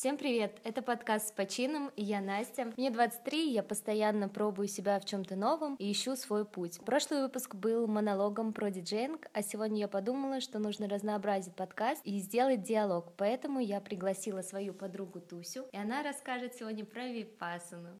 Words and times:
Всем 0.00 0.16
привет! 0.16 0.58
Это 0.64 0.80
подкаст 0.80 1.28
с 1.28 1.32
почином, 1.32 1.90
и 1.94 2.02
я 2.02 2.22
Настя. 2.22 2.72
Мне 2.78 2.90
23, 2.90 3.52
я 3.52 3.62
постоянно 3.62 4.30
пробую 4.30 4.66
себя 4.66 4.98
в 4.98 5.04
чем-то 5.04 5.36
новом 5.36 5.74
и 5.74 5.92
ищу 5.92 6.16
свой 6.16 6.46
путь. 6.46 6.80
Прошлый 6.86 7.20
выпуск 7.20 7.54
был 7.54 7.86
монологом 7.86 8.54
про 8.54 8.70
диджейнг, 8.70 9.26
а 9.34 9.42
сегодня 9.42 9.80
я 9.80 9.88
подумала, 9.88 10.40
что 10.40 10.58
нужно 10.58 10.88
разнообразить 10.88 11.54
подкаст 11.54 12.00
и 12.06 12.18
сделать 12.18 12.62
диалог, 12.62 13.12
поэтому 13.18 13.60
я 13.60 13.78
пригласила 13.82 14.40
свою 14.40 14.72
подругу 14.72 15.20
Тусю, 15.20 15.66
и 15.70 15.76
она 15.76 16.02
расскажет 16.02 16.54
сегодня 16.54 16.86
про 16.86 17.06
випассану. 17.06 17.90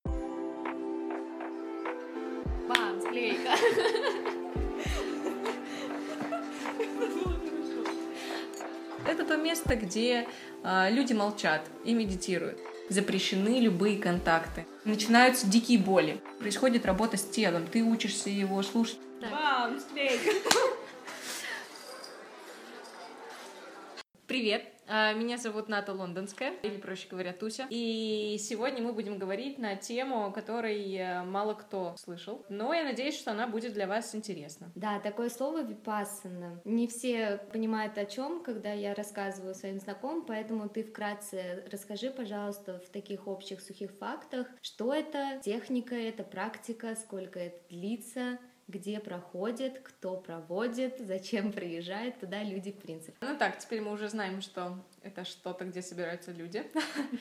Бам, 2.67 2.99
склейка! 3.03 3.51
Это 9.11 9.25
то 9.25 9.37
место, 9.37 9.75
где 9.75 10.29
э, 10.63 10.91
люди 10.93 11.13
молчат 11.13 11.63
и 11.85 11.95
медитируют. 11.95 12.61
Запрещены 12.89 13.59
любые 13.59 13.99
контакты. 13.99 14.69
Начинаются 14.85 15.49
дикие 15.49 15.81
боли. 15.81 16.21
Происходит 16.39 16.87
работа 16.87 17.17
с 17.17 17.25
телом. 17.25 17.67
Ты 17.67 17.83
учишься 17.83 18.31
его 18.31 18.63
слушать. 18.63 19.01
Бам, 19.21 19.81
склейка! 19.81 20.31
Привет! 24.29 24.80
А, 24.93 25.13
меня 25.13 25.39
зовут 25.39 25.69
Ната 25.69 25.93
Лондонская, 25.93 26.51
или, 26.63 26.77
проще 26.77 27.07
говоря, 27.09 27.33
Туся. 27.33 27.69
И 27.71 28.37
сегодня 28.41 28.83
мы 28.83 28.93
будем 28.93 29.19
говорить 29.19 29.57
на 29.57 29.77
тему, 29.77 30.33
которой 30.33 30.97
э, 30.97 31.23
мало 31.23 31.55
кто 31.55 31.95
слышал. 31.97 32.45
Но 32.49 32.75
я 32.75 32.83
надеюсь, 32.83 33.17
что 33.17 33.31
она 33.31 33.47
будет 33.47 33.73
для 33.73 33.87
вас 33.87 34.17
интересна. 34.17 34.73
Да, 34.75 34.99
такое 34.99 35.29
слово 35.29 35.63
випассана. 35.63 36.61
Не 36.65 36.89
все 36.89 37.41
понимают 37.53 37.97
о 37.99 38.05
чем, 38.05 38.43
когда 38.43 38.73
я 38.73 38.93
рассказываю 38.93 39.55
своим 39.55 39.79
знакомым, 39.79 40.25
поэтому 40.27 40.69
ты 40.69 40.83
вкратце 40.83 41.65
расскажи, 41.71 42.11
пожалуйста, 42.11 42.81
в 42.81 42.89
таких 42.89 43.29
общих 43.29 43.61
сухих 43.61 43.93
фактах, 43.93 44.49
что 44.61 44.93
это 44.93 45.41
техника, 45.45 45.95
это 45.95 46.25
практика, 46.25 46.97
сколько 46.97 47.39
это 47.39 47.59
длится, 47.69 48.39
где 48.71 49.01
проходит, 49.01 49.81
кто 49.81 50.17
проводит, 50.17 50.97
зачем 51.01 51.53
приезжает 51.53 52.21
туда 52.21 52.43
люди, 52.43 52.73
в 52.73 52.79
принципе. 52.79 53.17
Ну 53.21 53.37
так, 53.37 53.59
теперь 53.59 53.81
мы 53.81 53.93
уже 53.93 54.09
знаем, 54.09 54.41
что 54.41 54.79
это 55.03 55.25
что-то, 55.25 55.65
где 55.65 55.83
собираются 55.83 56.33
люди. 56.33 56.65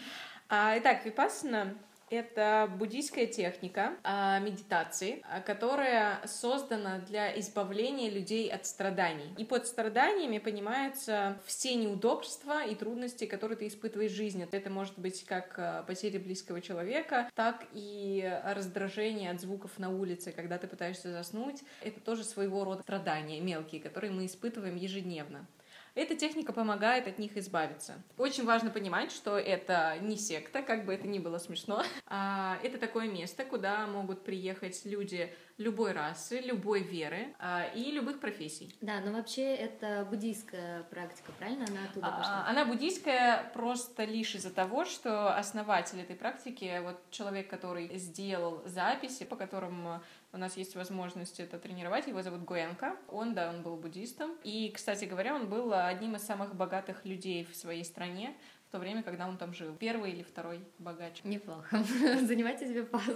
А, 0.52 0.76
итак, 0.80 1.06
випассана 1.06 1.78
это 2.10 2.70
буддийская 2.78 3.28
техника 3.28 3.94
а, 4.04 4.40
медитации, 4.40 5.24
а, 5.24 5.42
которая 5.42 6.26
создана 6.26 7.00
для 7.00 7.38
избавления 7.40 8.10
людей 8.10 8.50
от 8.50 8.66
страданий. 8.66 9.34
И 9.38 9.46
под 9.46 9.68
страданиями 9.68 10.40
понимаются 10.40 11.40
все 11.46 11.76
неудобства 11.76 12.66
и 12.66 12.76
трудности, 12.76 13.26
которые 13.26 13.58
ты 13.58 13.68
испытываешь 13.68 14.12
в 14.12 14.16
жизни. 14.16 14.48
Это 14.52 14.70
может 14.70 14.98
быть 14.98 15.24
как 15.26 15.56
а, 15.58 15.84
потеря 15.84 16.20
близкого 16.20 16.62
человека, 16.62 17.30
так 17.36 17.66
и 17.74 18.40
раздражение 18.44 19.32
от 19.32 19.42
звуков 19.42 19.78
на 19.78 19.90
улице, 19.90 20.32
когда 20.32 20.58
ты 20.58 20.68
пытаешься 20.68 21.12
заснуть. 21.12 21.64
Это 21.82 22.00
тоже 22.00 22.24
своего 22.24 22.64
рода 22.64 22.82
страдания 22.84 23.40
мелкие, 23.40 23.82
которые 23.82 24.12
мы 24.12 24.26
испытываем 24.26 24.76
ежедневно. 24.76 25.46
Эта 25.96 26.16
техника 26.16 26.54
помогает 26.54 27.08
от 27.08 27.20
них 27.20 27.38
избавиться. 27.38 28.02
Очень 28.18 28.46
важно 28.46 28.70
понимать, 28.70 29.12
что 29.12 29.38
это 29.38 29.98
не 30.02 30.18
секта, 30.18 30.62
как 30.62 30.86
бы 30.86 30.94
это 30.94 31.08
ни 31.08 31.20
было 31.20 31.38
смешно. 31.38 31.84
А 32.06 32.58
это 32.64 32.78
такое 32.78 33.08
место, 33.08 33.44
куда 33.44 33.86
могут 33.88 34.24
приехать 34.24 34.86
люди 34.86 35.34
любой 35.58 35.92
расы, 35.92 36.40
любой 36.40 36.82
веры 36.82 37.36
а, 37.38 37.66
и 37.76 37.92
любых 37.92 38.20
профессий. 38.20 38.74
Да, 38.80 39.02
но 39.02 39.12
вообще 39.12 39.56
это 39.56 40.08
буддийская 40.10 40.84
практика, 40.84 41.34
правильно? 41.38 41.66
Она 41.68 41.84
оттуда 41.90 42.08
а, 42.08 42.18
пошла? 42.18 42.46
Она 42.48 42.66
буддийская 42.66 43.52
просто 43.54 44.06
лишь 44.06 44.36
из-за 44.36 44.52
того, 44.52 44.86
что 44.86 45.36
основатель 45.36 46.00
этой 46.00 46.16
практики, 46.16 46.82
вот 46.82 46.98
человек, 47.12 47.50
который 47.50 47.98
сделал 47.98 48.64
записи, 48.66 49.26
по 49.26 49.36
которым 49.36 50.02
у 50.32 50.38
нас 50.38 50.58
есть 50.58 50.76
возможность 50.76 51.40
это 51.40 51.58
тренировать. 51.58 52.08
Его 52.08 52.22
зовут 52.22 52.44
Гуэнка. 52.44 52.96
Он, 53.08 53.34
да, 53.34 53.50
он 53.50 53.64
был 53.64 53.78
буддистом. 53.78 54.36
И, 54.44 54.72
кстати 54.72 55.06
говоря, 55.06 55.36
он 55.36 55.50
был 55.50 55.74
одним 55.74 56.16
из 56.16 56.22
самых 56.22 56.56
богатых 56.56 57.04
людей 57.06 57.46
в 57.46 57.56
своей 57.56 57.84
стране 57.84 58.36
в 58.70 58.72
то 58.72 58.78
время, 58.78 59.02
когда 59.02 59.28
он 59.28 59.36
там 59.36 59.52
жил. 59.52 59.76
Первый 59.76 60.12
или 60.12 60.22
второй 60.22 60.64
богач. 60.78 61.24
Неплохо. 61.24 61.84
Занимайтесь 62.22 62.70
випас. 62.70 63.02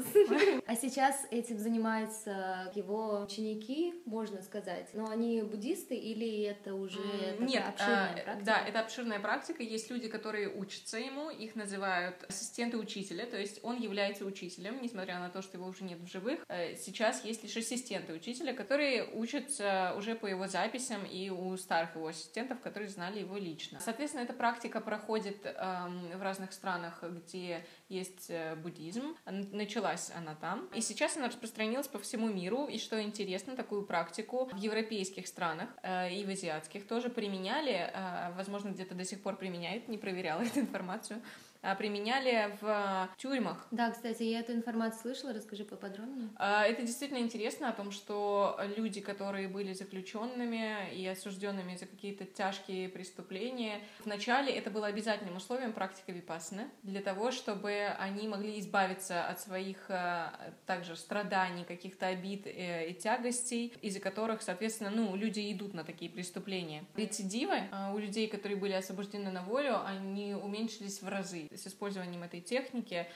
А 0.66 0.76
сейчас 0.76 1.28
этим 1.30 1.60
занимаются 1.60 2.72
его 2.74 3.22
ученики, 3.22 3.94
можно 4.06 4.42
сказать. 4.42 4.90
Но 4.94 5.08
они 5.10 5.44
буддисты 5.44 5.96
или 5.96 6.42
это 6.44 6.74
уже 6.74 6.98
Нет, 7.40 7.64
обширная 7.68 8.14
а, 8.14 8.24
практика? 8.24 8.46
Да, 8.46 8.68
это 8.68 8.80
обширная 8.80 9.20
практика. 9.20 9.62
Есть 9.62 9.92
люди, 9.92 10.08
которые 10.08 10.50
учатся 10.50 10.98
ему, 10.98 11.30
их 11.30 11.56
называют 11.56 12.24
ассистенты 12.28 12.78
учителя, 12.78 13.28
то 13.28 13.38
есть 13.38 13.60
он 13.62 13.80
является 13.80 14.26
учителем, 14.26 14.82
несмотря 14.82 15.20
на 15.20 15.30
то, 15.30 15.44
что 15.44 15.58
его 15.58 15.68
уже 15.68 15.84
нет 15.84 16.00
в 16.00 16.08
живых. 16.08 16.40
Э, 16.48 16.76
сейчас 16.76 17.24
есть 17.26 17.44
лишь 17.44 17.56
ассистенты 17.56 18.14
учителя, 18.14 18.54
которые 18.54 19.08
учатся 19.14 19.94
уже 19.98 20.16
по 20.16 20.26
его 20.26 20.48
записям 20.48 21.06
и 21.06 21.30
у 21.30 21.56
старых 21.58 21.96
его 21.96 22.08
ассистентов, 22.08 22.60
которые 22.62 22.90
знали 22.90 23.20
его 23.20 23.38
лично. 23.38 23.80
Соответственно, 23.80 24.24
эта 24.24 24.34
практика 24.34 24.82
проходит 24.82 25.43
в 25.46 26.22
разных 26.22 26.54
странах, 26.54 27.04
где 27.04 27.66
есть 27.90 28.30
э, 28.30 28.56
буддизм. 28.56 29.16
Началась 29.26 30.12
она 30.16 30.36
там. 30.36 30.68
И 30.74 30.82
сейчас 30.82 31.18
она 31.18 31.28
распространилась 31.28 31.88
по 31.88 32.00
всему 32.00 32.28
миру. 32.28 32.66
И 32.66 32.78
что 32.78 33.02
интересно, 33.02 33.56
такую 33.56 33.84
практику 33.86 34.46
в 34.46 34.58
европейских 34.58 35.28
странах 35.28 35.70
э, 35.84 36.14
и 36.14 36.26
в 36.26 36.30
азиатских 36.30 36.88
тоже 36.88 37.10
применяли. 37.10 37.92
Э, 37.94 38.34
возможно, 38.36 38.70
где-то 38.70 38.96
до 38.96 39.06
сих 39.06 39.22
пор 39.22 39.36
применяют, 39.36 39.88
не 39.88 39.98
проверяла 39.98 40.42
эту 40.44 40.60
информацию 40.60 41.22
применяли 41.78 42.58
в 42.60 43.10
тюрьмах. 43.18 43.68
Да, 43.72 43.92
кстати, 43.92 44.24
я 44.24 44.42
эту 44.42 44.54
информацию 44.54 45.02
слышала, 45.02 45.34
расскажи 45.34 45.64
поподробнее. 45.64 46.30
А, 46.36 46.66
это 46.66 46.82
действительно 46.82 47.20
интересно 47.20 47.70
о 47.70 47.72
том, 47.72 47.92
что 47.92 48.60
люди, 48.76 49.00
которые 49.00 49.48
были 49.48 49.74
заключенными 49.74 50.94
и 50.94 51.08
осужденными 51.08 51.76
за 51.76 51.86
какие-то 51.86 52.26
тяжкие 52.26 52.90
преступления, 52.90 53.80
вначале 54.04 54.54
это 54.54 54.70
было 54.70 54.88
обязательным 54.88 55.38
условием 55.38 55.74
практики 55.74 56.12
випассаны 56.12 56.70
для 56.84 57.02
того, 57.02 57.32
чтобы 57.32 57.88
они 57.98 58.28
могли 58.28 58.60
избавиться 58.60 59.26
от 59.26 59.40
своих 59.40 59.86
а, 59.90 60.54
также 60.66 60.96
страданий, 60.98 61.64
каких-то 61.64 62.08
обид 62.08 62.46
э, 62.46 62.90
и 62.90 62.94
тягостей, 62.94 63.74
из-за 63.82 64.00
которых, 64.00 64.42
соответственно, 64.42 64.90
ну, 64.90 65.16
люди 65.16 65.52
идут 65.52 65.74
на 65.74 65.84
такие 65.84 66.12
преступления. 66.12 66.84
Рецидивы 66.96 67.64
у 67.94 67.98
людей, 67.98 68.28
которые 68.28 68.58
были 68.58 68.74
освобождены 68.74 69.32
на 69.32 69.44
волю, 69.44 69.82
они 69.86 70.34
уменьшились 70.34 71.02
в 71.02 71.08
разы 71.08 71.48
с 71.58 71.68
использованием 71.68 72.24
этой 72.24 72.42
техники 72.42 73.08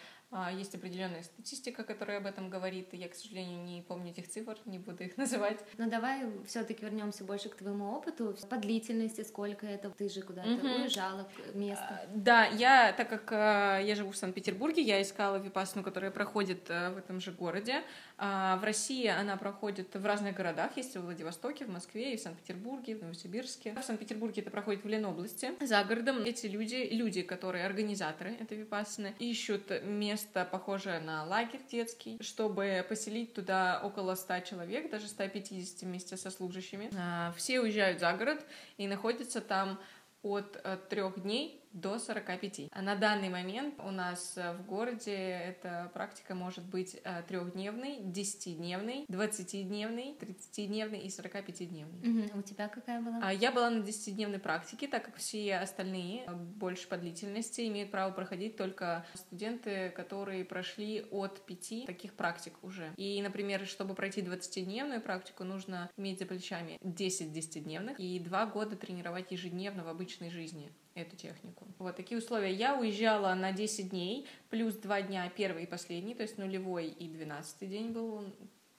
есть 0.53 0.75
определенная 0.75 1.23
статистика, 1.23 1.83
которая 1.83 2.17
об 2.17 2.25
этом 2.25 2.49
говорит. 2.49 2.93
Я, 2.93 3.07
к 3.07 3.15
сожалению, 3.15 3.63
не 3.63 3.81
помню 3.81 4.11
этих 4.11 4.27
цифр, 4.27 4.57
не 4.65 4.77
буду 4.77 5.03
их 5.03 5.17
называть. 5.17 5.59
Но 5.77 5.87
давай 5.89 6.25
все-таки 6.45 6.83
вернемся 6.83 7.23
больше 7.23 7.49
к 7.49 7.55
твоему 7.55 7.91
опыту. 7.91 8.35
По 8.49 8.57
длительности, 8.57 9.23
сколько 9.23 9.65
это 9.65 9.89
ты 9.89 10.09
же 10.09 10.21
куда-то 10.21 10.49
mm-hmm. 10.49 10.81
уезжала 10.81 11.29
место? 11.53 12.01
А, 12.03 12.07
да, 12.13 12.45
я, 12.45 12.93
так 12.93 13.09
как 13.09 13.31
а, 13.31 13.79
я 13.79 13.95
живу 13.95 14.11
в 14.11 14.17
Санкт-Петербурге, 14.17 14.81
я 14.81 15.01
искала 15.01 15.37
випасну, 15.37 15.81
которая 15.81 16.11
проходит 16.11 16.67
в 16.67 16.97
этом 16.97 17.21
же 17.21 17.31
городе. 17.31 17.83
В 18.17 18.59
России 18.61 19.07
она 19.07 19.37
проходит 19.37 19.95
в 19.95 20.05
разных 20.05 20.35
городах. 20.35 20.75
Есть 20.75 20.95
в 20.97 21.01
Владивостоке, 21.03 21.65
в 21.65 21.69
Москве, 21.69 22.13
и 22.13 22.17
в 22.17 22.19
Санкт-Петербурге, 22.19 22.97
в 22.97 23.03
Новосибирске. 23.03 23.73
В 23.79 23.83
Санкт-Петербурге 23.83 24.41
это 24.41 24.51
проходит 24.51 24.83
в 24.83 24.87
Ленобласти. 24.87 25.53
За 25.61 25.83
городом 25.83 26.17
эти 26.23 26.47
люди, 26.47 26.89
люди, 26.91 27.21
которые 27.21 27.65
организаторы 27.65 28.31
этой 28.31 28.57
випасны, 28.57 29.13
ищут 29.19 29.71
место 29.83 30.16
место, 30.17 30.45
похожее 30.45 30.99
на 30.99 31.25
лагерь 31.25 31.61
детский, 31.71 32.17
чтобы 32.21 32.83
поселить 32.89 33.35
туда 33.35 33.79
около 33.83 34.15
100 34.15 34.39
человек, 34.39 34.89
даже 34.89 35.07
150 35.07 35.81
вместе 35.81 36.17
со 36.17 36.31
служащими. 36.31 36.89
А, 36.97 37.31
все 37.37 37.59
уезжают 37.59 37.99
за 37.99 38.11
город 38.13 38.43
и 38.77 38.87
находятся 38.87 39.41
там 39.41 39.79
от 40.23 40.59
э, 40.63 40.77
трех 40.89 41.21
дней 41.21 41.61
до 41.73 41.99
45. 41.99 42.69
А 42.71 42.81
на 42.81 42.95
данный 42.95 43.29
момент 43.29 43.75
у 43.79 43.91
нас 43.91 44.37
э, 44.37 44.53
в 44.53 44.65
городе 44.65 45.13
эта 45.13 45.91
практика 45.93 46.35
может 46.35 46.65
быть 46.65 46.99
э, 47.03 47.23
трехдневной, 47.27 47.99
десятидневной, 48.01 49.05
двадцатидневной, 49.07 50.15
тридцатидневной 50.19 50.99
и 50.99 51.07
45-дневной. 51.07 52.27
Угу. 52.29 52.39
У 52.39 52.41
тебя 52.41 52.67
какая 52.67 53.01
была? 53.01 53.19
А 53.21 53.33
я 53.33 53.51
была 53.51 53.69
на 53.69 53.81
десятидневной 53.81 54.39
практике, 54.39 54.87
так 54.87 55.05
как 55.05 55.17
все 55.17 55.57
остальные 55.57 56.23
э, 56.25 56.33
больше 56.33 56.87
по 56.87 56.97
длительности 56.97 57.67
имеют 57.67 57.91
право 57.91 58.11
проходить 58.11 58.57
только 58.57 59.05
студенты, 59.13 59.89
которые 59.89 60.45
прошли 60.45 61.05
от 61.11 61.45
пяти 61.45 61.85
таких 61.85 62.13
практик 62.13 62.53
уже. 62.63 62.93
И, 62.97 63.21
например, 63.21 63.65
чтобы 63.65 63.93
пройти 63.93 64.21
20-дневную 64.21 65.01
практику, 65.01 65.43
нужно 65.43 65.89
иметь 65.97 66.19
за 66.19 66.25
плечами 66.25 66.77
10 66.81 67.31
десятидневных 67.31 67.99
и 67.99 68.19
два 68.19 68.45
года 68.45 68.75
тренировать 68.75 69.31
ежедневно 69.31 69.83
в 69.83 69.87
обычной 69.87 70.29
жизни 70.29 70.71
эту 71.01 71.15
технику. 71.15 71.67
Вот 71.79 71.95
такие 71.95 72.17
условия. 72.17 72.53
Я 72.53 72.77
уезжала 72.77 73.33
на 73.33 73.51
10 73.51 73.89
дней, 73.89 74.27
плюс 74.49 74.75
2 74.75 75.03
дня 75.03 75.31
первый 75.35 75.63
и 75.63 75.67
последний, 75.67 76.15
то 76.15 76.23
есть 76.23 76.37
нулевой 76.37 76.87
и 76.87 77.07
двенадцатый 77.07 77.67
день 77.67 77.91
был 77.91 78.23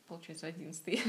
получается, 0.08 0.46
одиннадцатый 0.46 1.02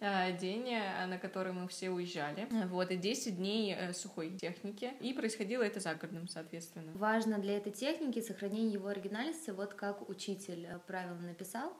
день, 0.40 0.64
на 1.06 1.18
который 1.18 1.52
мы 1.52 1.68
все 1.68 1.90
уезжали. 1.90 2.48
Вот, 2.66 2.90
и 2.90 2.96
10 2.96 3.36
дней 3.36 3.76
сухой 3.94 4.36
техники. 4.36 4.92
И 5.00 5.12
происходило 5.12 5.62
это 5.62 5.78
за 5.78 5.94
городом, 5.94 6.28
соответственно. 6.28 6.92
Важно 6.94 7.38
для 7.38 7.56
этой 7.56 7.72
техники 7.72 8.20
сохранение 8.20 8.72
его 8.72 8.88
оригинальности, 8.88 9.50
вот 9.50 9.74
как 9.74 10.08
учитель 10.08 10.66
правильно 10.86 11.22
написал. 11.22 11.72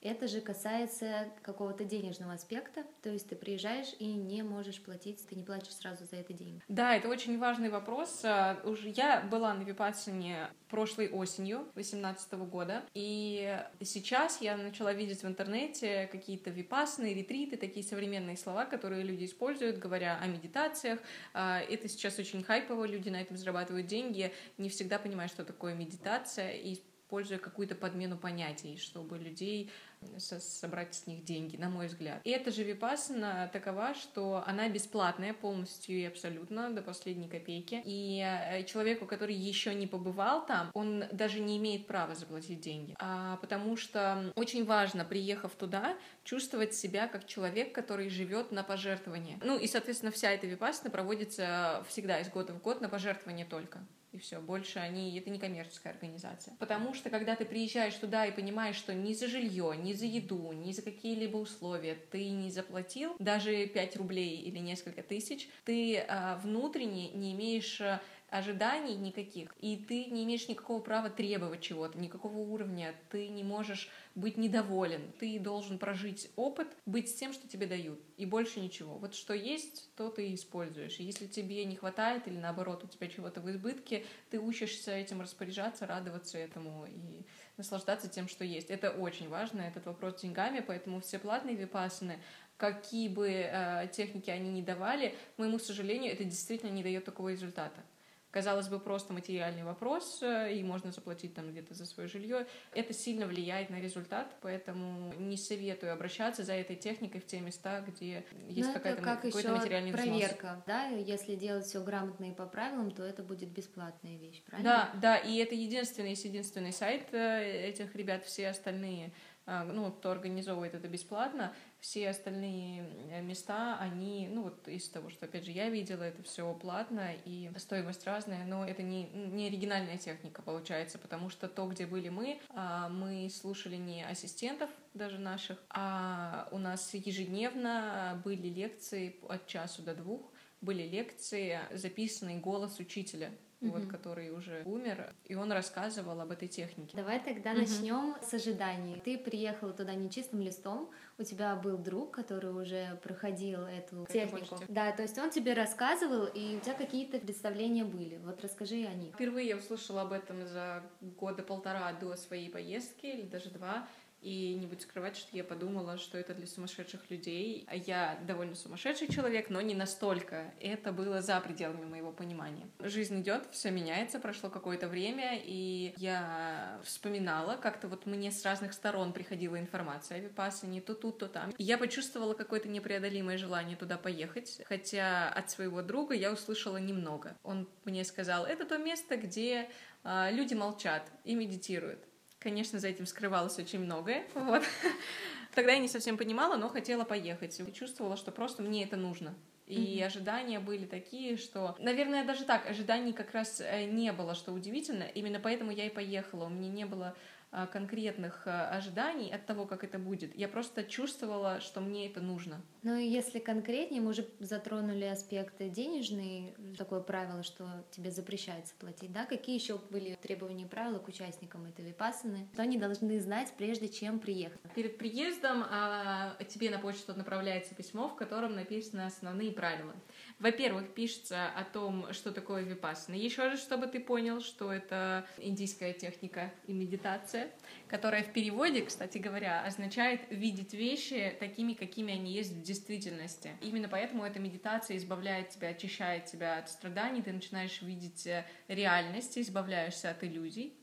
Это 0.00 0.28
же 0.28 0.40
касается 0.40 1.28
какого-то 1.42 1.84
денежного 1.84 2.34
аспекта, 2.34 2.84
то 3.02 3.10
есть 3.10 3.28
ты 3.28 3.36
приезжаешь 3.36 3.94
и 3.98 4.12
не 4.12 4.42
можешь 4.42 4.80
платить, 4.82 5.26
ты 5.28 5.34
не 5.34 5.42
платишь 5.42 5.74
сразу 5.74 6.04
за 6.04 6.16
это 6.16 6.32
деньги. 6.32 6.62
Да, 6.68 6.94
это 6.94 7.08
очень 7.08 7.38
важный 7.38 7.70
вопрос. 7.70 8.22
А, 8.24 8.60
уже 8.64 8.90
я 8.90 9.20
была 9.22 9.54
на 9.54 9.62
Випассане 9.62 10.48
прошлой 10.68 11.08
осенью 11.08 11.68
2018 11.74 12.32
года, 12.50 12.82
и 12.94 13.58
сейчас 13.80 14.40
я 14.40 14.56
начала 14.56 14.92
видеть 14.92 15.22
в 15.22 15.26
интернете 15.26 16.08
какие-то 16.10 16.50
випасные, 16.50 17.14
ретриты, 17.14 17.56
такие 17.56 17.84
современные 17.84 18.36
слова, 18.36 18.64
которые 18.64 19.02
люди 19.02 19.24
используют, 19.24 19.78
говоря 19.78 20.18
о 20.20 20.26
медитациях. 20.26 21.00
А, 21.34 21.60
это 21.60 21.88
сейчас 21.88 22.18
очень 22.18 22.42
хайпово, 22.42 22.84
люди 22.84 23.08
на 23.08 23.20
этом 23.20 23.36
зарабатывают 23.36 23.86
деньги, 23.86 24.32
не 24.58 24.68
всегда 24.68 24.98
понимают, 24.98 25.32
что 25.32 25.44
такое 25.44 25.74
медитация, 25.74 26.52
и 26.52 26.80
используя 27.06 27.38
какую-то 27.38 27.76
подмену 27.76 28.18
понятий, 28.18 28.76
чтобы 28.76 29.16
людей 29.18 29.70
собрать 30.18 30.94
с 30.94 31.06
них 31.06 31.24
деньги, 31.24 31.56
на 31.56 31.70
мой 31.70 31.86
взгляд. 31.86 32.20
И 32.24 32.30
эта 32.30 32.50
же 32.50 32.64
випассана 32.64 33.48
такова, 33.52 33.94
что 33.94 34.42
она 34.46 34.68
бесплатная 34.68 35.32
полностью 35.32 35.96
и 35.96 36.04
абсолютно 36.04 36.70
до 36.70 36.82
последней 36.82 37.28
копейки. 37.28 37.80
И 37.84 38.20
э, 38.20 38.64
человеку, 38.64 39.06
который 39.06 39.34
еще 39.34 39.74
не 39.74 39.86
побывал 39.86 40.44
там, 40.44 40.70
он 40.74 41.04
даже 41.12 41.40
не 41.40 41.56
имеет 41.56 41.86
права 41.86 42.14
заплатить 42.14 42.60
деньги. 42.60 42.94
А, 42.98 43.36
потому 43.36 43.76
что 43.76 44.32
очень 44.34 44.64
важно, 44.64 45.04
приехав 45.04 45.54
туда, 45.54 45.96
чувствовать 46.24 46.74
себя 46.74 47.08
как 47.08 47.26
человек, 47.26 47.72
который 47.72 48.08
живет 48.08 48.52
на 48.52 48.62
пожертвование. 48.62 49.38
Ну 49.42 49.58
и, 49.58 49.66
соответственно, 49.66 50.12
вся 50.12 50.30
эта 50.30 50.46
випассана 50.46 50.90
проводится 50.90 51.84
всегда 51.88 52.20
из 52.20 52.28
года 52.28 52.52
в 52.52 52.60
год 52.60 52.80
на 52.80 52.88
пожертвование 52.88 53.46
только 53.46 53.80
и 54.16 54.18
все. 54.18 54.40
Больше 54.40 54.78
они, 54.78 55.16
это 55.18 55.30
не 55.30 55.38
коммерческая 55.38 55.92
организация. 55.92 56.56
Потому 56.58 56.94
что, 56.94 57.10
когда 57.10 57.36
ты 57.36 57.44
приезжаешь 57.44 57.94
туда 57.94 58.26
и 58.26 58.32
понимаешь, 58.32 58.76
что 58.76 58.94
ни 58.94 59.12
за 59.12 59.28
жилье, 59.28 59.74
ни 59.76 59.92
за 59.92 60.06
еду, 60.06 60.52
ни 60.52 60.72
за 60.72 60.82
какие-либо 60.82 61.36
условия 61.36 61.96
ты 62.10 62.30
не 62.30 62.50
заплатил, 62.50 63.14
даже 63.18 63.66
5 63.66 63.96
рублей 63.96 64.38
или 64.38 64.58
несколько 64.58 65.02
тысяч, 65.02 65.48
ты 65.64 65.98
а, 65.98 66.38
внутренне 66.42 67.10
не 67.10 67.32
имеешь 67.32 67.80
а, 67.80 68.00
ожиданий 68.30 68.96
никаких, 68.96 69.54
и 69.60 69.76
ты 69.76 70.06
не 70.06 70.24
имеешь 70.24 70.48
никакого 70.48 70.80
права 70.80 71.10
требовать 71.10 71.60
чего-то, 71.60 71.98
никакого 71.98 72.38
уровня, 72.38 72.94
ты 73.10 73.28
не 73.28 73.44
можешь 73.44 73.88
быть 74.14 74.36
недоволен, 74.36 75.12
ты 75.20 75.38
должен 75.38 75.78
прожить 75.78 76.30
опыт, 76.36 76.68
быть 76.86 77.08
с 77.08 77.14
тем, 77.14 77.32
что 77.32 77.46
тебе 77.48 77.66
дают, 77.66 78.00
и 78.16 78.26
больше 78.26 78.60
ничего. 78.60 78.96
Вот 78.98 79.14
что 79.14 79.34
есть, 79.34 79.94
то 79.96 80.10
ты 80.10 80.34
используешь. 80.34 80.96
Если 80.96 81.26
тебе 81.26 81.64
не 81.64 81.76
хватает 81.76 82.26
или 82.26 82.36
наоборот 82.36 82.82
у 82.84 82.88
тебя 82.88 83.08
чего-то 83.08 83.40
в 83.40 83.50
избытке, 83.50 84.04
ты 84.30 84.40
учишься 84.40 84.92
этим 84.92 85.20
распоряжаться, 85.20 85.86
радоваться 85.86 86.38
этому 86.38 86.86
и 86.86 87.24
наслаждаться 87.56 88.08
тем, 88.08 88.28
что 88.28 88.44
есть. 88.44 88.70
Это 88.70 88.90
очень 88.90 89.28
важно, 89.28 89.60
этот 89.62 89.86
вопрос 89.86 90.20
деньгами, 90.20 90.60
поэтому 90.66 91.00
все 91.00 91.18
платные 91.18 91.54
випасаны, 91.54 92.18
какие 92.56 93.08
бы 93.08 93.28
э, 93.28 93.88
техники 93.92 94.30
они 94.30 94.50
ни 94.50 94.62
давали, 94.62 95.14
к 95.36 95.38
моему 95.38 95.58
сожалению, 95.58 96.12
это 96.12 96.24
действительно 96.24 96.70
не 96.70 96.82
дает 96.82 97.04
такого 97.04 97.30
результата 97.30 97.82
казалось 98.30 98.68
бы, 98.68 98.78
просто 98.78 99.12
материальный 99.12 99.64
вопрос, 99.64 100.22
э, 100.22 100.54
и 100.54 100.62
можно 100.62 100.92
заплатить 100.92 101.34
там 101.34 101.50
где-то 101.50 101.74
за 101.74 101.86
свое 101.86 102.08
жилье. 102.08 102.46
Это 102.72 102.92
сильно 102.92 103.26
влияет 103.26 103.70
на 103.70 103.80
результат, 103.80 104.34
поэтому 104.42 105.12
не 105.18 105.36
советую 105.36 105.92
обращаться 105.92 106.44
за 106.44 106.52
этой 106.52 106.76
техникой 106.76 107.20
в 107.20 107.26
те 107.26 107.40
места, 107.40 107.80
где 107.80 108.24
есть 108.48 108.72
какая-то, 108.72 109.02
как 109.02 109.22
какой-то 109.22 109.52
материальный 109.52 109.92
проверка, 109.92 110.46
взнос. 110.48 110.64
да, 110.66 110.86
если 110.88 111.34
делать 111.34 111.64
все 111.64 111.82
грамотно 111.82 112.30
и 112.30 112.34
по 112.34 112.46
правилам, 112.46 112.90
то 112.90 113.02
это 113.02 113.22
будет 113.22 113.48
бесплатная 113.50 114.18
вещь, 114.18 114.42
правильно? 114.44 114.90
Да, 114.92 115.00
да, 115.00 115.16
и 115.16 115.36
это 115.36 115.54
единственный, 115.54 116.12
единственный 116.12 116.72
сайт 116.72 117.12
э, 117.12 117.68
этих 117.68 117.94
ребят, 117.94 118.24
все 118.24 118.48
остальные 118.48 119.12
ну, 119.46 119.92
кто 119.92 120.10
организовывает 120.10 120.74
это 120.74 120.88
бесплатно, 120.88 121.52
все 121.80 122.08
остальные 122.10 122.84
э, 123.10 123.22
места, 123.22 123.78
они, 123.78 124.28
ну 124.32 124.42
вот 124.42 124.66
из 124.66 124.88
того, 124.88 125.08
что, 125.10 125.26
опять 125.26 125.44
же, 125.44 125.52
я 125.52 125.70
видела, 125.70 126.02
это 126.02 126.22
все 126.24 126.52
платно 126.54 127.12
и 127.24 127.50
стоимость 127.58 128.04
разная, 128.06 128.44
но 128.44 128.66
это 128.66 128.82
не, 128.82 129.04
не 129.04 129.46
оригинальная 129.46 129.98
техника 129.98 130.42
получается, 130.42 130.98
потому 130.98 131.30
что 131.30 131.48
то, 131.48 131.66
где 131.68 131.86
были 131.86 132.08
мы, 132.08 132.40
а, 132.50 132.88
мы 132.88 133.30
слушали 133.30 133.76
не 133.76 134.04
ассистентов 134.04 134.70
даже 134.94 135.18
наших, 135.18 135.62
а 135.70 136.48
у 136.50 136.58
нас 136.58 136.92
ежедневно 136.94 138.20
были 138.24 138.48
лекции 138.48 139.16
от 139.28 139.46
часу 139.46 139.82
до 139.82 139.94
двух, 139.94 140.32
были 140.60 140.82
лекции, 140.82 141.60
записанный 141.72 142.38
голос 142.38 142.78
учителя 142.78 143.30
угу. 143.60 143.72
вот, 143.72 143.86
который 143.86 144.30
уже 144.30 144.62
умер, 144.64 145.14
и 145.24 145.34
он 145.34 145.52
рассказывал 145.52 146.20
об 146.20 146.30
этой 146.30 146.48
технике. 146.48 146.96
Давай 146.96 147.20
тогда 147.20 147.52
угу. 147.52 147.60
начнем 147.60 148.16
с 148.22 148.34
ожиданий. 148.34 149.00
Ты 149.04 149.18
приехала 149.18 149.72
туда 149.72 149.94
не 149.94 150.10
чистым 150.10 150.40
листом, 150.40 150.90
у 151.18 151.22
тебя 151.22 151.56
был 151.56 151.78
друг, 151.78 152.12
который 152.14 152.52
уже 152.52 152.98
проходил 153.02 153.62
эту 153.62 154.02
Это 154.04 154.12
технику. 154.12 154.58
Да, 154.68 154.92
то 154.92 155.02
есть 155.02 155.18
он 155.18 155.30
тебе 155.30 155.54
рассказывал, 155.54 156.26
и 156.26 156.56
у 156.56 156.60
тебя 156.60 156.74
какие-то 156.74 157.18
представления 157.18 157.84
были. 157.84 158.18
Вот 158.18 158.42
расскажи 158.42 158.86
о 158.86 158.94
них. 158.94 159.14
Впервые 159.14 159.48
я 159.48 159.56
услышала 159.56 160.02
об 160.02 160.12
этом 160.12 160.46
за 160.46 160.82
года 161.00 161.42
полтора 161.42 161.92
до 161.94 162.16
своей 162.16 162.50
поездки, 162.50 163.06
или 163.06 163.22
даже 163.22 163.50
два. 163.50 163.88
И 164.20 164.54
не 164.54 164.66
буду 164.66 164.80
скрывать, 164.82 165.16
что 165.16 165.36
я 165.36 165.44
подумала, 165.44 165.98
что 165.98 166.18
это 166.18 166.34
для 166.34 166.46
сумасшедших 166.46 167.10
людей. 167.10 167.64
А 167.68 167.76
я 167.76 168.18
довольно 168.26 168.54
сумасшедший 168.54 169.08
человек, 169.08 169.50
но 169.50 169.60
не 169.60 169.74
настолько. 169.74 170.52
Это 170.60 170.92
было 170.92 171.22
за 171.22 171.40
пределами 171.40 171.84
моего 171.84 172.12
понимания. 172.12 172.68
Жизнь 172.80 173.20
идет, 173.20 173.48
все 173.52 173.70
меняется, 173.70 174.18
прошло 174.18 174.50
какое-то 174.50 174.88
время, 174.88 175.40
и 175.42 175.94
я 175.96 176.80
вспоминала, 176.82 177.56
как-то 177.56 177.88
вот 177.88 178.06
мне 178.06 178.30
с 178.30 178.44
разных 178.44 178.72
сторон 178.72 179.12
приходила 179.12 179.58
информация 179.58 180.18
о 180.18 180.20
Випассане, 180.20 180.80
то 180.80 180.94
тут, 180.94 181.18
то 181.18 181.28
там. 181.28 181.52
Я 181.58 181.78
почувствовала 181.78 182.34
какое-то 182.34 182.68
непреодолимое 182.68 183.38
желание 183.38 183.76
туда 183.76 183.96
поехать, 183.96 184.60
хотя 184.66 185.28
от 185.28 185.50
своего 185.50 185.82
друга 185.82 186.14
я 186.14 186.32
услышала 186.32 186.78
немного. 186.78 187.36
Он 187.42 187.68
мне 187.84 188.04
сказал, 188.04 188.46
это 188.46 188.64
то 188.64 188.78
место, 188.78 189.16
где 189.16 189.70
э, 190.04 190.30
люди 190.32 190.54
молчат 190.54 191.10
и 191.24 191.34
медитируют. 191.34 192.00
Конечно, 192.46 192.78
за 192.78 192.86
этим 192.86 193.06
скрывалось 193.06 193.58
очень 193.58 193.80
многое. 193.80 194.24
Вот. 194.34 194.62
Тогда 195.56 195.72
я 195.72 195.78
не 195.78 195.88
совсем 195.88 196.16
понимала, 196.16 196.54
но 196.54 196.68
хотела 196.68 197.02
поехать. 197.02 197.58
И 197.58 197.72
чувствовала, 197.72 198.16
что 198.16 198.30
просто 198.30 198.62
мне 198.62 198.84
это 198.84 198.94
нужно. 198.94 199.34
И 199.66 199.98
mm-hmm. 199.98 200.04
ожидания 200.04 200.60
были 200.60 200.84
такие, 200.84 201.38
что, 201.38 201.74
наверное, 201.80 202.24
даже 202.24 202.44
так, 202.44 202.70
ожиданий 202.70 203.12
как 203.12 203.32
раз 203.32 203.60
э, 203.60 203.86
не 203.86 204.12
было, 204.12 204.36
что 204.36 204.52
удивительно. 204.52 205.02
Именно 205.02 205.40
поэтому 205.40 205.72
я 205.72 205.86
и 205.86 205.90
поехала. 205.90 206.44
У 206.44 206.50
меня 206.50 206.68
не 206.68 206.86
было 206.86 207.16
конкретных 207.64 208.46
а, 208.46 208.68
ожиданий 208.68 209.32
от 209.32 209.46
того, 209.46 209.64
как 209.64 209.82
это 209.82 209.98
будет. 209.98 210.36
Я 210.36 210.48
просто 210.48 210.84
чувствовала, 210.84 211.60
что 211.60 211.80
мне 211.80 212.06
это 212.06 212.20
нужно. 212.20 212.60
Ну 212.82 212.94
и 212.96 213.06
если 213.06 213.38
конкретнее, 213.38 214.02
мы 214.02 214.10
уже 214.10 214.28
затронули 214.40 215.04
аспекты 215.04 215.70
денежные, 215.70 216.54
такое 216.76 217.00
правило, 217.00 217.42
что 217.42 217.66
тебе 217.90 218.10
запрещается 218.10 218.74
платить, 218.78 219.12
да? 219.12 219.24
Какие 219.24 219.58
еще 219.58 219.78
были 219.90 220.18
требования 220.20 220.64
и 220.64 220.68
правила 220.68 220.98
к 220.98 221.08
участникам 221.08 221.64
этой 221.64 221.86
випасаны? 221.86 222.46
Что 222.52 222.62
они 222.62 222.76
должны 222.76 223.18
знать, 223.20 223.54
прежде 223.56 223.88
чем 223.88 224.18
приехать? 224.18 224.60
Перед 224.74 224.98
приездом 224.98 225.64
а, 225.70 226.36
тебе 226.48 226.68
на 226.68 226.78
почту 226.78 227.14
направляется 227.14 227.74
письмо, 227.74 228.08
в 228.08 228.16
котором 228.16 228.54
написаны 228.54 229.02
основные 229.02 229.52
правила. 229.52 229.94
Во-первых, 230.38 230.92
пишется 230.92 231.48
о 231.48 231.64
том, 231.64 232.12
что 232.12 232.32
такое 232.32 232.62
випассана. 232.62 233.14
Еще 233.14 233.42
раз, 233.42 233.60
чтобы 233.60 233.86
ты 233.86 234.00
понял, 234.00 234.40
что 234.40 234.72
это 234.72 235.26
индийская 235.38 235.92
техника 235.92 236.52
и 236.66 236.72
медитация, 236.72 237.45
которая 237.88 238.22
в 238.22 238.32
переводе, 238.32 238.82
кстати 238.82 239.18
говоря, 239.18 239.64
означает 239.64 240.20
видеть 240.30 240.74
вещи 240.74 241.36
такими, 241.38 241.74
какими 241.74 242.14
они 242.14 242.32
есть 242.32 242.52
в 242.52 242.62
действительности. 242.62 243.52
Именно 243.60 243.88
поэтому 243.88 244.24
эта 244.24 244.38
медитация 244.38 244.96
избавляет 244.96 245.50
тебя, 245.50 245.68
очищает 245.68 246.26
тебя 246.26 246.58
от 246.58 246.68
страданий, 246.68 247.22
ты 247.22 247.32
начинаешь 247.32 247.80
видеть 247.82 248.26
э, 248.26 248.44
реальность, 248.68 249.38
избавляешься 249.38 250.10
от 250.10 250.22
иллюзий. 250.24 250.76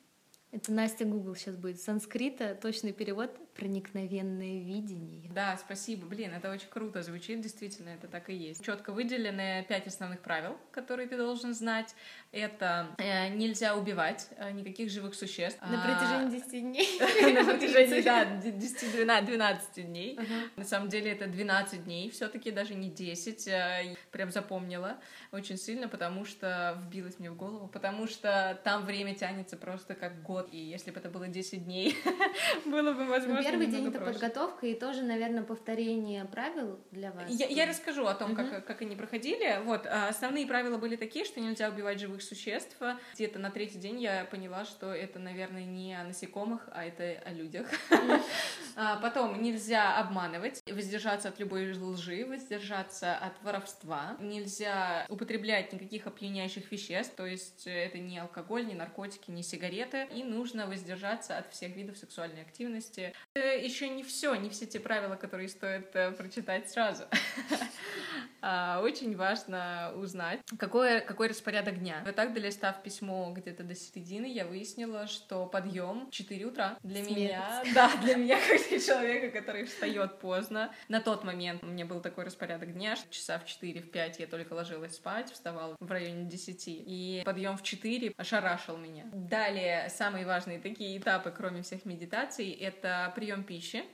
Это 0.51 0.71
Настя 0.71 1.05
Google 1.05 1.35
сейчас 1.35 1.55
будет. 1.55 1.81
Санскрита, 1.81 2.53
точный 2.53 2.93
перевод 2.93 3.35
проникновенное 3.55 4.59
видение. 4.59 5.29
Да, 5.33 5.57
спасибо. 5.57 6.07
Блин, 6.07 6.33
это 6.33 6.51
очень 6.51 6.67
круто 6.69 7.01
звучит, 7.01 7.41
действительно, 7.41 7.89
это 7.89 8.07
так 8.07 8.29
и 8.29 8.33
есть. 8.33 8.65
Четко 8.65 8.91
выделены 8.91 9.65
пять 9.69 9.87
основных 9.87 10.21
правил, 10.21 10.57
которые 10.71 11.07
ты 11.07 11.17
должен 11.17 11.53
знать. 11.53 11.95
Это 12.31 12.87
э, 12.97 13.29
нельзя 13.29 13.75
убивать 13.75 14.27
э, 14.37 14.51
никаких 14.51 14.89
живых 14.89 15.13
существ. 15.13 15.61
На 15.61 15.81
протяжении 15.81 16.39
10 16.39 16.61
дней. 16.61 17.33
На 17.33 17.45
протяжении, 17.45 18.01
да, 18.01 18.23
10-12 18.43 19.83
дней. 19.83 20.19
На 20.55 20.63
самом 20.63 20.89
деле 20.89 21.11
это 21.11 21.27
12 21.27 21.83
дней, 21.83 22.09
все 22.09 22.27
таки 22.27 22.51
даже 22.51 22.73
не 22.73 22.89
10. 22.89 23.47
Э, 23.47 23.95
прям 24.11 24.31
запомнила 24.31 24.97
очень 25.31 25.57
сильно, 25.57 25.87
потому 25.87 26.25
что 26.25 26.81
вбилось 26.83 27.19
мне 27.19 27.29
в 27.29 27.35
голову, 27.35 27.67
потому 27.67 28.07
что 28.07 28.59
там 28.63 28.85
время 28.85 29.13
тянется 29.15 29.57
просто 29.57 29.93
как 29.95 30.21
год 30.23 30.49
и 30.51 30.57
если 30.57 30.91
бы 30.91 30.99
это 30.99 31.09
было 31.09 31.27
10 31.27 31.65
дней, 31.65 31.97
было 32.65 32.93
бы, 32.93 33.05
возможно, 33.05 33.41
Но 33.41 33.42
первый 33.43 33.67
день— 33.67 33.87
это 33.89 33.99
подготовка 33.99 34.67
и 34.67 34.73
тоже, 34.73 35.03
наверное, 35.03 35.43
повторение 35.43 36.25
правил 36.25 36.79
для 36.91 37.11
вас. 37.11 37.29
Я, 37.29 37.47
я 37.47 37.65
расскажу 37.65 38.05
о 38.05 38.13
том, 38.13 38.31
uh-huh. 38.31 38.49
как, 38.49 38.65
как 38.65 38.81
они 38.81 38.95
проходили. 38.95 39.61
Вот, 39.63 39.85
а, 39.85 40.07
основные 40.07 40.45
правила 40.47 40.77
были 40.77 40.95
такие, 40.95 41.25
что 41.25 41.39
нельзя 41.39 41.69
убивать 41.69 41.99
живых 41.99 42.21
существ. 42.21 42.77
Где-то 43.15 43.39
на 43.39 43.51
третий 43.51 43.79
день 43.79 44.01
я 44.01 44.25
поняла, 44.25 44.65
что 44.65 44.93
это, 44.93 45.19
наверное, 45.19 45.65
не 45.65 45.93
о 45.93 46.03
насекомых, 46.03 46.67
а 46.71 46.85
это 46.85 47.21
о 47.25 47.31
людях. 47.31 47.67
Uh-huh. 47.89 48.21
Потом 49.01 49.41
нельзя 49.41 49.97
обманывать, 49.97 50.61
воздержаться 50.69 51.29
от 51.29 51.39
любой 51.39 51.71
лжи, 51.73 52.25
воздержаться 52.25 53.15
от 53.15 53.41
воровства. 53.43 54.17
Нельзя 54.19 55.05
употреблять 55.09 55.73
никаких 55.73 56.07
опьяняющих 56.07 56.71
веществ, 56.71 57.15
то 57.15 57.25
есть 57.25 57.67
это 57.67 57.99
не 57.99 58.19
алкоголь, 58.19 58.65
не 58.65 58.73
наркотики, 58.73 59.31
не 59.31 59.43
сигареты. 59.43 60.07
И 60.13 60.23
нужно 60.23 60.67
воздержаться 60.67 61.37
от 61.37 61.51
всех 61.53 61.75
видов 61.75 61.97
сексуальной 61.97 62.41
активности. 62.41 63.13
Еще 63.35 63.89
не 63.89 64.03
все, 64.03 64.35
не 64.35 64.49
все 64.51 64.67
те 64.67 64.79
правила, 64.79 65.15
которые 65.15 65.49
стоит 65.49 65.95
э, 65.95 66.11
прочитать 66.11 66.69
сразу. 66.69 67.05
А, 68.45 68.81
очень 68.81 69.15
важно 69.15 69.93
узнать, 69.95 70.41
какой, 70.59 70.99
какой 70.99 71.29
распорядок 71.29 71.79
дня. 71.79 72.01
Вот 72.05 72.15
так, 72.15 72.33
долистав 72.33 72.83
письмо 72.83 73.31
где-то 73.33 73.63
до 73.63 73.73
середины, 73.73 74.25
я 74.25 74.45
выяснила, 74.45 75.07
что 75.07 75.45
подъем 75.45 76.07
в 76.07 76.11
4 76.11 76.45
утра 76.45 76.77
для 76.83 77.05
Смерть. 77.05 77.17
меня, 77.17 77.63
да, 77.73 77.89
для 78.01 78.15
меня 78.15 78.37
как 78.45 78.67
для 78.67 78.79
человека, 78.79 79.39
который 79.39 79.63
встает 79.63 80.19
поздно. 80.19 80.73
На 80.89 80.99
тот 80.99 81.23
момент 81.23 81.63
у 81.63 81.67
меня 81.67 81.85
был 81.85 82.01
такой 82.01 82.25
распорядок 82.25 82.73
дня, 82.73 82.97
что 82.97 83.09
часа 83.13 83.39
в 83.39 83.45
4, 83.45 83.81
в 83.81 83.91
5 83.91 84.19
я 84.19 84.27
только 84.27 84.51
ложилась 84.51 84.95
спать, 84.95 85.31
вставала 85.31 85.77
в 85.79 85.89
районе 85.89 86.25
10, 86.25 86.63
и 86.67 87.23
подъем 87.25 87.55
в 87.55 87.63
4 87.63 88.13
ошарашил 88.17 88.75
меня. 88.75 89.05
Далее, 89.13 89.87
самые 89.89 90.25
важные 90.25 90.59
такие 90.59 90.97
этапы, 90.97 91.31
кроме 91.31 91.61
всех 91.61 91.85
медитаций, 91.85 92.51
это 92.51 93.13
прием 93.15 93.45
пищи. 93.45 93.85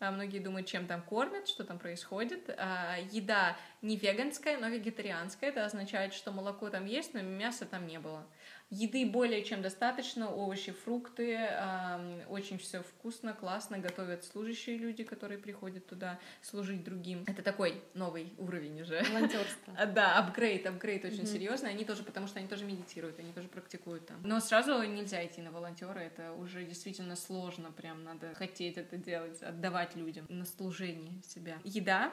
А, 0.00 0.10
многие 0.10 0.38
думают, 0.38 0.66
чем 0.66 0.86
там 0.86 1.02
кормят, 1.02 1.46
что 1.46 1.62
там 1.62 1.78
происходит. 1.78 2.48
А, 2.56 2.96
еда 3.12 3.56
не 3.82 3.96
веганская, 3.96 4.58
но 4.58 4.68
вегетарианская. 4.68 5.50
Это 5.50 5.66
означает, 5.66 6.14
что 6.14 6.32
молоко 6.32 6.70
там 6.70 6.86
есть, 6.86 7.12
но 7.12 7.20
мяса 7.20 7.66
там 7.66 7.86
не 7.86 7.98
было. 7.98 8.26
Еды 8.70 9.04
более 9.04 9.42
чем 9.42 9.62
достаточно, 9.62 10.30
овощи, 10.30 10.70
фрукты, 10.70 11.34
э, 11.34 12.24
очень 12.28 12.56
все 12.58 12.82
вкусно, 12.82 13.32
классно 13.34 13.78
готовят 13.78 14.24
служащие 14.24 14.78
люди, 14.78 15.02
которые 15.02 15.38
приходят 15.38 15.86
туда 15.86 16.20
служить 16.40 16.84
другим. 16.84 17.24
Это 17.26 17.42
такой 17.42 17.82
новый 17.94 18.32
уровень 18.38 18.80
уже. 18.80 19.02
Волонтерство. 19.10 19.74
Да, 19.90 20.18
апгрейд, 20.18 20.66
апгрейд 20.66 21.04
очень 21.04 21.26
серьезный. 21.26 21.70
Они 21.70 21.84
тоже, 21.84 22.04
потому 22.04 22.28
что 22.28 22.38
они 22.38 22.46
тоже 22.46 22.64
медитируют, 22.64 23.18
они 23.18 23.32
тоже 23.32 23.48
практикуют 23.48 24.06
там. 24.06 24.20
Но 24.22 24.38
сразу 24.38 24.80
нельзя 24.84 25.26
идти 25.26 25.42
на 25.42 25.50
волонтера, 25.50 25.98
это 25.98 26.32
уже 26.32 26.64
действительно 26.64 27.16
сложно, 27.16 27.72
прям 27.72 28.04
надо 28.04 28.34
хотеть 28.34 28.78
это 28.78 28.96
делать, 28.96 29.42
отдавать 29.42 29.96
людям 29.96 30.26
на 30.28 30.44
служение 30.44 31.20
себя. 31.24 31.58
Еда 31.64 32.12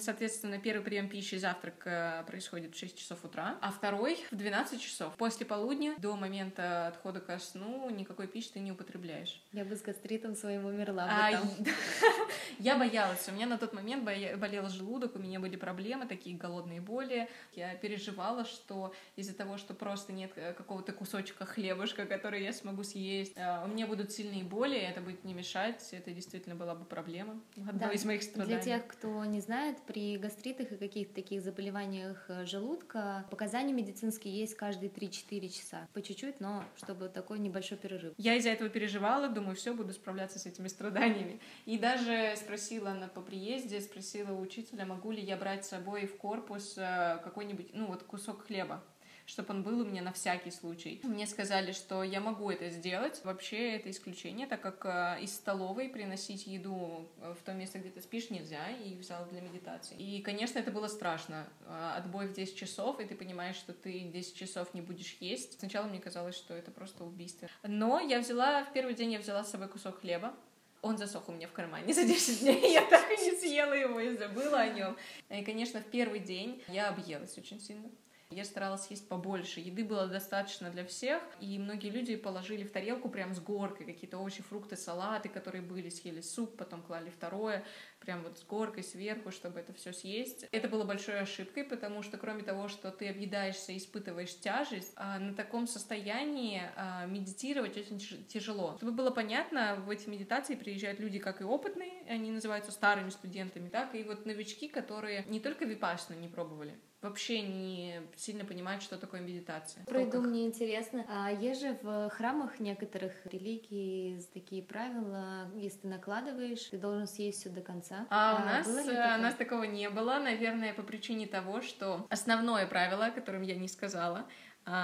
Соответственно, 0.00 0.58
первый 0.58 0.82
прием 0.82 1.10
пищи 1.10 1.34
завтрак 1.34 1.82
э, 1.84 2.24
происходит 2.26 2.74
в 2.74 2.78
6 2.78 2.96
часов 2.96 3.22
утра, 3.24 3.58
а 3.60 3.70
второй 3.70 4.18
в 4.30 4.36
12 4.36 4.80
часов. 4.80 5.14
После 5.16 5.44
полудня 5.44 5.94
до 5.98 6.16
момента 6.16 6.88
отхода 6.88 7.20
ко 7.20 7.38
сну 7.38 7.90
никакой 7.90 8.26
пищи 8.26 8.50
ты 8.54 8.60
не 8.60 8.72
употребляешь. 8.72 9.42
Я 9.52 9.64
бы 9.64 9.76
с 9.76 9.82
гастритом 9.82 10.36
своим 10.36 10.64
умерла 10.64 11.06
а. 11.10 11.30
Я 12.58 12.78
боялась. 12.78 13.28
У 13.28 13.32
меня 13.32 13.46
на 13.46 13.58
тот 13.58 13.74
момент 13.74 14.04
болел 14.04 14.68
желудок, 14.68 15.16
у 15.16 15.18
меня 15.18 15.38
были 15.38 15.56
проблемы, 15.56 16.06
такие 16.06 16.36
голодные 16.36 16.80
боли. 16.80 17.28
Я 17.52 17.74
переживала, 17.74 18.46
что 18.46 18.94
из-за 19.16 19.34
того, 19.34 19.58
что 19.58 19.74
просто 19.74 20.12
нет 20.12 20.32
э, 20.36 20.54
какого-то 20.54 20.92
кусочка 20.92 21.44
хлебушка, 21.44 22.06
который 22.06 22.42
я 22.42 22.54
смогу 22.54 22.84
съесть, 22.84 23.34
э, 23.36 23.64
у 23.64 23.68
меня 23.68 23.86
будут 23.86 24.12
сильные 24.12 24.44
боли, 24.44 24.78
это 24.78 25.02
будет 25.02 25.24
не 25.24 25.34
мешать. 25.34 25.86
Это 25.92 26.10
действительно 26.10 26.54
была 26.54 26.74
бы 26.74 26.86
проблема. 26.86 27.38
Одно 27.68 27.90
из 27.90 28.04
моих 28.06 28.22
страданий. 28.22 28.54
Для 28.54 28.62
тех, 28.62 28.86
кто 28.86 29.24
не 29.26 29.40
знает, 29.40 29.73
знает, 29.74 29.82
при 29.86 30.16
гастритах 30.16 30.72
и 30.72 30.76
каких-то 30.76 31.14
таких 31.14 31.42
заболеваниях 31.42 32.24
э, 32.28 32.44
желудка 32.46 33.24
показания 33.30 33.72
медицинские 33.72 34.38
есть 34.38 34.54
каждые 34.54 34.90
3-4 34.90 35.48
часа. 35.48 35.88
По 35.92 36.02
чуть-чуть, 36.02 36.40
но 36.40 36.64
чтобы 36.76 37.08
такой 37.08 37.38
небольшой 37.38 37.78
перерыв. 37.78 38.14
Я 38.16 38.34
из-за 38.36 38.50
этого 38.50 38.70
переживала, 38.70 39.28
думаю, 39.28 39.56
все, 39.56 39.74
буду 39.74 39.92
справляться 39.92 40.38
с 40.38 40.46
этими 40.46 40.68
страданиями. 40.68 41.40
И 41.66 41.78
даже 41.78 42.34
спросила 42.36 42.90
на, 42.90 43.08
по 43.08 43.20
приезде, 43.20 43.80
спросила 43.80 44.32
у 44.32 44.40
учителя, 44.40 44.86
могу 44.86 45.10
ли 45.10 45.22
я 45.22 45.36
брать 45.36 45.64
с 45.64 45.68
собой 45.68 46.06
в 46.06 46.16
корпус 46.16 46.74
э, 46.76 47.18
какой-нибудь, 47.22 47.70
ну 47.74 47.86
вот 47.86 48.02
кусок 48.02 48.46
хлеба 48.46 48.82
чтобы 49.26 49.54
он 49.54 49.62
был 49.62 49.80
у 49.80 49.84
меня 49.84 50.02
на 50.02 50.12
всякий 50.12 50.50
случай. 50.50 51.00
Мне 51.02 51.26
сказали, 51.26 51.72
что 51.72 52.02
я 52.02 52.20
могу 52.20 52.50
это 52.50 52.68
сделать. 52.70 53.20
Вообще 53.24 53.76
это 53.76 53.90
исключение, 53.90 54.46
так 54.46 54.60
как 54.60 54.84
э, 54.84 55.22
из 55.22 55.34
столовой 55.34 55.88
приносить 55.88 56.46
еду 56.46 57.08
э, 57.20 57.34
в 57.38 57.42
то 57.42 57.52
место, 57.52 57.78
где 57.78 57.90
ты 57.90 58.00
спишь, 58.00 58.30
нельзя, 58.30 58.68
и 58.68 58.94
в 58.96 59.02
зал 59.02 59.26
для 59.30 59.40
медитации. 59.40 59.96
И, 59.96 60.20
конечно, 60.20 60.58
это 60.58 60.70
было 60.70 60.88
страшно. 60.88 61.46
Э, 61.66 61.94
отбой 61.96 62.28
в 62.28 62.32
10 62.34 62.56
часов, 62.56 63.00
и 63.00 63.04
ты 63.04 63.14
понимаешь, 63.14 63.56
что 63.56 63.72
ты 63.72 64.00
10 64.00 64.36
часов 64.36 64.74
не 64.74 64.82
будешь 64.82 65.16
есть. 65.20 65.58
Сначала 65.58 65.86
мне 65.86 66.00
казалось, 66.00 66.36
что 66.36 66.54
это 66.54 66.70
просто 66.70 67.04
убийство. 67.04 67.48
Но 67.62 68.00
я 68.00 68.20
взяла, 68.20 68.64
в 68.64 68.72
первый 68.72 68.94
день 68.94 69.12
я 69.12 69.18
взяла 69.18 69.44
с 69.44 69.50
собой 69.50 69.68
кусок 69.68 70.00
хлеба, 70.00 70.34
он 70.82 70.98
засох 70.98 71.30
у 71.30 71.32
меня 71.32 71.48
в 71.48 71.52
кармане 71.52 71.94
за 71.94 72.04
10 72.04 72.40
дней, 72.40 72.72
я 72.72 72.82
так 72.82 73.10
и 73.10 73.16
не 73.24 73.36
съела 73.36 73.72
его 73.72 73.98
и 74.00 74.16
забыла 74.16 74.60
о 74.60 74.68
нем. 74.68 74.96
И, 75.30 75.42
конечно, 75.42 75.80
в 75.80 75.86
первый 75.86 76.20
день 76.20 76.62
я 76.68 76.88
объелась 76.88 77.38
очень 77.38 77.58
сильно. 77.58 77.88
Я 78.34 78.44
старалась 78.44 78.88
есть 78.90 79.08
побольше. 79.08 79.60
Еды 79.60 79.84
было 79.84 80.08
достаточно 80.08 80.68
для 80.70 80.84
всех, 80.84 81.22
и 81.40 81.56
многие 81.58 81.90
люди 81.90 82.16
положили 82.16 82.64
в 82.64 82.72
тарелку 82.72 83.08
прям 83.08 83.32
с 83.32 83.40
горкой 83.40 83.86
какие-то 83.86 84.18
овощи, 84.18 84.42
фрукты, 84.42 84.76
салаты, 84.76 85.28
которые 85.28 85.62
были, 85.62 85.88
съели 85.88 86.20
суп, 86.20 86.56
потом 86.56 86.82
клали 86.82 87.10
второе, 87.10 87.64
прям 88.00 88.22
вот 88.22 88.38
с 88.38 88.42
горкой 88.42 88.82
сверху, 88.82 89.30
чтобы 89.30 89.60
это 89.60 89.72
все 89.72 89.92
съесть. 89.92 90.46
Это 90.50 90.68
было 90.68 90.82
большой 90.82 91.20
ошибкой, 91.20 91.62
потому 91.62 92.02
что 92.02 92.18
кроме 92.18 92.42
того, 92.42 92.68
что 92.68 92.90
ты 92.90 93.08
объедаешься 93.08 93.72
и 93.72 93.78
испытываешь 93.78 94.36
тяжесть, 94.40 94.92
а 94.96 95.18
на 95.20 95.34
таком 95.34 95.68
состоянии 95.68 96.62
а, 96.76 97.06
медитировать 97.06 97.76
очень 97.76 97.98
тяжело. 98.26 98.74
Чтобы 98.78 98.92
было 98.92 99.10
понятно, 99.10 99.76
в 99.86 99.90
эти 99.90 100.08
медитации 100.08 100.56
приезжают 100.56 100.98
люди 100.98 101.20
как 101.20 101.40
и 101.40 101.44
опытные, 101.44 102.02
они 102.08 102.32
называются 102.32 102.72
старыми 102.72 103.10
студентами, 103.10 103.68
так 103.68 103.94
и 103.94 104.02
вот 104.02 104.26
новички, 104.26 104.68
которые 104.68 105.24
не 105.28 105.38
только 105.38 105.64
випашну 105.64 106.16
не 106.16 106.28
пробовали, 106.28 106.74
вообще 107.04 107.42
не 107.42 108.00
сильно 108.16 108.44
понимают, 108.44 108.82
что 108.82 108.96
такое 108.96 109.20
медитация. 109.20 109.84
Пройду, 109.84 110.22
мне 110.22 110.46
интересно. 110.46 111.04
А 111.08 111.30
есть 111.30 111.60
же 111.60 111.78
в 111.82 112.08
храмах 112.10 112.60
некоторых 112.60 113.12
религий 113.26 114.20
такие 114.32 114.62
правила, 114.62 115.50
если 115.54 115.80
ты 115.80 115.88
накладываешь, 115.88 116.64
ты 116.64 116.78
должен 116.78 117.06
съесть 117.06 117.40
все 117.40 117.50
до 117.50 117.60
конца. 117.60 118.06
А, 118.08 118.38
а 118.38 118.42
у 118.42 118.46
нас, 118.46 118.66
у 118.66 119.22
нас 119.22 119.34
такого 119.34 119.64
не 119.64 119.90
было, 119.90 120.18
наверное, 120.18 120.72
по 120.72 120.82
причине 120.82 121.26
того, 121.26 121.60
что 121.60 122.06
основное 122.08 122.66
правило, 122.66 123.06
о 123.06 123.10
котором 123.10 123.42
я 123.42 123.54
не 123.54 123.68
сказала, 123.68 124.26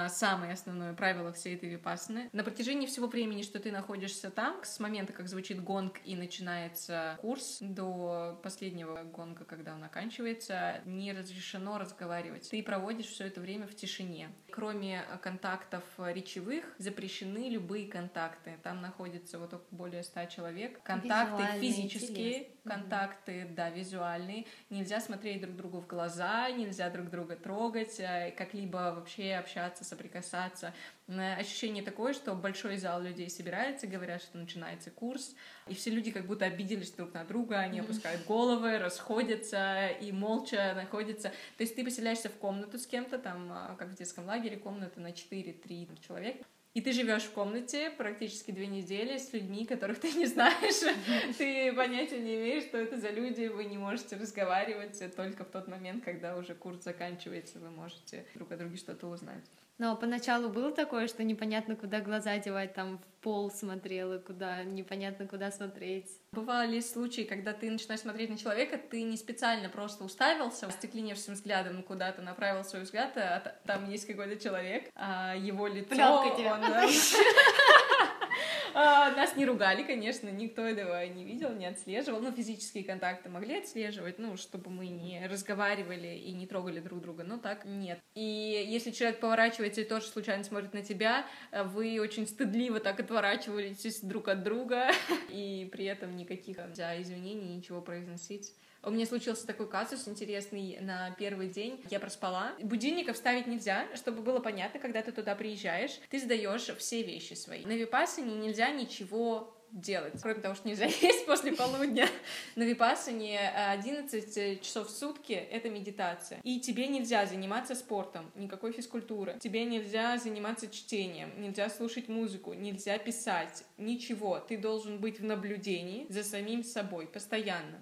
самое 0.09 0.53
основное 0.53 0.93
правило 0.93 1.31
всей 1.33 1.55
этой 1.55 1.69
випассаны. 1.69 2.29
На 2.33 2.43
протяжении 2.43 2.87
всего 2.87 3.07
времени, 3.07 3.41
что 3.41 3.59
ты 3.59 3.71
находишься 3.71 4.29
там, 4.29 4.63
с 4.63 4.79
момента, 4.79 5.13
как 5.13 5.27
звучит 5.27 5.63
гонг 5.63 5.99
и 6.05 6.15
начинается 6.15 7.17
курс, 7.21 7.57
до 7.61 8.39
последнего 8.43 9.03
гонга, 9.03 9.45
когда 9.45 9.73
он 9.73 9.83
оканчивается, 9.83 10.81
не 10.85 11.13
разрешено 11.13 11.77
разговаривать. 11.77 12.49
Ты 12.49 12.61
проводишь 12.63 13.07
все 13.07 13.27
это 13.27 13.41
время 13.41 13.67
в 13.67 13.75
тишине. 13.75 14.29
Кроме 14.51 15.03
контактов 15.21 15.83
речевых, 15.97 16.65
запрещены 16.77 17.49
любые 17.49 17.87
контакты. 17.87 18.59
Там 18.63 18.81
находится 18.81 19.39
вот 19.39 19.65
более 19.71 20.03
ста 20.03 20.25
человек. 20.25 20.81
Контакты 20.83 21.59
физические, 21.59 22.43
интересно. 22.43 22.71
контакты, 22.71 23.31
mm-hmm. 23.31 23.53
да, 23.55 23.69
визуальные. 23.69 24.45
Нельзя 24.69 24.99
смотреть 24.99 25.41
друг 25.41 25.55
другу 25.55 25.79
в 25.81 25.87
глаза, 25.87 26.49
нельзя 26.51 26.89
друг 26.89 27.09
друга 27.09 27.35
трогать, 27.35 27.99
э, 27.99 28.33
как-либо 28.37 28.93
вообще 28.95 29.35
общаться 29.35 29.70
общаться, 29.71 29.83
соприкасаться. 29.83 30.73
Ощущение 31.07 31.83
такое, 31.83 32.13
что 32.13 32.33
большой 32.35 32.77
зал 32.77 33.01
людей 33.01 33.29
собирается, 33.29 33.87
говорят, 33.87 34.21
что 34.21 34.37
начинается 34.37 34.91
курс, 34.91 35.35
и 35.67 35.73
все 35.73 35.89
люди 35.89 36.11
как 36.11 36.25
будто 36.25 36.45
обиделись 36.45 36.91
друг 36.91 37.13
на 37.13 37.23
друга, 37.23 37.59
они 37.59 37.79
mm-hmm. 37.79 37.83
опускают 37.83 38.25
головы, 38.25 38.77
расходятся 38.77 39.89
и 40.01 40.11
молча 40.11 40.73
находятся. 40.75 41.29
То 41.57 41.63
есть 41.63 41.75
ты 41.75 41.83
поселяешься 41.83 42.29
в 42.29 42.33
комнату 42.33 42.77
с 42.77 42.85
кем-то, 42.85 43.17
там, 43.17 43.51
а, 43.51 43.75
как 43.77 43.89
в 43.89 43.95
детском 43.95 44.25
лагере, 44.25 44.57
комната 44.57 44.99
на 44.99 45.11
4-3 45.11 45.99
человек, 46.05 46.41
и 46.73 46.79
ты 46.79 46.93
живешь 46.93 47.23
в 47.23 47.31
комнате 47.31 47.91
практически 47.91 48.51
две 48.51 48.65
недели 48.65 49.17
с 49.17 49.33
людьми, 49.33 49.65
которых 49.65 49.99
ты 49.99 50.13
не 50.13 50.25
знаешь. 50.25 50.95
Ты 51.37 51.73
понятия 51.73 52.19
не 52.21 52.35
имеешь, 52.35 52.63
что 52.63 52.77
это 52.77 52.97
за 52.97 53.09
люди, 53.09 53.47
вы 53.47 53.65
не 53.65 53.77
можете 53.77 54.15
разговаривать 54.15 55.03
только 55.15 55.43
в 55.43 55.49
тот 55.49 55.67
момент, 55.67 56.05
когда 56.05 56.37
уже 56.37 56.55
курс 56.55 56.83
заканчивается, 56.83 57.59
вы 57.59 57.71
можете 57.71 58.25
друг 58.35 58.53
о 58.53 58.57
друге 58.57 58.77
что-то 58.77 59.07
узнать. 59.07 59.43
Но 59.81 59.95
поначалу 59.95 60.49
было 60.49 60.71
такое, 60.71 61.07
что 61.07 61.23
непонятно, 61.23 61.75
куда 61.75 62.01
глаза 62.01 62.37
девать, 62.37 62.75
там 62.75 62.99
в 62.99 63.23
пол 63.23 63.49
смотрела, 63.49 64.19
куда 64.19 64.63
непонятно, 64.63 65.25
куда 65.25 65.49
смотреть. 65.49 66.05
Бывали 66.33 66.79
случаи, 66.81 67.23
когда 67.23 67.51
ты 67.51 67.71
начинаешь 67.71 68.01
смотреть 68.01 68.29
на 68.29 68.37
человека, 68.37 68.77
ты 68.77 69.01
не 69.01 69.17
специально 69.17 69.69
просто 69.69 70.03
уставился 70.03 70.67
остекленевшим 70.67 71.33
взглядом 71.33 71.81
куда-то, 71.81 72.21
направил 72.21 72.63
свой 72.63 72.83
взгляд, 72.83 73.17
а 73.17 73.55
там 73.65 73.89
есть 73.89 74.05
какой-то 74.05 74.39
человек, 74.39 74.91
а 74.93 75.33
его 75.35 75.65
лицо... 75.65 75.95
Тебя. 76.37 76.53
Он, 76.53 76.61
нас 78.73 79.35
не 79.35 79.45
ругали, 79.45 79.83
конечно, 79.83 80.29
никто 80.29 80.61
этого 80.61 81.05
не 81.07 81.23
видел, 81.23 81.51
не 81.53 81.65
отслеживал. 81.65 82.21
Ну, 82.21 82.31
физические 82.31 82.83
контакты 82.83 83.29
могли 83.29 83.59
отслеживать, 83.59 84.19
ну, 84.19 84.37
чтобы 84.37 84.69
мы 84.69 84.87
не 84.87 85.27
разговаривали 85.27 86.15
и 86.15 86.31
не 86.31 86.47
трогали 86.47 86.79
друг 86.79 87.01
друга, 87.01 87.23
но 87.23 87.37
так 87.37 87.65
нет. 87.65 87.99
И 88.15 88.65
если 88.69 88.91
человек 88.91 89.19
поворачивается 89.19 89.81
и 89.81 89.85
тоже 89.85 90.07
случайно 90.07 90.43
смотрит 90.43 90.73
на 90.73 90.81
тебя, 90.81 91.25
вы 91.51 91.99
очень 91.99 92.27
стыдливо 92.27 92.79
так 92.79 92.99
отворачиваетесь 92.99 94.01
друг 94.01 94.27
от 94.27 94.43
друга, 94.43 94.91
и 95.29 95.69
при 95.71 95.85
этом 95.85 96.15
никаких 96.15 96.57
извинений, 96.57 97.55
ничего 97.55 97.81
произносить. 97.81 98.53
У 98.83 98.89
меня 98.89 99.05
случился 99.05 99.45
такой 99.45 99.69
казус 99.69 100.07
интересный 100.07 100.79
на 100.81 101.11
первый 101.11 101.49
день. 101.49 101.79
Я 101.91 101.99
проспала. 101.99 102.53
Будильников 102.61 103.15
ставить 103.15 103.45
нельзя, 103.45 103.85
чтобы 103.95 104.23
было 104.23 104.39
понятно, 104.39 104.79
когда 104.79 105.03
ты 105.03 105.11
туда 105.11 105.35
приезжаешь. 105.35 105.99
Ты 106.09 106.19
сдаешь 106.19 106.75
все 106.77 107.03
вещи 107.03 107.33
свои. 107.35 107.63
На 107.63 107.73
Випассане 107.73 108.35
нельзя 108.35 108.71
ничего 108.71 109.55
делать, 109.71 110.13
кроме 110.21 110.41
того, 110.41 110.55
что 110.55 110.67
нельзя 110.67 110.85
есть 111.01 111.27
после 111.27 111.53
полудня. 111.53 112.07
На 112.55 112.63
Випассане 112.63 113.39
11 113.49 114.61
часов 114.61 114.87
в 114.87 114.91
сутки— 114.91 115.33
это 115.51 115.69
медитация. 115.69 116.39
И 116.43 116.59
тебе 116.59 116.87
нельзя 116.87 117.27
заниматься 117.27 117.75
спортом, 117.75 118.31
никакой 118.35 118.71
физкультуры. 118.71 119.37
Тебе 119.39 119.63
нельзя 119.65 120.17
заниматься 120.17 120.67
чтением, 120.67 121.39
нельзя 121.39 121.69
слушать 121.69 122.09
музыку, 122.09 122.53
нельзя 122.53 122.97
писать, 122.97 123.63
ничего. 123.77 124.39
Ты 124.39 124.57
должен 124.57 124.99
быть 124.99 125.19
в 125.19 125.23
наблюдении 125.23 126.07
за 126.09 126.23
самим 126.23 126.63
собой 126.63 127.07
постоянно 127.07 127.81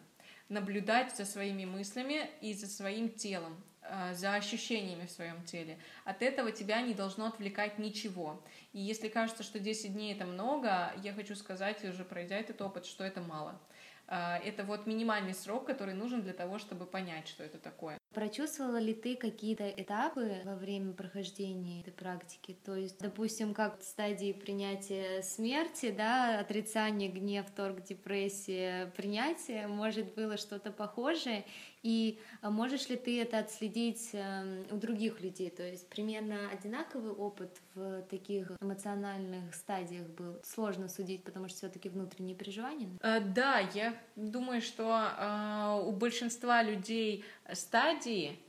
наблюдать 0.50 1.16
за 1.16 1.26
своими 1.26 1.66
мыслями 1.66 2.30
и 2.42 2.54
за 2.54 2.68
своим 2.68 3.10
телом, 3.10 3.56
э, 3.84 4.14
за 4.16 4.34
ощущениями 4.34 5.06
в 5.06 5.12
своем 5.12 5.44
теле. 5.46 5.78
От 6.06 6.22
этого 6.22 6.52
тебя 6.52 6.82
не 6.82 6.94
должно 6.94 7.28
отвлекать 7.28 7.78
ничего. 7.78 8.44
И 8.74 8.80
если 8.80 9.08
кажется, 9.08 9.44
что 9.44 9.60
10 9.60 9.94
дней 9.94 10.14
это 10.14 10.26
много, 10.26 10.92
я 11.04 11.14
хочу 11.14 11.36
сказать, 11.36 11.84
уже 11.86 12.04
пройдя 12.04 12.38
этот 12.38 12.62
опыт, 12.62 12.86
что 12.86 13.04
это 13.04 13.22
мало. 13.22 13.60
Э, 14.08 14.38
это 14.44 14.64
вот 14.64 14.88
минимальный 14.88 15.36
срок, 15.36 15.68
который 15.68 15.94
нужен 15.94 16.22
для 16.24 16.34
того, 16.34 16.58
чтобы 16.58 16.86
понять, 16.88 17.28
что 17.28 17.44
это 17.44 17.60
такое. 17.60 17.99
Прочувствовала 18.14 18.78
ли 18.78 18.94
ты 18.94 19.16
какие-то 19.16 19.70
этапы 19.70 20.42
во 20.44 20.56
время 20.56 20.94
прохождения 20.94 21.82
этой 21.82 21.94
практики? 21.94 22.58
То 22.66 22.76
есть, 22.76 23.00
допустим, 23.00 23.54
как 23.54 23.80
в 23.80 23.84
стадии 23.84 24.34
принятия 24.34 25.22
смерти, 25.22 25.94
да, 25.96 26.40
отрицание, 26.40 27.10
гнев, 27.10 27.46
торг, 27.56 27.84
депрессия, 27.84 28.92
принятие, 28.98 29.68
может, 29.68 30.16
было 30.16 30.38
что-то 30.38 30.72
похожее, 30.72 31.46
и 31.82 32.20
а, 32.42 32.50
можешь 32.50 32.90
ли 32.90 32.98
ты 32.98 33.22
это 33.22 33.40
отследить 33.40 34.10
эм, 34.14 34.66
у 34.70 34.76
других 34.76 35.22
людей? 35.22 35.50
То 35.50 35.64
есть 35.64 35.88
примерно 35.88 36.50
одинаковый 36.50 37.12
опыт 37.12 37.58
в 37.74 38.02
таких 38.10 38.52
эмоциональных 38.62 39.56
стадиях 39.56 40.08
был? 40.08 40.40
Сложно 40.44 40.90
судить, 40.90 41.24
потому 41.24 41.48
что 41.48 41.58
все-таки 41.58 41.88
внутренние 41.88 42.36
переживания. 42.36 42.90
А, 43.02 43.20
да, 43.22 43.60
я 43.60 43.96
думаю, 44.16 44.62
что 44.62 44.90
а, 44.92 45.82
у 45.82 45.92
большинства 45.92 46.64
людей 46.64 47.24
стадии, 47.54 47.99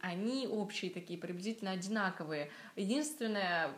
они 0.01 0.47
общие 0.47 0.91
такие, 0.91 1.19
приблизительно 1.19 1.73
одинаковые. 1.73 2.51
Единственное, 2.77 3.71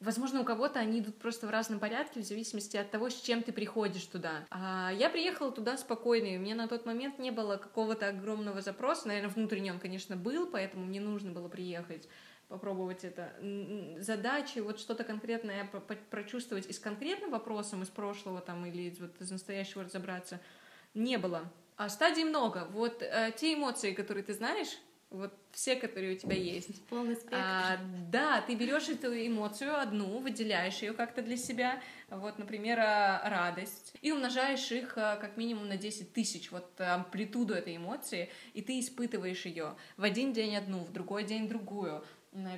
возможно, 0.00 0.40
у 0.40 0.44
кого-то 0.44 0.78
они 0.78 1.00
идут 1.00 1.18
просто 1.18 1.46
в 1.46 1.50
разном 1.50 1.78
порядке, 1.78 2.20
в 2.20 2.24
зависимости 2.24 2.76
от 2.76 2.90
того, 2.90 3.10
с 3.10 3.20
чем 3.20 3.42
ты 3.42 3.52
приходишь 3.52 4.04
туда. 4.04 4.46
А 4.50 4.90
я 4.92 5.10
приехала 5.10 5.52
туда 5.52 5.76
спокойно, 5.76 6.26
и 6.26 6.36
у 6.36 6.40
меня 6.40 6.54
на 6.54 6.68
тот 6.68 6.86
момент 6.86 7.18
не 7.18 7.30
было 7.30 7.56
какого-то 7.56 8.08
огромного 8.08 8.60
запроса. 8.60 9.08
Наверное, 9.08 9.30
внутренне 9.30 9.72
он, 9.72 9.78
конечно, 9.78 10.16
был, 10.16 10.46
поэтому 10.46 10.84
мне 10.84 11.00
нужно 11.00 11.32
было 11.32 11.48
приехать 11.48 12.08
попробовать 12.52 13.02
это. 13.02 13.32
Задачи, 13.98 14.58
вот 14.58 14.78
что-то 14.78 15.04
конкретное 15.04 15.70
прочувствовать 16.10 16.66
и 16.66 16.72
с 16.74 16.78
конкретным 16.78 17.30
вопросом 17.30 17.82
из 17.82 17.88
прошлого 17.88 18.42
там 18.42 18.66
или 18.66 18.94
вот 19.00 19.18
из 19.20 19.30
настоящего 19.30 19.84
разобраться 19.84 20.38
не 20.92 21.16
было. 21.16 21.50
А 21.76 21.88
стадий 21.88 22.24
много. 22.24 22.68
Вот 22.70 23.02
э, 23.02 23.32
те 23.36 23.54
эмоции, 23.54 23.94
которые 23.94 24.22
ты 24.22 24.34
знаешь, 24.34 24.68
вот 25.12 25.32
все, 25.52 25.76
которые 25.76 26.16
у 26.16 26.18
тебя 26.18 26.36
есть. 26.36 26.84
Полный 26.86 27.14
спектр. 27.14 27.36
А, 27.38 27.78
да, 28.10 28.40
ты 28.40 28.54
берешь 28.54 28.88
эту 28.88 29.14
эмоцию 29.14 29.78
одну, 29.78 30.18
выделяешь 30.18 30.80
ее 30.82 30.92
как-то 30.92 31.22
для 31.22 31.36
себя, 31.36 31.80
вот, 32.08 32.38
например, 32.38 32.78
э, 32.78 33.28
радость, 33.28 33.94
и 34.00 34.12
умножаешь 34.12 34.70
их 34.72 34.96
э, 34.96 35.18
как 35.20 35.36
минимум 35.36 35.68
на 35.68 35.76
10 35.76 36.12
тысяч, 36.12 36.50
вот 36.50 36.68
амплитуду 36.80 37.54
этой 37.54 37.76
эмоции, 37.76 38.30
и 38.54 38.62
ты 38.62 38.80
испытываешь 38.80 39.44
ее 39.44 39.76
в 39.96 40.02
один 40.02 40.32
день 40.32 40.56
одну, 40.56 40.78
в 40.80 40.92
другой 40.92 41.24
день 41.24 41.48
другую, 41.48 42.04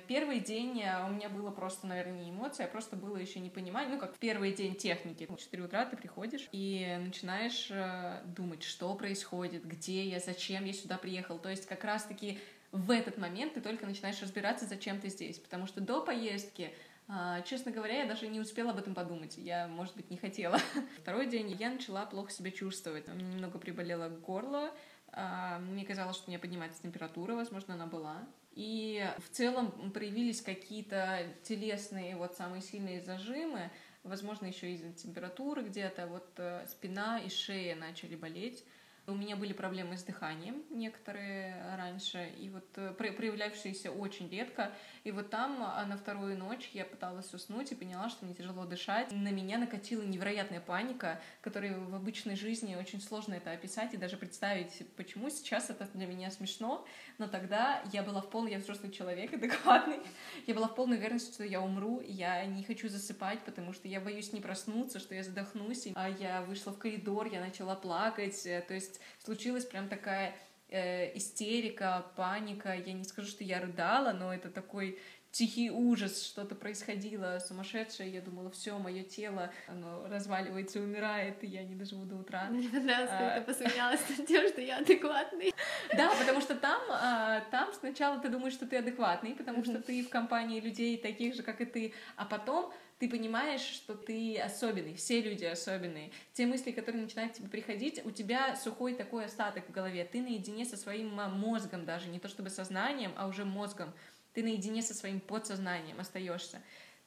Первый 0.07 0.39
день 0.39 0.81
э, 0.81 1.05
у 1.05 1.11
меня 1.11 1.29
было 1.29 1.51
просто, 1.51 1.89
наверное, 1.89 2.21
не 2.21 2.31
эмоция, 2.31 2.67
а 2.67 2.69
просто 2.69 2.95
было 2.95 3.17
еще 3.17 3.41
не 3.41 3.51
понимание. 3.51 3.93
Ну, 3.93 3.99
как 3.99 4.17
первый 4.19 4.53
день 4.53 4.77
техники. 4.77 5.27
В 5.29 5.37
4 5.37 5.65
утра 5.65 5.85
ты 5.85 5.97
приходишь 5.97 6.49
и 6.53 6.97
начинаешь 7.01 7.69
э, 7.71 8.23
думать, 8.25 8.63
что 8.63 8.95
происходит, 8.95 9.67
где 9.67 10.05
я, 10.09 10.21
зачем 10.21 10.65
я 10.65 10.73
сюда 10.73 10.97
приехал. 10.97 11.39
То 11.41 11.49
есть 11.49 11.67
как 11.67 11.83
раз-таки 11.83 12.39
в 12.71 12.91
этот 12.93 13.19
момент 13.19 13.55
ты 13.55 13.61
только 13.61 13.85
начинаешь 13.85 14.23
разбираться, 14.23 14.67
зачем 14.67 15.01
ты 15.01 15.09
здесь. 15.09 15.39
Потому 15.41 15.67
что 15.67 15.81
до 15.81 16.03
поездки 16.03 16.73
а, 17.07 17.43
Честно 17.43 17.71
говоря, 17.71 18.03
я 18.03 18.07
даже 18.07 18.29
не 18.29 18.41
успела 18.41 18.71
об 18.71 18.79
этом 18.79 18.95
подумать. 18.95 19.37
Я, 19.37 19.69
может 19.69 19.95
быть, 19.97 20.11
не 20.11 20.17
хотела. 20.17 20.59
Второй 21.01 21.27
день 21.27 21.51
я 21.51 21.71
начала 21.71 22.07
плохо 22.07 22.31
себя 22.31 22.51
чувствовать. 22.51 23.09
Меня 23.09 23.27
немного 23.27 23.59
приболело 23.59 24.09
горло. 24.09 24.71
А, 25.09 25.59
мне 25.59 25.85
казалось, 25.85 26.17
что 26.17 26.27
у 26.27 26.31
меня 26.31 26.39
поднимается 26.39 26.83
температура, 26.83 27.35
возможно, 27.35 27.75
она 27.75 27.87
была. 27.87 28.23
И 28.55 29.05
в 29.19 29.35
целом 29.35 29.91
проявились 29.91 30.41
какие-то 30.41 31.27
телесные 31.43 32.17
вот 32.17 32.37
самые 32.37 32.63
сильные 32.63 33.03
зажимы, 33.03 33.71
возможно, 34.05 34.47
еще 34.47 34.73
из-за 34.73 34.93
температуры 34.93 35.63
где-то, 35.63 36.07
вот 36.07 36.29
э, 36.37 36.65
спина 36.69 37.19
и 37.19 37.29
шея 37.29 37.75
начали 37.75 38.15
болеть. 38.15 38.65
У 39.07 39.13
меня 39.13 39.37
были 39.37 39.53
проблемы 39.53 39.99
с 39.99 40.03
дыханием 40.03 40.63
некоторые 40.71 41.77
раньше, 41.77 42.33
и 42.41 42.49
вот 42.49 42.65
э, 42.77 42.93
проявлявшиеся 42.93 43.91
очень 43.91 44.31
редко. 44.31 44.73
И 45.05 45.11
вот 45.11 45.29
там 45.29 45.63
а 45.63 45.85
на 45.85 45.99
вторую 45.99 46.39
ночь 46.39 46.71
я 46.73 46.87
пыталась 46.87 47.33
уснуть 47.35 47.71
и 47.73 47.75
поняла, 47.75 48.09
что 48.09 48.25
мне 48.25 48.35
тяжело 48.35 48.65
дышать. 48.65 49.13
На 49.13 49.29
меня 49.29 49.59
накатила 49.59 50.03
невероятная 50.03 50.61
паника, 50.61 51.21
которая 51.43 51.79
в 51.79 51.95
обычной 51.95 52.35
жизни 52.35 52.77
очень 52.77 53.01
сложно 53.01 53.35
это 53.35 53.51
описать 53.51 53.93
и 53.93 53.99
даже 53.99 54.17
представить, 54.17 54.87
почему 54.97 55.29
сейчас 55.29 55.69
это 55.69 55.87
для 55.93 56.07
меня 56.07 56.31
смешно. 56.31 56.87
Но 57.19 57.29
тогда 57.29 57.83
я 57.93 58.03
была 58.03 58.23
в 58.23 58.31
полной, 58.31 58.53
я 58.53 58.59
взрослый 58.59 58.91
человек, 58.91 59.33
адекватный, 59.35 60.01
я 60.47 60.55
была 60.55 60.69
в 60.69 60.75
полной 60.75 60.97
уверенности, 60.97 61.35
что 61.35 61.45
я 61.45 61.61
умру, 61.61 62.01
я 62.01 62.45
не 62.47 62.65
хочу 62.65 62.89
засыпать, 62.89 63.45
потому 63.45 63.75
что 63.75 63.87
я 63.87 64.01
боюсь 64.01 64.33
не 64.33 64.41
проснуться, 64.41 64.99
что 64.99 65.15
я 65.15 65.23
задохнусь. 65.23 65.89
А 65.95 66.09
я 66.09 66.41
вышла 66.43 66.73
в 66.73 66.79
коридор, 66.79 67.27
я 67.27 67.41
начала 67.41 67.75
плакать, 67.75 68.47
э, 68.47 68.65
то 68.67 68.73
есть 68.73 68.94
случилась 69.25 69.65
прям 69.65 69.89
такая 69.89 70.35
э, 70.69 71.17
истерика, 71.17 72.05
паника. 72.17 72.75
Я 72.75 72.93
не 72.93 73.05
скажу, 73.05 73.29
что 73.29 73.45
я 73.45 73.61
рыдала, 73.61 74.13
но 74.13 74.33
это 74.33 74.51
такой 74.51 74.99
тихий 75.35 75.69
ужас, 75.69 76.25
что-то 76.25 76.55
происходило 76.55 77.41
сумасшедшее. 77.41 78.13
Я 78.13 78.21
думала, 78.21 78.51
все, 78.53 78.79
мое 78.79 79.03
тело, 79.03 79.53
оно 79.67 80.07
разваливается, 80.07 80.79
умирает, 80.79 81.43
и 81.43 81.49
я 81.49 81.65
не 81.65 81.75
доживу 81.75 82.05
до 82.05 82.15
утра. 82.15 82.47
Мне 82.51 82.69
понравилось, 82.69 83.11
а... 83.13 83.41
ты 83.41 83.45
посмеялась 83.45 84.01
над 84.17 84.27
тем, 84.29 84.49
что 84.49 84.61
я 84.61 84.79
адекватный. 84.79 85.53
Да, 85.97 86.15
потому 86.17 86.41
что 86.41 86.55
там, 86.55 86.81
а, 86.89 87.41
там 87.51 87.73
сначала 87.75 88.21
ты 88.21 88.29
думаешь, 88.29 88.55
что 88.55 88.67
ты 88.67 88.77
адекватный, 88.77 89.35
потому 89.35 89.65
что 89.65 89.83
ты 89.83 90.05
в 90.05 90.09
компании 90.09 90.61
людей 90.61 90.97
таких 90.97 91.35
же, 91.35 91.43
как 91.43 91.61
и 91.61 91.65
ты, 91.65 91.95
а 92.15 92.25
потом 92.25 92.73
ты 93.01 93.09
понимаешь, 93.09 93.61
что 93.61 93.95
ты 93.95 94.39
особенный, 94.39 94.95
все 94.95 95.21
люди 95.21 95.45
особенные. 95.45 96.13
Те 96.33 96.47
мысли, 96.47 96.71
которые 96.71 97.03
начинают 97.03 97.33
тебе 97.33 97.49
приходить, 97.49 98.01
у 98.05 98.13
тебя 98.13 98.55
сухой 98.57 98.95
такой 98.95 99.25
остаток 99.25 99.69
в 99.69 99.73
голове. 99.73 100.05
Ты 100.05 100.23
наедине 100.23 100.65
со 100.65 100.77
своим 100.77 101.11
мозгом 101.11 101.85
даже, 101.85 102.09
не 102.09 102.21
то 102.21 102.29
чтобы 102.29 102.51
сознанием, 102.51 103.13
а 103.17 103.27
уже 103.27 103.45
мозгом. 103.45 103.93
Ты 104.35 104.43
наедине 104.43 104.83
со 104.83 104.95
своим 104.95 105.21
подсознанием 105.21 106.01
остаешься. 106.01 106.63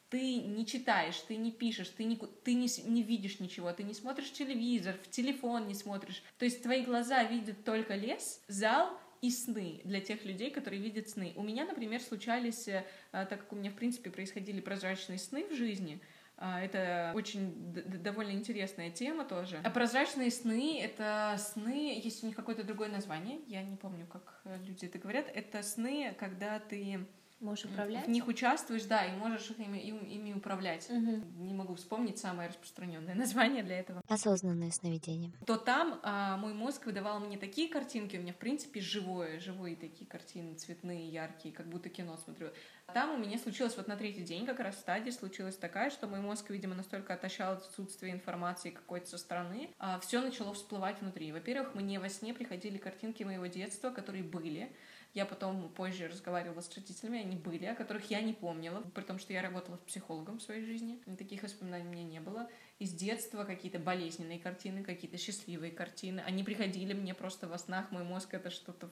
Ты 0.09 0.37
не 0.37 0.65
читаешь, 0.65 1.19
ты 1.27 1.35
не 1.35 1.51
пишешь, 1.51 1.89
ты, 1.89 2.05
не, 2.05 2.15
ты 2.15 2.53
не, 2.53 2.67
не 2.85 3.03
видишь 3.03 3.41
ничего, 3.41 3.71
ты 3.73 3.83
не 3.83 3.93
смотришь 3.93 4.31
телевизор, 4.31 4.95
в 5.03 5.09
телефон 5.09 5.67
не 5.67 5.75
смотришь. 5.75 6.23
То 6.37 6.45
есть 6.45 6.63
твои 6.63 6.83
глаза 6.83 7.23
видят 7.23 7.65
только 7.65 7.95
лес, 7.95 8.41
зал 8.47 8.97
и 9.21 9.29
сны 9.29 9.81
для 9.83 9.99
тех 9.99 10.23
людей, 10.23 10.49
которые 10.49 10.81
видят 10.81 11.09
сны. 11.09 11.33
У 11.35 11.43
меня, 11.43 11.65
например, 11.65 12.01
случались, 12.01 12.69
э, 12.69 12.85
так 13.11 13.29
как 13.29 13.51
у 13.51 13.55
меня, 13.57 13.69
в 13.71 13.75
принципе, 13.75 14.09
происходили 14.09 14.61
прозрачные 14.61 15.19
сны 15.19 15.45
в 15.45 15.53
жизни, 15.53 15.99
э, 16.01 16.16
это 16.37 17.11
очень 17.15 17.73
довольно 18.03 18.31
интересная 18.31 18.91
тема 18.91 19.25
тоже. 19.25 19.59
А 19.63 19.69
прозрачные 19.69 20.31
сны— 20.31 20.79
это 20.83 21.35
сны, 21.39 21.99
есть 22.03 22.23
у 22.23 22.27
них 22.27 22.35
какое-то 22.35 22.63
другое 22.63 22.89
название, 22.89 23.39
я 23.47 23.63
не 23.63 23.75
помню, 23.75 24.05
как 24.07 24.41
люди 24.65 24.85
это 24.85 24.99
говорят, 24.99 25.25
это 25.33 25.63
сны, 25.63 26.15
когда 26.19 26.59
ты 26.59 27.07
Можешь 27.39 27.65
управлять? 27.65 28.07
В 28.07 28.09
них 28.09 28.27
участвуешь, 28.27 28.85
да, 28.85 29.05
и 29.05 29.15
можешь 29.15 29.51
ими, 29.51 29.77
ими 29.77 30.33
управлять. 30.33 30.89
Угу. 30.89 31.43
Не 31.43 31.53
могу 31.53 31.75
вспомнить 31.75 32.17
самое 32.17 32.49
распространенное 32.49 33.13
название 33.15 33.61
для 33.61 33.79
этого. 33.79 34.01
Осознанное 34.07 34.71
сновидение. 34.71 35.31
То 35.45 35.57
там 35.57 35.99
а, 36.01 36.37
мой 36.37 36.53
мозг 36.53 36.87
выдавал 36.87 37.19
мне 37.19 37.37
такие 37.37 37.69
картинки, 37.69 38.17
у 38.17 38.21
меня, 38.21 38.33
в 38.33 38.37
принципе, 38.37 38.81
живое, 38.81 39.39
живые 39.39 39.75
такие 39.75 40.07
картины, 40.07 40.55
цветные, 40.55 41.09
яркие, 41.09 41.53
как 41.53 41.67
будто 41.67 41.89
кино 41.89 42.17
смотрю. 42.17 42.49
Там 42.93 43.13
у 43.13 43.17
меня 43.17 43.37
случилось 43.37 43.75
вот 43.77 43.87
на 43.87 43.97
третий 43.97 44.23
день, 44.23 44.45
как 44.45 44.59
раз 44.59 44.79
стадии 44.79 45.11
случилась 45.11 45.57
такая, 45.57 45.89
что 45.89 46.07
мой 46.07 46.19
мозг, 46.19 46.49
видимо, 46.49 46.73
настолько 46.73 47.13
отощал 47.13 47.53
от 47.53 47.59
отсутствия 47.59 48.11
информации 48.11 48.71
какой-то 48.71 49.07
со 49.07 49.17
стороны, 49.17 49.69
а 49.77 49.99
все 49.99 50.21
начало 50.21 50.53
всплывать 50.53 51.01
внутри. 51.01 51.31
Во-первых, 51.31 51.75
мне 51.75 51.99
во 51.99 52.09
сне 52.09 52.33
приходили 52.33 52.77
картинки 52.77 53.23
моего 53.23 53.45
детства, 53.47 53.91
которые 53.91 54.23
были, 54.23 54.71
я 55.13 55.25
потом 55.25 55.69
позже 55.69 56.07
разговаривала 56.07 56.61
с 56.61 56.73
родителями, 56.75 57.19
они 57.19 57.35
были, 57.35 57.65
о 57.65 57.75
которых 57.75 58.09
я 58.11 58.21
не 58.21 58.33
помнила, 58.33 58.81
при 58.93 59.01
том, 59.01 59.19
что 59.19 59.33
я 59.33 59.41
работала 59.41 59.77
психологом 59.77 60.37
в 60.37 60.43
своей 60.43 60.63
жизни. 60.63 61.01
Таких 61.17 61.43
воспоминаний 61.43 61.87
у 61.87 61.91
меня 61.91 62.03
не 62.03 62.19
было. 62.19 62.49
Из 62.77 62.93
детства 62.93 63.43
какие-то 63.43 63.79
болезненные 63.79 64.39
картины, 64.39 64.83
какие-то 64.83 65.17
счастливые 65.17 65.71
картины. 65.71 66.21
Они 66.21 66.43
приходили 66.43 66.93
мне 66.93 67.13
просто 67.13 67.47
во 67.47 67.57
снах, 67.57 67.91
мой 67.91 68.03
мозг 68.03 68.33
это 68.33 68.51
что-то 68.51 68.89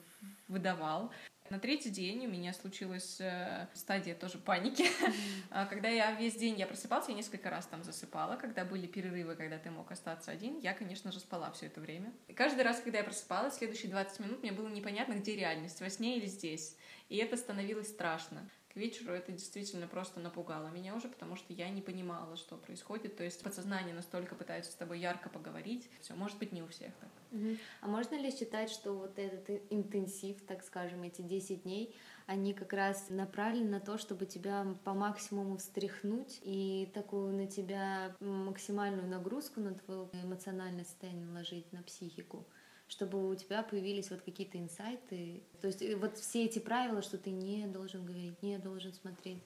выдавал. 0.48 1.12
На 1.50 1.58
третий 1.58 1.90
день 1.90 2.26
у 2.26 2.28
меня 2.28 2.52
случилась 2.52 3.20
э, 3.20 3.68
стадия 3.74 4.14
тоже 4.14 4.38
паники. 4.38 4.82
Mm-hmm. 4.82 5.68
когда 5.68 5.88
я 5.88 6.12
весь 6.12 6.34
день, 6.34 6.58
я 6.58 6.66
просыпался, 6.66 7.12
я 7.12 7.16
несколько 7.16 7.50
раз 7.50 7.66
там 7.66 7.84
засыпала, 7.84 8.36
когда 8.36 8.64
были 8.64 8.86
перерывы, 8.86 9.36
когда 9.36 9.58
ты 9.58 9.70
мог 9.70 9.90
остаться 9.92 10.30
один, 10.30 10.58
я, 10.58 10.74
конечно 10.74 11.12
же, 11.12 11.20
спала 11.20 11.50
все 11.52 11.66
это 11.66 11.80
время. 11.80 12.12
И 12.28 12.32
каждый 12.32 12.62
раз, 12.62 12.80
когда 12.80 12.98
я 12.98 13.04
просыпалась, 13.04 13.54
следующие 13.54 13.90
20 13.90 14.20
минут 14.20 14.42
мне 14.42 14.52
было 14.52 14.68
непонятно, 14.68 15.14
где 15.14 15.36
реальность, 15.36 15.80
во 15.80 15.88
сне 15.88 16.18
или 16.18 16.26
здесь. 16.26 16.76
И 17.08 17.16
это 17.16 17.36
становилось 17.36 17.88
страшно 17.88 18.48
вечеру 18.76 19.12
это 19.12 19.32
действительно 19.32 19.86
просто 19.86 20.20
напугало 20.20 20.68
меня 20.68 20.94
уже, 20.94 21.08
потому 21.08 21.36
что 21.36 21.52
я 21.52 21.68
не 21.70 21.82
понимала, 21.82 22.36
что 22.36 22.56
происходит. 22.56 23.16
То 23.16 23.24
есть 23.24 23.42
подсознание 23.42 23.94
настолько 23.94 24.34
пытается 24.34 24.72
с 24.72 24.74
тобой 24.74 25.00
ярко 25.00 25.28
поговорить. 25.28 25.88
Все, 26.00 26.14
может 26.14 26.38
быть, 26.38 26.52
не 26.52 26.62
у 26.62 26.68
всех 26.68 26.92
так. 27.00 27.10
Угу. 27.32 27.56
А 27.80 27.88
можно 27.88 28.14
ли 28.16 28.30
считать, 28.30 28.70
что 28.70 28.92
вот 28.92 29.18
этот 29.18 29.62
интенсив, 29.70 30.40
так 30.46 30.62
скажем, 30.62 31.02
эти 31.02 31.22
10 31.22 31.62
дней, 31.62 31.94
они 32.26 32.54
как 32.54 32.72
раз 32.72 33.08
направлены 33.08 33.70
на 33.70 33.80
то, 33.80 33.98
чтобы 33.98 34.26
тебя 34.26 34.66
по 34.84 34.94
максимуму 34.94 35.56
встряхнуть 35.58 36.40
и 36.42 36.90
такую 36.92 37.32
на 37.32 37.46
тебя 37.46 38.16
максимальную 38.20 39.06
нагрузку 39.06 39.60
на 39.60 39.74
твое 39.74 40.08
эмоциональное 40.12 40.84
состояние 40.84 41.24
наложить, 41.24 41.72
на 41.72 41.82
психику? 41.82 42.46
Чтобы 42.88 43.28
у 43.28 43.34
тебя 43.34 43.62
появились 43.62 44.10
вот 44.10 44.22
какие-то 44.22 44.58
инсайты. 44.58 45.42
То 45.60 45.66
есть 45.66 45.82
э, 45.82 45.96
вот 45.96 46.18
все 46.18 46.44
эти 46.44 46.58
правила, 46.58 47.02
что 47.02 47.18
ты 47.18 47.30
не 47.30 47.66
должен 47.66 48.04
говорить, 48.04 48.40
не 48.42 48.58
должен 48.58 48.92
смотреть, 48.92 49.42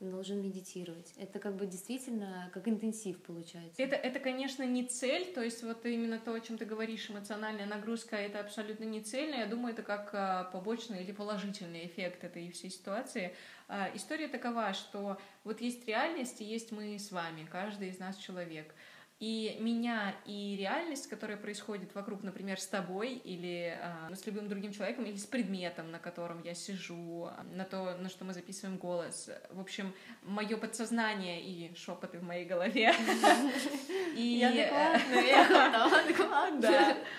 должен 0.00 0.42
медитировать. 0.42 1.12
Это 1.18 1.38
как 1.38 1.56
бы 1.56 1.66
действительно 1.66 2.50
как 2.52 2.66
интенсив 2.66 3.20
получается. 3.22 3.82
Это, 3.82 3.96
это, 3.96 4.18
конечно, 4.18 4.62
не 4.64 4.84
цель, 4.84 5.32
то 5.34 5.42
есть 5.42 5.62
вот 5.62 5.84
именно 5.84 6.18
то, 6.18 6.32
о 6.32 6.40
чем 6.40 6.56
ты 6.56 6.64
говоришь, 6.64 7.10
эмоциональная 7.10 7.66
нагрузка, 7.66 8.16
это 8.16 8.40
абсолютно 8.40 8.84
не 8.84 9.02
цель, 9.02 9.30
но 9.30 9.36
я 9.36 9.46
думаю, 9.46 9.74
это 9.74 9.82
как 9.82 10.10
а, 10.14 10.44
побочный 10.44 11.02
или 11.04 11.12
положительный 11.12 11.86
эффект 11.86 12.24
этой 12.24 12.50
всей 12.50 12.70
ситуации. 12.70 13.34
А, 13.68 13.90
история 13.94 14.28
такова, 14.28 14.72
что 14.72 15.18
вот 15.44 15.60
есть 15.60 15.86
реальность 15.86 16.40
и 16.40 16.44
есть 16.44 16.72
мы 16.72 16.98
с 16.98 17.12
вами, 17.12 17.46
каждый 17.50 17.90
из 17.90 17.98
нас 17.98 18.16
человек. 18.16 18.74
И 19.20 19.58
меня 19.60 20.16
и 20.24 20.56
реальность, 20.58 21.06
которая 21.06 21.36
происходит 21.36 21.94
вокруг, 21.94 22.22
например, 22.22 22.58
с 22.58 22.66
тобой 22.66 23.12
или 23.12 23.78
э, 23.78 24.14
с 24.14 24.24
любым 24.24 24.48
другим 24.48 24.72
человеком, 24.72 25.04
или 25.04 25.16
с 25.16 25.26
предметом, 25.26 25.90
на 25.90 25.98
котором 25.98 26.42
я 26.42 26.54
сижу, 26.54 27.28
на 27.52 27.64
то, 27.64 27.98
на 27.98 28.08
что 28.08 28.24
мы 28.24 28.32
записываем 28.32 28.78
голос. 28.78 29.28
В 29.50 29.60
общем, 29.60 29.92
мое 30.22 30.56
подсознание 30.56 31.42
и 31.42 31.74
шепоты 31.76 32.18
в 32.18 32.22
моей 32.22 32.46
голове. 32.46 32.94
И 34.16 34.42
адекватная, 34.42 35.36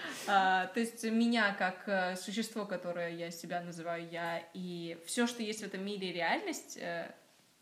а, 0.28 0.68
То 0.68 0.80
есть 0.80 1.04
меня 1.04 1.54
как 1.54 1.88
э, 1.88 2.16
существо, 2.16 2.66
которое 2.66 3.16
я 3.16 3.30
себя 3.30 3.62
называю 3.62 4.10
я, 4.10 4.44
и 4.54 4.98
все, 5.06 5.28
что 5.28 5.44
есть 5.44 5.62
в 5.62 5.66
этом 5.68 5.86
мире 5.86 6.12
реальность, 6.12 6.78
э, 6.78 7.14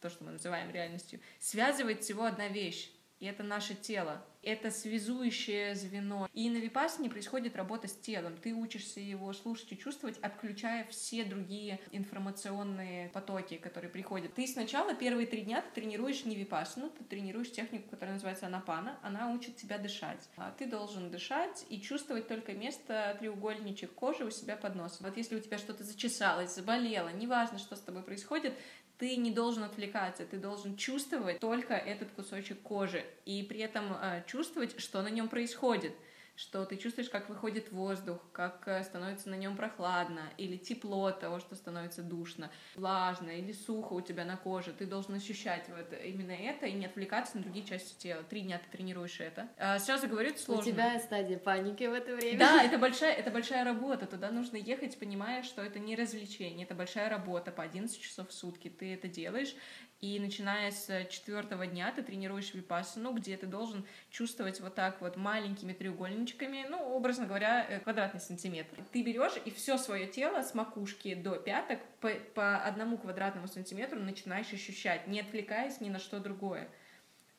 то, 0.01 0.09
что 0.09 0.23
мы 0.23 0.31
называем 0.31 0.71
реальностью, 0.71 1.19
связывает 1.39 2.03
всего 2.03 2.23
одна 2.23 2.47
вещь 2.47 2.89
и 3.19 3.25
это 3.25 3.43
наше 3.43 3.75
тело. 3.75 4.23
Это 4.41 4.71
связующее 4.71 5.75
звено. 5.75 6.29
И 6.33 6.49
на 6.49 6.57
випассане 6.57 7.09
происходит 7.09 7.57
работа 7.57 7.89
с 7.89 7.93
телом. 7.93 8.37
Ты 8.37 8.53
учишься 8.53 9.01
его 9.01 9.33
слушать 9.33 9.73
и 9.73 9.77
чувствовать, 9.77 10.17
отключая 10.19 10.87
все 10.87 11.25
другие 11.25 11.81
информационные 11.91 13.09
потоки, 13.09 13.57
которые 13.57 13.91
приходят. 13.91 14.33
Ты 14.33 14.47
сначала 14.47 14.95
первые 14.95 15.27
три 15.27 15.41
дня 15.41 15.61
ты 15.61 15.81
тренируешь 15.81 16.23
не 16.23 16.37
випассану, 16.37 16.89
ты 16.89 17.03
тренируешь 17.03 17.51
технику, 17.51 17.89
которая 17.89 18.13
называется 18.13 18.47
анапана. 18.47 18.97
Она 19.01 19.29
учит 19.33 19.57
тебя 19.57 19.77
дышать. 19.77 20.29
А 20.37 20.51
ты 20.57 20.65
должен 20.65 21.11
дышать 21.11 21.65
и 21.69 21.81
чувствовать 21.81 22.29
только 22.29 22.53
место 22.53 23.17
треугольничек 23.19 23.93
кожи 23.93 24.23
у 24.23 24.31
себя 24.31 24.55
под 24.55 24.75
носом. 24.75 25.05
Вот 25.05 25.17
если 25.17 25.35
у 25.35 25.41
тебя 25.41 25.57
что-то 25.57 25.83
зачесалось, 25.83 26.55
заболело, 26.55 27.09
неважно, 27.09 27.59
что 27.59 27.75
с 27.75 27.81
тобой 27.81 28.03
происходит, 28.03 28.53
ты 28.99 29.15
не 29.15 29.31
должен 29.31 29.63
отвлекаться, 29.63 30.25
ты 30.25 30.37
должен 30.37 30.75
чувствовать 30.75 31.39
только 31.39 31.73
этот 31.73 32.11
кусочек 32.11 32.61
кожи 32.61 33.03
и 33.25 33.43
при 33.43 33.61
этом 33.61 33.93
э, 33.93 34.23
чувствовать, 34.27 34.79
что 34.79 35.01
на 35.01 35.07
нем 35.07 35.29
происходит 35.29 35.93
что 36.39 36.63
ты 36.63 36.77
чувствуешь, 36.77 37.09
как 37.09 37.27
выходит 37.27 37.69
воздух, 37.73 38.25
как 38.31 38.65
э, 38.65 38.81
становится 38.83 39.29
на 39.29 39.35
нем 39.35 39.57
прохладно, 39.57 40.21
или 40.37 40.55
тепло 40.55 41.07
от 41.07 41.19
того, 41.19 41.39
что 41.39 41.53
становится 41.55 42.01
душно, 42.01 42.49
влажно 42.75 43.29
или 43.29 43.51
сухо 43.51 43.91
у 43.91 43.99
тебя 43.99 44.23
на 44.23 44.37
коже. 44.37 44.71
Ты 44.71 44.85
должен 44.85 45.15
ощущать 45.15 45.67
вот 45.67 45.91
именно 46.01 46.31
это 46.31 46.65
и 46.65 46.71
не 46.71 46.85
отвлекаться 46.85 47.35
на 47.35 47.43
другие 47.43 47.65
части 47.65 47.93
тела. 47.99 48.23
Три 48.23 48.41
дня 48.41 48.57
ты 48.57 48.77
тренируешь 48.77 49.19
это. 49.19 49.49
А 49.57 49.79
сразу 49.79 50.07
говорю, 50.07 50.29
это 50.29 50.39
сложно. 50.39 50.63
У 50.63 50.73
тебя 50.73 50.97
стадия 50.99 51.37
паники 51.37 51.83
в 51.83 51.93
это 51.93 52.15
время. 52.15 52.39
Да, 52.39 52.63
это 52.63 52.77
большая, 52.79 53.15
это 53.15 53.31
большая 53.31 53.65
работа. 53.65 54.05
Туда 54.05 54.31
нужно 54.31 54.55
ехать, 54.55 54.97
понимая, 54.97 55.43
что 55.43 55.61
это 55.61 55.77
не 55.79 55.97
развлечение, 55.97 56.65
это 56.65 56.73
большая 56.73 57.09
работа 57.09 57.51
по 57.51 57.63
11 57.63 57.99
часов 57.99 58.29
в 58.29 58.33
сутки. 58.33 58.69
Ты 58.69 58.93
это 58.93 59.09
делаешь, 59.09 59.53
и 59.99 60.17
начиная 60.17 60.71
с 60.71 61.05
четвертого 61.09 61.67
дня 61.67 61.91
ты 61.91 62.01
тренируешь 62.01 62.53
випассану, 62.53 63.11
где 63.11 63.35
ты 63.35 63.45
должен 63.45 63.85
чувствовать 64.09 64.59
вот 64.59 64.75
так 64.75 65.01
вот 65.01 65.17
маленькими 65.17 65.73
треугольничками, 65.73 66.65
ну, 66.69 66.77
образно 66.77 67.25
говоря, 67.25 67.65
э, 67.69 67.79
квадратный 67.79 68.19
сантиметр. 68.19 68.77
Ты 68.91 69.03
берешь 69.03 69.37
и 69.45 69.51
все 69.51 69.77
свое 69.77 70.07
тело 70.07 70.41
с 70.41 70.53
макушки 70.53 71.13
до 71.13 71.35
пяток 71.35 71.79
по, 71.99 72.09
по 72.33 72.57
одному 72.63 72.97
квадратному 72.97 73.47
сантиметру 73.47 73.99
начинаешь 73.99 74.51
ощущать, 74.51 75.07
не 75.07 75.21
отвлекаясь 75.21 75.81
ни 75.81 75.89
на 75.89 75.99
что 75.99 76.19
другое. 76.19 76.69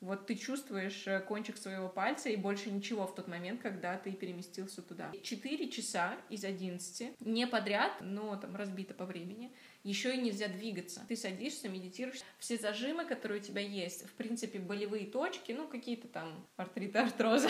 Вот 0.00 0.26
ты 0.26 0.34
чувствуешь 0.34 1.06
э, 1.06 1.20
кончик 1.20 1.58
своего 1.58 1.88
пальца 1.88 2.30
и 2.30 2.36
больше 2.36 2.70
ничего 2.70 3.06
в 3.06 3.14
тот 3.14 3.28
момент, 3.28 3.60
когда 3.60 3.98
ты 3.98 4.12
переместился 4.12 4.80
туда. 4.80 5.12
Четыре 5.22 5.68
часа 5.68 6.16
из 6.30 6.42
одиннадцати, 6.44 7.12
не 7.20 7.46
подряд, 7.46 7.92
но 8.00 8.34
там 8.36 8.56
разбито 8.56 8.94
по 8.94 9.04
времени, 9.04 9.52
еще 9.82 10.14
и 10.14 10.18
нельзя 10.18 10.48
двигаться. 10.48 11.04
Ты 11.08 11.16
садишься, 11.16 11.68
медитируешь. 11.68 12.20
Все 12.38 12.56
зажимы, 12.58 13.04
которые 13.04 13.40
у 13.40 13.44
тебя 13.44 13.60
есть, 13.60 14.06
в 14.06 14.12
принципе, 14.12 14.58
болевые 14.58 15.06
точки, 15.06 15.52
ну, 15.52 15.66
какие-то 15.66 16.08
там 16.08 16.46
артриты, 16.56 16.98
артроза 16.98 17.48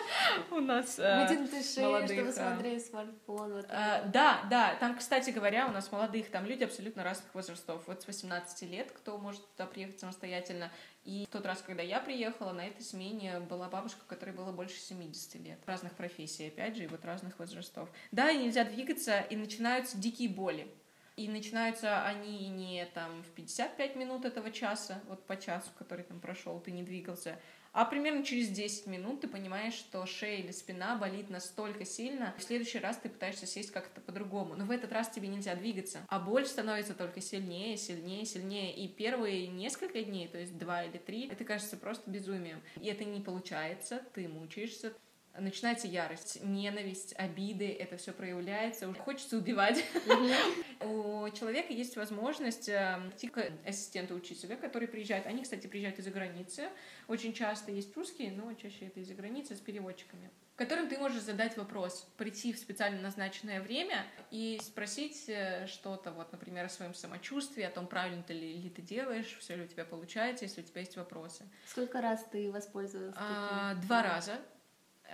у 0.50 0.60
нас 0.60 0.98
э, 0.98 1.26
молодых. 1.78 2.08
чтобы 2.08 2.28
э, 2.28 2.32
смотреть 2.32 2.86
смартфон. 2.86 3.64
Да, 3.68 4.44
да, 4.48 4.76
там, 4.76 4.96
кстати 4.96 5.30
говоря, 5.30 5.66
у 5.66 5.72
нас 5.72 5.90
молодых, 5.90 6.30
там 6.30 6.46
люди 6.46 6.64
абсолютно 6.64 7.02
разных 7.02 7.34
возрастов. 7.34 7.82
Вот 7.86 8.02
с 8.02 8.06
18 8.06 8.62
лет, 8.70 8.92
кто 8.92 9.18
может 9.18 9.46
туда 9.52 9.66
приехать 9.66 10.00
самостоятельно. 10.00 10.70
И 11.04 11.26
в 11.28 11.32
тот 11.32 11.44
раз, 11.46 11.62
когда 11.62 11.82
я 11.82 11.98
приехала, 12.00 12.52
на 12.52 12.66
этой 12.66 12.82
смене 12.82 13.40
была 13.40 13.68
бабушка, 13.68 14.00
которой 14.06 14.30
было 14.30 14.52
больше 14.52 14.78
70 14.78 15.34
лет. 15.40 15.58
Разных 15.66 15.94
профессий, 15.94 16.46
опять 16.46 16.76
же, 16.76 16.84
и 16.84 16.86
вот 16.86 17.04
разных 17.04 17.38
возрастов. 17.38 17.90
Да, 18.12 18.30
и 18.30 18.38
нельзя 18.38 18.64
двигаться, 18.64 19.20
и 19.20 19.34
начинаются 19.34 19.98
дикие 19.98 20.28
боли. 20.28 20.72
И 21.16 21.28
начинаются 21.28 22.04
они 22.04 22.48
не 22.48 22.86
там 22.94 23.22
в 23.22 23.30
55 23.30 23.96
минут 23.96 24.24
этого 24.24 24.50
часа, 24.50 25.00
вот 25.08 25.26
по 25.26 25.36
часу, 25.36 25.70
который 25.78 26.04
там 26.04 26.20
прошел, 26.20 26.58
ты 26.60 26.70
не 26.70 26.82
двигался, 26.82 27.38
а 27.72 27.86
примерно 27.86 28.22
через 28.22 28.48
10 28.48 28.86
минут 28.86 29.22
ты 29.22 29.28
понимаешь, 29.28 29.72
что 29.72 30.04
шея 30.04 30.38
или 30.38 30.52
спина 30.52 30.96
болит 30.96 31.30
настолько 31.30 31.86
сильно, 31.86 32.34
в 32.38 32.42
следующий 32.42 32.78
раз 32.78 32.98
ты 32.98 33.08
пытаешься 33.08 33.46
сесть 33.46 33.70
как-то 33.72 34.02
по-другому. 34.02 34.54
Но 34.54 34.66
в 34.66 34.70
этот 34.70 34.92
раз 34.92 35.08
тебе 35.08 35.28
нельзя 35.28 35.54
двигаться. 35.54 36.00
А 36.08 36.20
боль 36.20 36.44
становится 36.44 36.92
только 36.92 37.22
сильнее, 37.22 37.78
сильнее, 37.78 38.26
сильнее. 38.26 38.74
И 38.74 38.88
первые 38.88 39.46
несколько 39.46 40.02
дней, 40.02 40.28
то 40.28 40.38
есть 40.38 40.58
два 40.58 40.84
или 40.84 40.98
три, 40.98 41.28
это 41.28 41.44
кажется 41.44 41.78
просто 41.78 42.10
безумием. 42.10 42.60
И 42.78 42.88
это 42.88 43.04
не 43.04 43.20
получается, 43.20 44.02
ты 44.12 44.28
мучаешься, 44.28 44.92
начинается 45.38 45.86
ярость, 45.86 46.42
ненависть, 46.42 47.14
обиды, 47.16 47.72
это 47.72 47.96
все 47.96 48.12
проявляется, 48.12 48.92
хочется 48.94 49.36
убивать. 49.36 49.84
У 50.80 51.28
человека 51.30 51.72
есть 51.72 51.96
возможность 51.96 52.68
э, 52.68 53.00
идти 53.14 53.28
к 53.28 53.42
ассистенту 53.66 54.14
учителя, 54.14 54.56
который 54.56 54.88
приезжает. 54.88 55.26
Они, 55.26 55.42
кстати, 55.42 55.66
приезжают 55.66 55.98
из-за 55.98 56.10
границы. 56.10 56.68
Очень 57.08 57.32
часто 57.32 57.72
есть 57.72 57.96
русские, 57.96 58.32
но 58.32 58.52
чаще 58.54 58.86
это 58.86 59.00
из-за 59.00 59.14
границы 59.14 59.54
с 59.54 59.60
переводчиками 59.60 60.30
которым 60.56 60.88
ты 60.88 60.98
можешь 60.98 61.22
задать 61.22 61.56
вопрос, 61.56 62.06
прийти 62.16 62.52
в 62.52 62.58
специально 62.58 63.00
назначенное 63.00 63.60
время 63.60 64.06
и 64.30 64.60
спросить 64.62 65.24
э, 65.28 65.66
что-то, 65.66 66.12
вот, 66.12 66.30
например, 66.30 66.66
о 66.66 66.68
своем 66.68 66.94
самочувствии, 66.94 67.62
о 67.62 67.70
том, 67.70 67.86
правильно 67.86 68.22
ты 68.22 68.34
ли, 68.34 68.58
ли 68.58 68.70
ты 68.70 68.82
делаешь, 68.82 69.36
все 69.40 69.56
ли 69.56 69.64
у 69.64 69.66
тебя 69.66 69.84
получается, 69.84 70.44
если 70.44 70.60
у 70.60 70.64
тебя 70.64 70.82
есть 70.82 70.96
вопросы. 70.96 71.48
Сколько 71.66 72.00
раз 72.00 72.24
ты 72.30 72.52
воспользовалась? 72.52 73.14
А, 73.18 73.74
два 73.74 74.02
раза. 74.02 74.38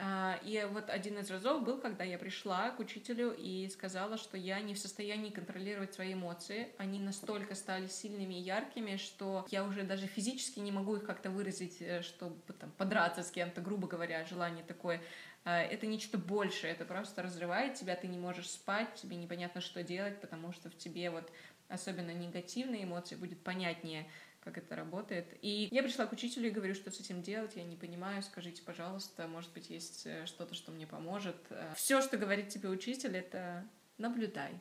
А, 0.01 0.39
и 0.45 0.65
вот 0.71 0.91
один 0.91 1.19
из 1.19 1.31
разов 1.31 1.65
был, 1.65 1.79
когда 1.79 2.05
я 2.05 2.19
пришла 2.19 2.71
к 2.71 2.79
учителю 2.79 3.35
и 3.37 3.69
сказала, 3.69 4.17
что 4.17 4.37
я 4.37 4.61
не 4.61 4.75
в 4.75 4.79
состоянии 4.79 5.31
контролировать 5.31 5.93
свои 5.95 6.15
эмоции. 6.15 6.69
Они 6.79 7.01
настолько 7.01 7.57
стали 7.57 7.89
сильными 7.89 8.35
и 8.35 8.43
яркими, 8.43 8.97
что 8.97 9.45
я 9.51 9.65
уже 9.65 9.83
даже 9.83 10.07
физически 10.07 10.61
не 10.61 10.71
могу 10.71 10.97
их 10.97 11.05
как-то 11.05 11.31
выразить, 11.31 11.79
э, 11.81 12.03
чтобы 12.03 12.37
там, 12.53 12.71
подраться 12.79 13.25
с 13.25 13.31
кем-то, 13.31 13.61
грубо 13.61 13.89
говоря, 13.89 14.25
желание 14.25 14.65
такое. 14.65 15.03
А, 15.45 15.61
это 15.61 15.87
нечто 15.87 16.17
большее, 16.17 16.73
это 16.75 16.85
просто 16.85 17.23
разрывает 17.23 17.75
тебя, 17.75 17.97
ты 17.97 18.07
не 18.07 18.19
можешь 18.19 18.51
спать, 18.51 18.95
тебе 18.95 19.17
непонятно, 19.17 19.61
что 19.61 19.83
делать, 19.83 20.21
потому 20.21 20.53
что 20.53 20.71
в 20.71 20.77
тебе 20.77 21.11
вот 21.11 21.29
особенно 21.69 22.13
негативные 22.13 22.85
эмоции 22.85 23.17
будет 23.17 23.43
понятнее 23.43 24.09
как 24.49 24.65
это 24.65 24.77
работает. 24.77 25.27
И 25.43 25.69
я 25.71 25.83
пришла 25.83 26.07
к 26.07 26.13
учителю 26.13 26.49
и 26.49 26.51
говорю, 26.51 26.75
что 26.75 26.91
с 26.91 27.01
этим 27.01 27.23
делать, 27.23 27.57
я 27.57 27.65
не 27.65 27.77
понимаю, 27.77 28.23
скажите, 28.23 28.63
пожалуйста, 28.63 29.29
может 29.29 29.53
быть, 29.53 29.69
есть 29.69 30.07
э, 30.07 30.25
что-то, 30.27 30.55
что 30.55 30.73
мне 30.73 30.87
поможет. 30.87 31.37
Э, 31.51 31.75
Все, 31.77 32.01
что 32.01 32.17
говорит 32.17 32.49
тебе 32.49 32.69
учитель, 32.69 33.17
это 33.17 33.67
наблюдай. 33.99 34.53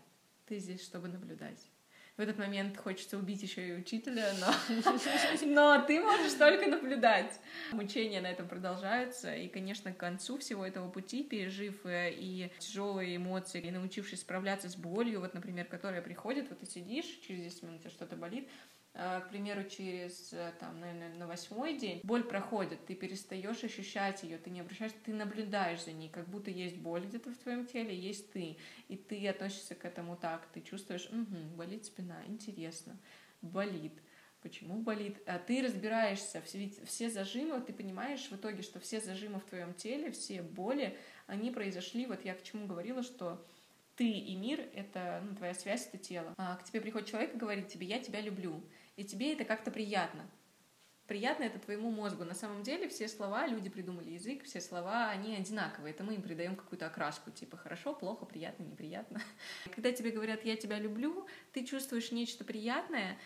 Ты 0.47 0.59
здесь, 0.59 0.83
чтобы 0.83 1.07
наблюдать. 1.07 1.69
В 2.17 2.19
этот 2.19 2.39
момент 2.39 2.75
хочется 2.77 3.15
убить 3.15 3.43
еще 3.43 3.67
и 3.67 3.73
учителя, 3.73 4.33
но, 4.39 4.51
но 5.45 5.85
ты 5.85 5.99
можешь 5.99 6.33
только 6.33 6.67
наблюдать. 6.67 7.39
Мучения 7.71 8.21
на 8.21 8.27
этом 8.31 8.47
продолжаются, 8.47 9.35
и, 9.35 9.47
конечно, 9.47 9.93
к 9.93 9.97
концу 9.97 10.39
всего 10.39 10.65
этого 10.65 10.89
пути, 10.89 11.23
пережив 11.23 11.85
э, 11.85 12.11
и 12.11 12.51
тяжелые 12.57 13.17
эмоции, 13.17 13.61
и 13.61 13.69
научившись 13.69 14.21
справляться 14.21 14.67
с 14.67 14.75
болью, 14.75 15.19
вот, 15.19 15.35
например, 15.35 15.65
которая 15.65 16.01
приходит, 16.01 16.49
вот 16.49 16.59
ты 16.59 16.65
сидишь, 16.65 17.05
через 17.27 17.53
10 17.53 17.63
минут 17.63 17.81
тебе 17.81 17.91
что-то 17.91 18.15
болит, 18.15 18.49
к 18.97 19.29
примеру, 19.29 19.63
через, 19.69 20.33
э, 20.33 20.53
там, 20.59 20.79
наверное, 20.79 21.13
на 21.13 21.27
восьмой 21.27 21.77
день, 21.77 22.01
боль 22.03 22.23
проходит, 22.23 22.83
ты 22.87 22.95
перестаешь 22.95 23.63
ощущать 23.63 24.23
ее, 24.23 24.39
ты 24.39 24.49
не 24.49 24.61
обращаешь, 24.61 24.91
ты 25.05 25.13
наблюдаешь 25.13 25.83
за 25.83 25.91
ней, 25.91 26.09
как 26.09 26.27
будто 26.27 26.49
есть 26.49 26.77
боль 26.77 27.05
где-то 27.05 27.31
в 27.31 27.37
твоем 27.37 27.67
теле, 27.67 27.95
есть 27.95 28.31
ты, 28.31 28.57
и 28.87 28.95
ты 28.95 29.27
относишься 29.27 29.75
к 29.75 29.85
этому 29.85 30.15
так, 30.15 30.47
ты 30.47 30.61
чувствуешь, 30.61 31.07
угу, 31.11 31.37
болит 31.55 31.85
спина, 31.85 32.23
интересно, 32.25 32.97
болит, 33.43 33.93
почему 34.41 34.81
болит, 34.81 35.21
а 35.27 35.37
ты 35.37 35.61
разбираешься, 35.61 36.41
ведь 36.53 36.83
все 36.87 37.11
зажимы, 37.11 37.61
ты 37.61 37.73
понимаешь 37.73 38.27
в 38.31 38.35
итоге, 38.35 38.63
что 38.63 38.79
все 38.79 38.99
зажимы 38.99 39.39
в 39.39 39.45
твоем 39.45 39.75
теле, 39.75 40.09
все 40.09 40.41
боли, 40.41 40.97
они 41.27 41.51
произошли, 41.51 42.07
вот 42.07 42.25
я 42.25 42.33
к 42.33 42.41
чему 42.41 42.65
говорила, 42.65 43.03
что 43.03 43.45
ты 43.97 44.09
и 44.09 44.35
мир— 44.35 44.59
это 44.73 45.23
ну, 45.27 45.35
твоя 45.35 45.55
связь, 45.55 45.87
это 45.87 45.97
тело. 45.97 46.33
А 46.37 46.55
к 46.55 46.63
тебе 46.63 46.81
приходит 46.81 47.09
человек 47.09 47.33
и 47.33 47.37
говорит 47.37 47.67
тебе 47.67 47.87
«я 47.87 47.99
тебя 47.99 48.21
люблю», 48.21 48.63
и 48.97 49.05
тебе 49.05 49.33
это 49.33 49.45
как-то 49.45 49.71
приятно 49.71 50.29
приятно 51.07 51.45
это 51.45 51.57
твоему 51.57 51.89
мозгу. 51.89 52.25
На 52.25 52.35
самом 52.35 52.63
деле 52.63 52.87
все 52.89 53.07
слова, 53.07 53.47
люди 53.47 53.69
придумали 53.69 54.11
язык, 54.11 54.43
все 54.43 54.61
слова, 54.61 55.09
они 55.09 55.35
одинаковые. 55.35 55.93
Это 55.93 56.03
мы 56.03 56.15
им 56.15 56.21
придаем 56.21 56.55
какую-то 56.55 56.87
окраску, 56.87 57.31
типа 57.31 57.57
хорошо, 57.57 57.93
плохо, 57.93 58.25
приятно, 58.25 58.63
неприятно. 58.63 59.21
Когда 59.73 59.91
тебе 59.91 60.11
говорят 60.11 60.43
«я 60.43 60.55
тебя 60.55 60.77
люблю», 60.77 61.25
ты 61.53 61.65
чувствуешь 61.65 62.11
нечто 62.11 62.43
приятное, 62.43 63.17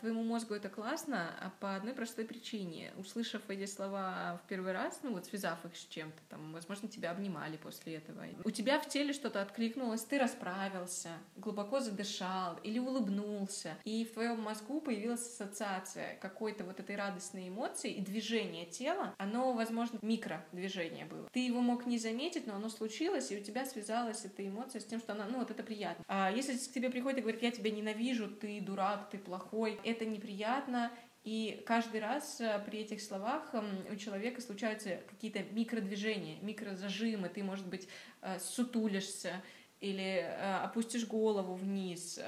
твоему 0.00 0.22
мозгу 0.22 0.54
это 0.54 0.68
классно, 0.68 1.34
а 1.40 1.50
по 1.60 1.76
одной 1.76 1.94
простой 1.94 2.24
причине. 2.24 2.92
Услышав 2.96 3.42
эти 3.48 3.66
слова 3.66 4.40
в 4.44 4.48
первый 4.48 4.72
раз, 4.72 5.00
ну 5.02 5.12
вот 5.12 5.26
связав 5.26 5.64
их 5.64 5.76
с 5.76 5.86
чем-то, 5.86 6.18
там, 6.28 6.52
возможно, 6.52 6.88
тебя 6.88 7.10
обнимали 7.10 7.56
после 7.56 7.96
этого. 7.96 8.24
У 8.44 8.50
тебя 8.50 8.78
в 8.78 8.88
теле 8.88 9.12
что-то 9.12 9.40
откликнулось, 9.40 10.02
ты 10.02 10.18
расправился, 10.18 11.10
глубоко 11.36 11.80
задышал 11.80 12.56
или 12.62 12.78
улыбнулся, 12.78 13.76
и 13.84 14.04
в 14.04 14.12
твоем 14.12 14.40
мозгу 14.40 14.80
появилась 14.80 15.26
ассоциация 15.26 16.16
какой-то 16.20 16.64
вот 16.64 16.80
этой 16.80 16.96
радостные 16.96 17.48
эмоции 17.48 17.92
и 17.92 18.00
движение 18.00 18.66
тела, 18.66 19.14
оно, 19.18 19.52
возможно, 19.52 19.98
микродвижение 20.02 21.06
было. 21.06 21.28
Ты 21.32 21.40
его 21.40 21.60
мог 21.60 21.86
не 21.86 21.98
заметить, 21.98 22.46
но 22.46 22.56
оно 22.56 22.68
случилось, 22.68 23.30
и 23.30 23.38
у 23.38 23.42
тебя 23.42 23.64
связалась 23.64 24.24
эта 24.24 24.46
эмоция 24.46 24.80
с 24.80 24.84
тем, 24.84 25.00
что 25.00 25.12
она, 25.12 25.26
ну 25.26 25.38
вот 25.38 25.50
это 25.50 25.62
приятно. 25.62 26.04
А 26.08 26.30
если 26.30 26.56
к 26.56 26.72
тебе 26.72 26.90
приходит 26.90 27.18
и 27.18 27.22
говорит, 27.22 27.42
я 27.42 27.50
тебя 27.50 27.70
ненавижу, 27.70 28.28
ты 28.28 28.60
дурак, 28.60 29.08
ты 29.10 29.18
плохой, 29.18 29.61
это 29.70 30.04
неприятно, 30.04 30.90
и 31.24 31.62
каждый 31.66 32.00
раз 32.00 32.40
э, 32.40 32.60
при 32.66 32.80
этих 32.80 33.00
словах 33.00 33.54
эм, 33.54 33.86
у 33.90 33.96
человека 33.96 34.40
случаются 34.40 35.00
какие-то 35.08 35.44
микродвижения, 35.52 36.38
микрозажимы. 36.42 37.28
Ты, 37.28 37.44
может 37.44 37.66
быть, 37.68 37.88
э, 38.22 38.40
сутулишься 38.40 39.40
или 39.80 40.02
э, 40.02 40.56
опустишь 40.64 41.06
голову 41.06 41.54
вниз, 41.54 42.18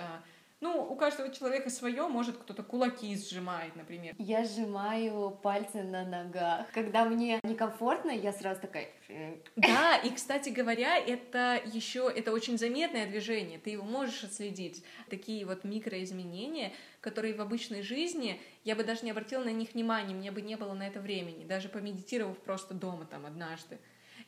ну, 0.61 0.83
у 0.83 0.97
каждого 0.97 1.31
человека 1.31 1.69
свое, 1.69 2.09
может, 2.09 2.39
кто-то 2.39 2.63
кулаки 2.63 3.17
сжимает, 3.17 3.77
например. 3.77 4.15
Я 4.19 4.45
сжимаю 4.45 5.31
пальцы 5.43 5.83
на 5.83 6.05
ногах. 6.05 6.67
Когда 6.73 7.05
мне 7.05 7.39
некомфортно, 7.43 8.11
я 8.11 8.33
сразу 8.33 8.63
такая... 8.63 8.89
Да, 9.57 9.97
и, 9.99 10.11
кстати 10.11 10.49
говоря, 10.49 10.97
это 10.97 11.61
еще, 11.67 12.11
это 12.15 12.33
очень 12.33 12.57
заметное 12.57 13.07
движение, 13.07 13.59
ты 13.59 13.71
его 13.71 13.85
можешь 13.85 14.25
отследить. 14.25 14.83
Такие 15.11 15.45
вот 15.45 15.65
микроизменения, 15.65 16.73
которые 17.01 17.35
в 17.35 17.43
обычной 17.43 17.83
жизни, 17.83 18.41
я 18.65 18.75
бы 18.75 18.85
даже 18.85 19.05
не 19.05 19.11
обратила 19.11 19.45
на 19.45 19.53
них 19.53 19.75
внимания, 19.75 20.15
мне 20.15 20.31
бы 20.31 20.41
не 20.41 20.57
было 20.57 20.73
на 20.73 20.87
это 20.87 21.01
времени, 21.01 21.45
даже 21.45 21.69
помедитировав 21.69 22.39
просто 22.39 22.73
дома 22.73 23.05
там 23.05 23.27
однажды. 23.27 23.79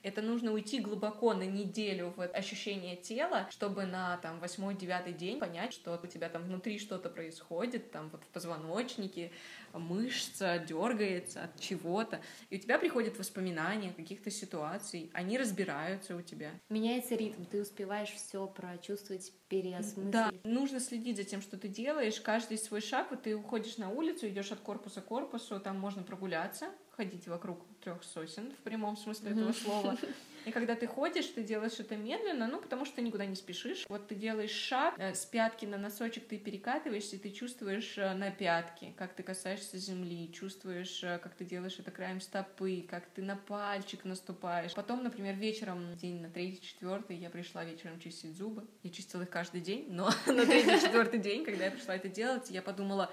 Это 0.07 0.23
нужно 0.23 0.53
уйти 0.53 0.79
глубоко 0.79 1.35
на 1.35 1.43
неделю 1.43 2.15
в 2.17 2.25
ощущение 2.29 2.95
тела, 2.95 3.49
чтобы 3.51 3.87
на 3.87 4.19
там 4.19 4.39
восьмой-девятый 4.39 5.13
день 5.13 5.41
понять, 5.41 5.73
что 5.73 5.99
у 6.01 6.07
тебя 6.07 6.29
там 6.29 6.45
внутри 6.45 6.79
что-то 6.79 7.11
происходит, 7.11 7.91
там 7.91 8.11
вот 8.11 8.23
в 8.23 8.29
позвоночнике 8.29 9.33
мышца 9.73 10.59
дергается 10.59 11.43
от 11.43 11.59
чего-то, 11.59 12.21
и 12.51 12.57
у 12.57 12.61
тебя 12.61 12.79
приходят 12.79 13.19
воспоминания 13.19 13.93
каких-то 13.95 14.31
ситуаций, 14.31 15.11
они 15.13 15.39
разбираются 15.39 16.15
у 16.15 16.23
тебя. 16.23 16.53
Меняется 16.69 17.17
ритм, 17.17 17.43
ты 17.45 17.61
успеваешь 17.61 18.11
все 18.11 18.47
прочувствовать, 18.47 19.33
переосмыслить. 19.49 20.11
Да, 20.13 20.31
нужно 20.45 20.79
следить 20.79 21.17
за 21.17 21.25
тем, 21.25 21.43
что 21.43 21.59
ты 21.59 21.67
делаешь, 21.67 22.21
каждый 22.21 22.59
свой 22.59 22.81
шаг, 22.81 23.09
вот 23.11 23.25
ты 23.25 23.35
уходишь 23.35 23.77
на 23.77 23.91
улицу, 23.91 24.29
идешь 24.29 24.53
от 24.53 24.61
корпуса 24.61 25.01
к 25.01 25.07
корпусу, 25.07 25.59
там 25.59 25.81
можно 25.81 26.05
прогуляться, 26.05 26.71
ходить 26.97 27.29
вокруг 27.29 27.65
трех 27.83 28.03
сосен 28.03 28.53
в 28.53 28.63
прямом 28.63 28.97
смысле 28.97 29.33
этого 29.33 29.53
слова. 29.53 29.97
И 30.47 30.53
когда 30.53 30.77
ты 30.77 30.87
ходишь, 30.87 31.27
ты 31.27 31.43
делаешь 31.43 31.81
это 31.81 31.97
медленно, 31.97 32.47
ну, 32.47 32.61
потому 32.61 32.85
что 32.85 32.97
ты 32.97 33.03
никуда 33.03 33.27
не 33.27 33.35
спешишь. 33.35 33.85
Вот 33.89 34.07
ты 34.07 34.15
делаешь 34.15 34.53
шаг, 34.53 34.95
э, 34.97 35.13
с 35.13 35.25
пятки 35.25 35.67
на 35.67 35.77
носочек 35.77 36.29
ты 36.29 36.39
перекатываешься, 36.39 37.17
и 37.17 37.19
ты 37.19 37.33
чувствуешь 37.33 37.99
э, 37.99 38.15
на 38.15 38.31
пятки, 38.31 38.95
как 38.97 39.15
ты 39.15 39.25
касаешься 39.25 39.77
земли, 39.77 40.33
чувствуешь, 40.33 41.03
э, 41.03 41.19
как 41.19 41.35
ты 41.35 41.45
делаешь 41.45 41.81
это 41.81 41.91
краем 41.91 42.21
стопы, 42.21 42.87
как 42.89 43.07
ты 43.07 43.23
на 43.23 43.35
пальчик 43.35 44.05
наступаешь. 44.05 44.73
Потом, 44.75 45.03
например, 45.03 45.35
вечером, 45.35 45.97
день 45.97 46.21
на 46.21 46.31
третий, 46.31 46.63
четвертый, 46.63 47.17
я 47.17 47.29
пришла 47.29 47.65
вечером 47.65 47.99
чистить 47.99 48.37
зубы. 48.37 48.69
Я 48.85 48.91
чистила 48.91 49.23
их 49.23 49.31
каждый 49.31 49.61
день, 49.61 49.89
но 49.91 50.11
на 50.27 50.47
третий, 50.47 50.81
четвертый 50.81 51.19
день, 51.19 51.45
когда 51.45 51.65
я 51.65 51.73
пришла 51.73 51.97
это 51.97 52.09
делать, 52.09 52.51
я 52.51 52.63
подумала, 52.63 53.13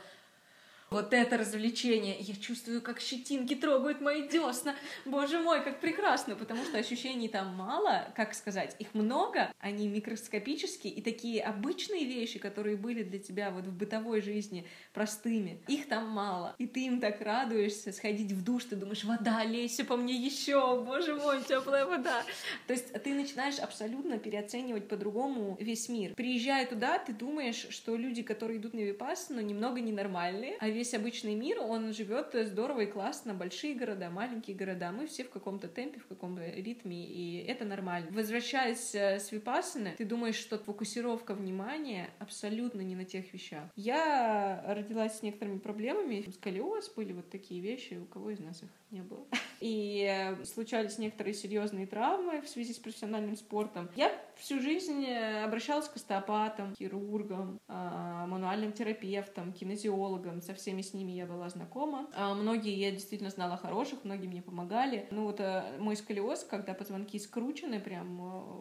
вот 0.94 1.14
это 1.14 1.38
развлечение. 1.38 2.16
Я 2.20 2.36
чувствую, 2.36 2.82
как 2.82 3.02
щетинки 3.02 3.56
трогают 3.56 4.00
мои 4.00 4.28
десна. 4.28 4.76
Боже 5.06 5.40
мой, 5.40 5.64
как 5.64 5.82
прекрасно, 5.82 6.36
потому 6.36 6.64
что 6.64 6.78
ощущений 6.78 7.28
там 7.28 7.56
мало, 7.56 8.14
как 8.16 8.34
сказать, 8.34 8.76
их 8.80 8.94
много, 8.94 9.52
они 9.60 9.88
микроскопические, 9.88 10.94
и 10.94 11.02
такие 11.02 11.42
обычные 11.42 12.06
вещи, 12.06 12.40
которые 12.40 12.78
были 12.78 13.04
для 13.04 13.20
тебя 13.20 13.50
вот 13.50 13.66
в 13.66 13.76
бытовой 13.76 14.22
жизни 14.22 14.66
простыми, 14.94 15.60
их 15.68 15.88
там 15.88 16.08
мало. 16.08 16.56
И 16.60 16.68
ты 16.68 16.86
им 16.86 17.02
так 17.02 17.22
радуешься, 17.22 17.92
сходить 17.92 18.32
в 18.32 18.44
душ, 18.44 18.66
ты 18.66 18.76
думаешь, 18.76 19.04
вода, 19.04 19.44
лейся 19.44 19.84
по 19.84 19.98
мне 19.98 20.14
еще, 20.14 20.84
боже 20.84 21.16
мой, 21.16 21.42
теплая 21.44 21.86
вода. 21.86 22.24
То 22.68 22.74
есть 22.74 22.94
ты 22.94 23.14
начинаешь 23.14 23.58
абсолютно 23.58 24.20
переоценивать 24.20 24.88
по-другому 24.88 25.58
весь 25.60 25.90
мир. 25.90 26.14
Приезжая 26.14 26.68
туда, 26.68 27.00
ты 27.00 27.14
думаешь, 27.14 27.66
что 27.72 27.96
люди, 27.96 28.22
которые 28.22 28.60
идут 28.60 28.74
на 28.74 28.82
випассану, 28.82 29.42
немного 29.42 29.82
ненормальные, 29.82 30.56
а 30.60 30.70
весь 30.70 30.83
весь 30.84 30.94
обычный 30.94 31.34
мир, 31.34 31.62
он 31.62 31.94
живет 31.94 32.36
здорово 32.48 32.82
и 32.82 32.86
классно, 32.86 33.34
большие 33.34 33.74
города, 33.74 34.10
маленькие 34.10 34.54
города, 34.54 34.92
мы 34.92 35.08
все 35.08 35.24
в 35.24 35.30
каком-то 35.30 35.70
темпе, 35.70 36.02
в 36.02 36.08
каком-то 36.08 36.46
ритме, 36.46 37.06
и 37.06 37.38
это 37.38 37.64
нормально. 37.64 38.10
Возвращаясь 38.12 38.94
э, 38.94 39.18
с 39.18 39.32
Випассаны, 39.32 39.96
ты 39.98 40.04
думаешь, 40.04 40.36
что 40.36 40.58
фокусировка 40.58 41.36
внимания 41.36 42.10
абсолютно 42.20 42.82
не 42.82 42.98
на 42.98 43.06
тех 43.06 43.34
вещах. 43.34 43.64
Я 43.78 44.62
родилась 44.68 45.20
с 45.20 45.22
некоторыми 45.22 45.60
проблемами, 45.60 46.30
сколиоз, 46.34 46.94
были 46.94 47.14
вот 47.14 47.30
такие 47.30 47.62
вещи, 47.62 47.94
у 47.94 48.06
кого 48.06 48.32
из 48.32 48.42
нас 48.42 48.62
их 48.62 48.70
не 48.92 49.04
было. 49.04 49.26
И 49.62 50.06
э, 50.06 50.44
случались 50.44 50.98
некоторые 50.98 51.34
серьезные 51.34 51.88
травмы 51.88 52.42
в 52.42 52.50
связи 52.50 52.74
с 52.74 52.78
профессиональным 52.78 53.38
спортом. 53.38 53.90
Я 53.96 54.12
всю 54.36 54.60
жизнь 54.60 55.06
э, 55.06 55.46
обращалась 55.46 55.88
к 55.88 55.96
остеопатам, 55.96 56.76
хирургам, 56.76 57.58
мануальным 57.70 58.74
терапевтам, 58.74 59.54
кинезиологам. 59.54 60.42
Со 60.42 60.54
всеми 60.74 60.82
с 60.82 60.94
ними 60.94 61.12
я 61.12 61.26
была 61.26 61.50
знакома. 61.50 62.08
А, 62.14 62.34
многие 62.34 62.76
я 62.76 62.92
действительно 62.92 63.30
знала 63.30 63.58
хороших, 63.58 64.04
многие 64.04 64.28
мне 64.28 64.42
помогали. 64.42 65.08
Ну 65.12 65.26
вот 65.26 65.40
э, 65.40 65.78
мой 65.80 65.96
сколиоз, 65.96 66.44
когда 66.44 66.74
позвонки 66.74 67.20
скручены 67.20 67.80
прям 67.80 68.18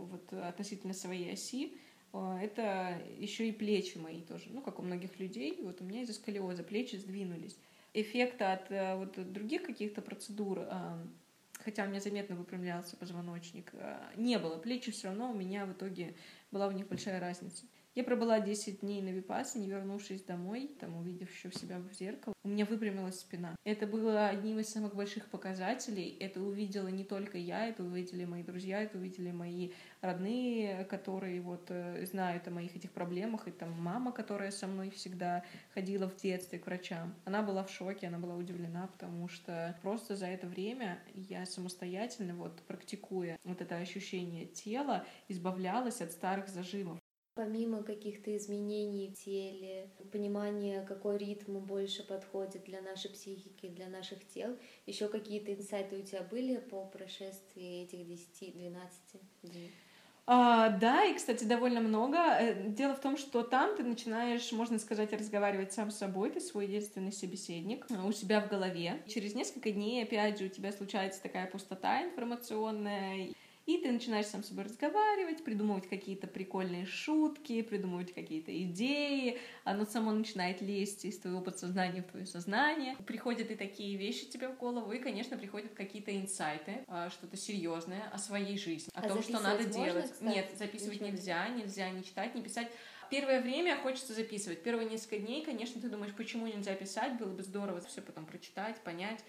вот 0.08 0.32
относительно 0.32 0.92
своей 0.92 1.32
оси, 1.32 1.74
это 2.12 3.00
еще 3.18 3.48
и 3.48 3.52
плечи 3.52 3.96
мои 3.96 4.20
тоже. 4.20 4.50
Ну, 4.50 4.60
как 4.60 4.78
у 4.78 4.82
многих 4.82 5.18
людей, 5.18 5.58
вот 5.62 5.80
у 5.80 5.84
меня 5.84 6.02
из-за 6.02 6.12
сколиоза 6.12 6.62
плечи 6.62 6.96
сдвинулись 6.96 7.56
эффекта 7.94 8.52
от 8.52 8.70
э, 8.70 8.96
вот 8.96 9.32
других 9.32 9.62
каких-то 9.62 10.02
процедур, 10.02 10.60
хотя 11.64 11.84
у 11.84 11.88
меня 11.88 12.00
заметно 12.00 12.36
выпрямлялся 12.36 12.96
позвоночник, 12.96 13.72
не 14.16 14.38
было. 14.38 14.58
Плечи 14.58 14.90
все 14.90 15.08
равно 15.08 15.30
у 15.30 15.34
меня 15.34 15.64
в 15.64 15.72
итоге 15.72 16.14
была 16.50 16.66
у 16.66 16.72
них 16.72 16.88
большая 16.88 17.20
разница. 17.20 17.64
Я 17.94 18.04
пробыла 18.04 18.40
10 18.40 18.80
дней 18.80 19.02
на 19.02 19.10
випасе, 19.10 19.58
не 19.58 19.68
вернувшись 19.68 20.22
домой, 20.22 20.70
там, 20.80 20.96
увидев 20.96 21.30
еще 21.30 21.52
себя 21.52 21.78
в 21.78 21.92
зеркало, 21.92 22.32
у 22.42 22.48
меня 22.48 22.64
выпрямилась 22.64 23.20
спина. 23.20 23.54
Это 23.64 23.86
было 23.86 24.28
одним 24.28 24.58
из 24.60 24.70
самых 24.70 24.94
больших 24.94 25.26
показателей. 25.28 26.16
Это 26.18 26.40
увидела 26.40 26.88
не 26.88 27.04
только 27.04 27.36
я, 27.36 27.66
это 27.66 27.84
увидели 27.84 28.24
мои 28.24 28.42
друзья, 28.42 28.82
это 28.82 28.96
увидели 28.96 29.30
мои 29.30 29.72
родные, 30.00 30.86
которые 30.86 31.42
вот 31.42 31.66
э, 31.68 32.06
знают 32.06 32.48
о 32.48 32.50
моих 32.50 32.74
этих 32.74 32.92
проблемах, 32.92 33.46
и 33.46 33.50
там 33.50 33.72
мама, 33.78 34.10
которая 34.10 34.52
со 34.52 34.66
мной 34.66 34.88
всегда 34.88 35.44
ходила 35.74 36.08
в 36.08 36.16
детстве 36.16 36.58
к 36.58 36.64
врачам. 36.64 37.14
Она 37.26 37.42
была 37.42 37.62
в 37.62 37.70
шоке, 37.70 38.06
она 38.06 38.18
была 38.18 38.36
удивлена, 38.36 38.86
потому 38.86 39.28
что 39.28 39.78
просто 39.82 40.16
за 40.16 40.28
это 40.28 40.46
время 40.46 40.98
я 41.14 41.44
самостоятельно, 41.44 42.34
вот 42.36 42.62
практикуя 42.62 43.36
вот 43.44 43.60
это 43.60 43.76
ощущение 43.76 44.46
тела, 44.46 45.04
избавлялась 45.28 46.00
от 46.00 46.10
старых 46.12 46.48
зажимов. 46.48 47.01
Помимо 47.34 47.82
каких-то 47.82 48.36
изменений 48.36 49.08
в 49.08 49.24
теле, 49.24 49.88
понимания, 50.12 50.82
какой 50.82 51.16
ритм 51.16 51.60
больше 51.60 52.06
подходит 52.06 52.64
для 52.64 52.82
нашей 52.82 53.10
психики, 53.10 53.68
для 53.68 53.88
наших 53.88 54.26
тел, 54.28 54.58
еще 54.84 55.08
какие-то 55.08 55.54
инсайты 55.54 55.96
у 55.96 56.02
тебя 56.02 56.22
были 56.22 56.58
по 56.58 56.84
прошествии 56.84 57.84
этих 57.84 58.00
10-12 58.00 58.76
дней? 59.44 59.70
А, 60.24 60.68
да, 60.68 61.04
и, 61.04 61.14
кстати, 61.14 61.44
довольно 61.44 61.80
много. 61.80 62.18
Э, 62.18 62.68
дело 62.68 62.94
в 62.94 63.00
том, 63.00 63.16
что 63.16 63.42
там 63.42 63.76
ты 63.76 63.82
начинаешь, 63.82 64.52
можно 64.52 64.78
сказать, 64.78 65.12
разговаривать 65.12 65.72
сам 65.72 65.90
с 65.90 65.98
собой, 65.98 66.30
ты 66.30 66.40
свой 66.40 66.66
единственный 66.66 67.12
собеседник 67.12 67.86
э, 67.90 68.06
у 68.06 68.12
себя 68.12 68.40
в 68.40 68.48
голове. 68.48 69.02
Через 69.08 69.34
несколько 69.34 69.72
дней, 69.72 70.04
опять 70.04 70.38
же, 70.38 70.44
у 70.44 70.48
тебя 70.48 70.70
случается 70.70 71.20
такая 71.22 71.50
пустота 71.50 72.04
информационная, 72.04 73.32
и 73.66 73.78
ты 73.78 73.92
начинаешь 73.92 74.26
сам 74.26 74.42
с 74.42 74.48
собой 74.48 74.64
разговаривать, 74.64 75.44
придумывать 75.44 75.88
какие-то 75.88 76.26
прикольные 76.26 76.86
шутки, 76.86 77.62
придумывать 77.62 78.12
какие-то 78.12 78.56
идеи. 78.64 79.38
Оно 79.64 79.84
само 79.84 80.12
начинает 80.12 80.60
лезть 80.60 81.04
из 81.04 81.18
твоего 81.18 81.40
подсознания 81.40 82.02
в 82.02 82.10
твое 82.10 82.26
сознание. 82.26 82.96
Приходят 83.06 83.50
и 83.50 83.54
такие 83.54 83.96
вещи 83.96 84.26
тебе 84.26 84.48
в 84.48 84.56
голову, 84.56 84.92
и, 84.92 84.98
конечно, 84.98 85.36
приходят 85.36 85.74
какие-то 85.74 86.16
инсайты, 86.16 86.84
а, 86.88 87.10
что-то 87.10 87.36
серьезное 87.36 88.08
о 88.12 88.18
своей 88.18 88.58
жизни, 88.58 88.90
о 88.94 89.00
а 89.00 89.08
том, 89.08 89.22
что 89.22 89.40
надо 89.40 89.64
можно, 89.64 89.72
делать. 89.72 90.12
Кстати? 90.12 90.34
Нет, 90.34 90.50
записывать 90.58 91.00
Ничего. 91.00 91.10
нельзя, 91.10 91.48
нельзя 91.48 91.90
не 91.90 92.02
читать, 92.02 92.34
не 92.34 92.42
писать 92.42 92.68
первое 93.12 93.42
время 93.42 93.76
хочется 93.76 94.14
записывать. 94.14 94.62
Первые 94.62 94.88
несколько 94.88 95.18
дней, 95.18 95.44
конечно, 95.44 95.78
ты 95.78 95.90
думаешь, 95.90 96.14
почему 96.14 96.46
нельзя 96.46 96.74
писать, 96.74 97.18
было 97.18 97.30
бы 97.30 97.42
здорово 97.42 97.82
все 97.82 98.00
потом 98.00 98.24
прочитать, 98.24 98.80
понять. 98.80 99.22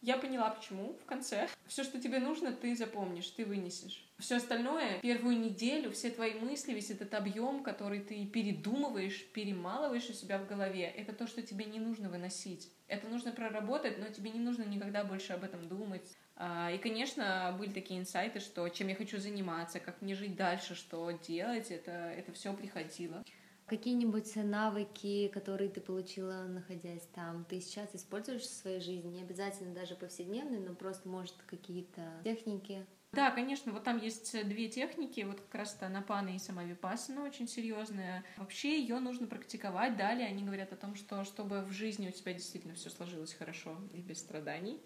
Я 0.00 0.16
поняла, 0.16 0.50
почему 0.50 0.94
в 1.02 1.04
конце. 1.06 1.48
Все, 1.66 1.82
что 1.82 2.00
тебе 2.00 2.20
нужно, 2.20 2.52
ты 2.52 2.76
запомнишь, 2.76 3.28
ты 3.30 3.44
вынесешь. 3.44 4.04
Все 4.18 4.36
остальное, 4.36 5.00
первую 5.00 5.38
неделю, 5.38 5.90
все 5.90 6.10
твои 6.10 6.34
мысли, 6.34 6.72
весь 6.72 6.90
этот 6.90 7.14
объем, 7.14 7.64
который 7.64 8.00
ты 8.00 8.24
передумываешь, 8.26 9.26
перемалываешь 9.32 10.08
у 10.08 10.12
себя 10.12 10.38
в 10.38 10.46
голове, 10.46 10.84
это 10.84 11.12
то, 11.12 11.26
что 11.26 11.42
тебе 11.42 11.64
не 11.64 11.80
нужно 11.80 12.08
выносить. 12.08 12.70
Это 12.86 13.08
нужно 13.08 13.32
проработать, 13.32 13.98
но 13.98 14.08
тебе 14.08 14.30
не 14.30 14.40
нужно 14.40 14.62
никогда 14.62 15.02
больше 15.04 15.32
об 15.32 15.42
этом 15.44 15.68
думать. 15.68 16.16
А, 16.36 16.70
и, 16.70 16.78
конечно, 16.78 17.54
были 17.58 17.72
такие 17.72 17.98
инсайты, 17.98 18.38
что 18.38 18.68
чем 18.68 18.88
я 18.88 18.94
хочу 18.94 19.18
заниматься, 19.18 19.80
как 19.80 20.00
мне 20.00 20.14
жить 20.14 20.36
дальше, 20.36 20.76
что 20.76 21.10
делать, 21.10 21.72
это, 21.72 21.90
это 21.90 22.32
все 22.32 22.52
приходило. 22.54 23.24
Какие-нибудь 23.68 24.34
навыки, 24.36 25.28
которые 25.28 25.68
ты 25.68 25.80
получила, 25.80 26.44
находясь 26.48 27.06
там, 27.14 27.44
ты 27.44 27.60
сейчас 27.60 27.94
используешь 27.94 28.42
в 28.42 28.52
своей 28.52 28.80
жизни? 28.80 29.08
Не 29.08 29.22
обязательно 29.22 29.74
даже 29.74 29.94
повседневные, 29.94 30.60
но 30.60 30.74
просто, 30.74 31.08
может, 31.08 31.34
какие-то 31.46 32.02
техники? 32.24 32.86
Да, 33.12 33.30
конечно, 33.30 33.72
вот 33.72 33.84
там 33.84 33.98
есть 33.98 34.32
две 34.48 34.68
техники, 34.68 35.22
вот 35.22 35.40
как 35.40 35.54
раз 35.54 35.74
то 35.74 35.88
напана 35.88 36.34
и 36.34 36.38
сама 36.38 36.64
випассана 36.64 37.24
очень 37.24 37.48
серьезная. 37.48 38.22
Вообще 38.36 38.80
ее 38.80 39.00
нужно 39.00 39.26
практиковать. 39.26 39.96
Далее 39.96 40.28
они 40.28 40.44
говорят 40.44 40.72
о 40.72 40.76
том, 40.76 40.94
что 40.94 41.24
чтобы 41.24 41.62
в 41.62 41.72
жизни 41.72 42.08
у 42.08 42.12
тебя 42.12 42.34
действительно 42.34 42.74
все 42.74 42.90
сложилось 42.90 43.32
хорошо 43.32 43.76
и 43.92 44.00
без 44.00 44.18
страданий, 44.18 44.80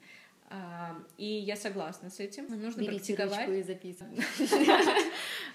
а, 0.50 0.96
и 1.16 1.26
я 1.26 1.56
согласна 1.56 2.10
с 2.10 2.20
этим. 2.20 2.46
Нужно 2.60 2.80
Берите 2.80 3.16
практиковать. 3.16 3.48
и 3.48 3.62
записывать. 3.62 4.20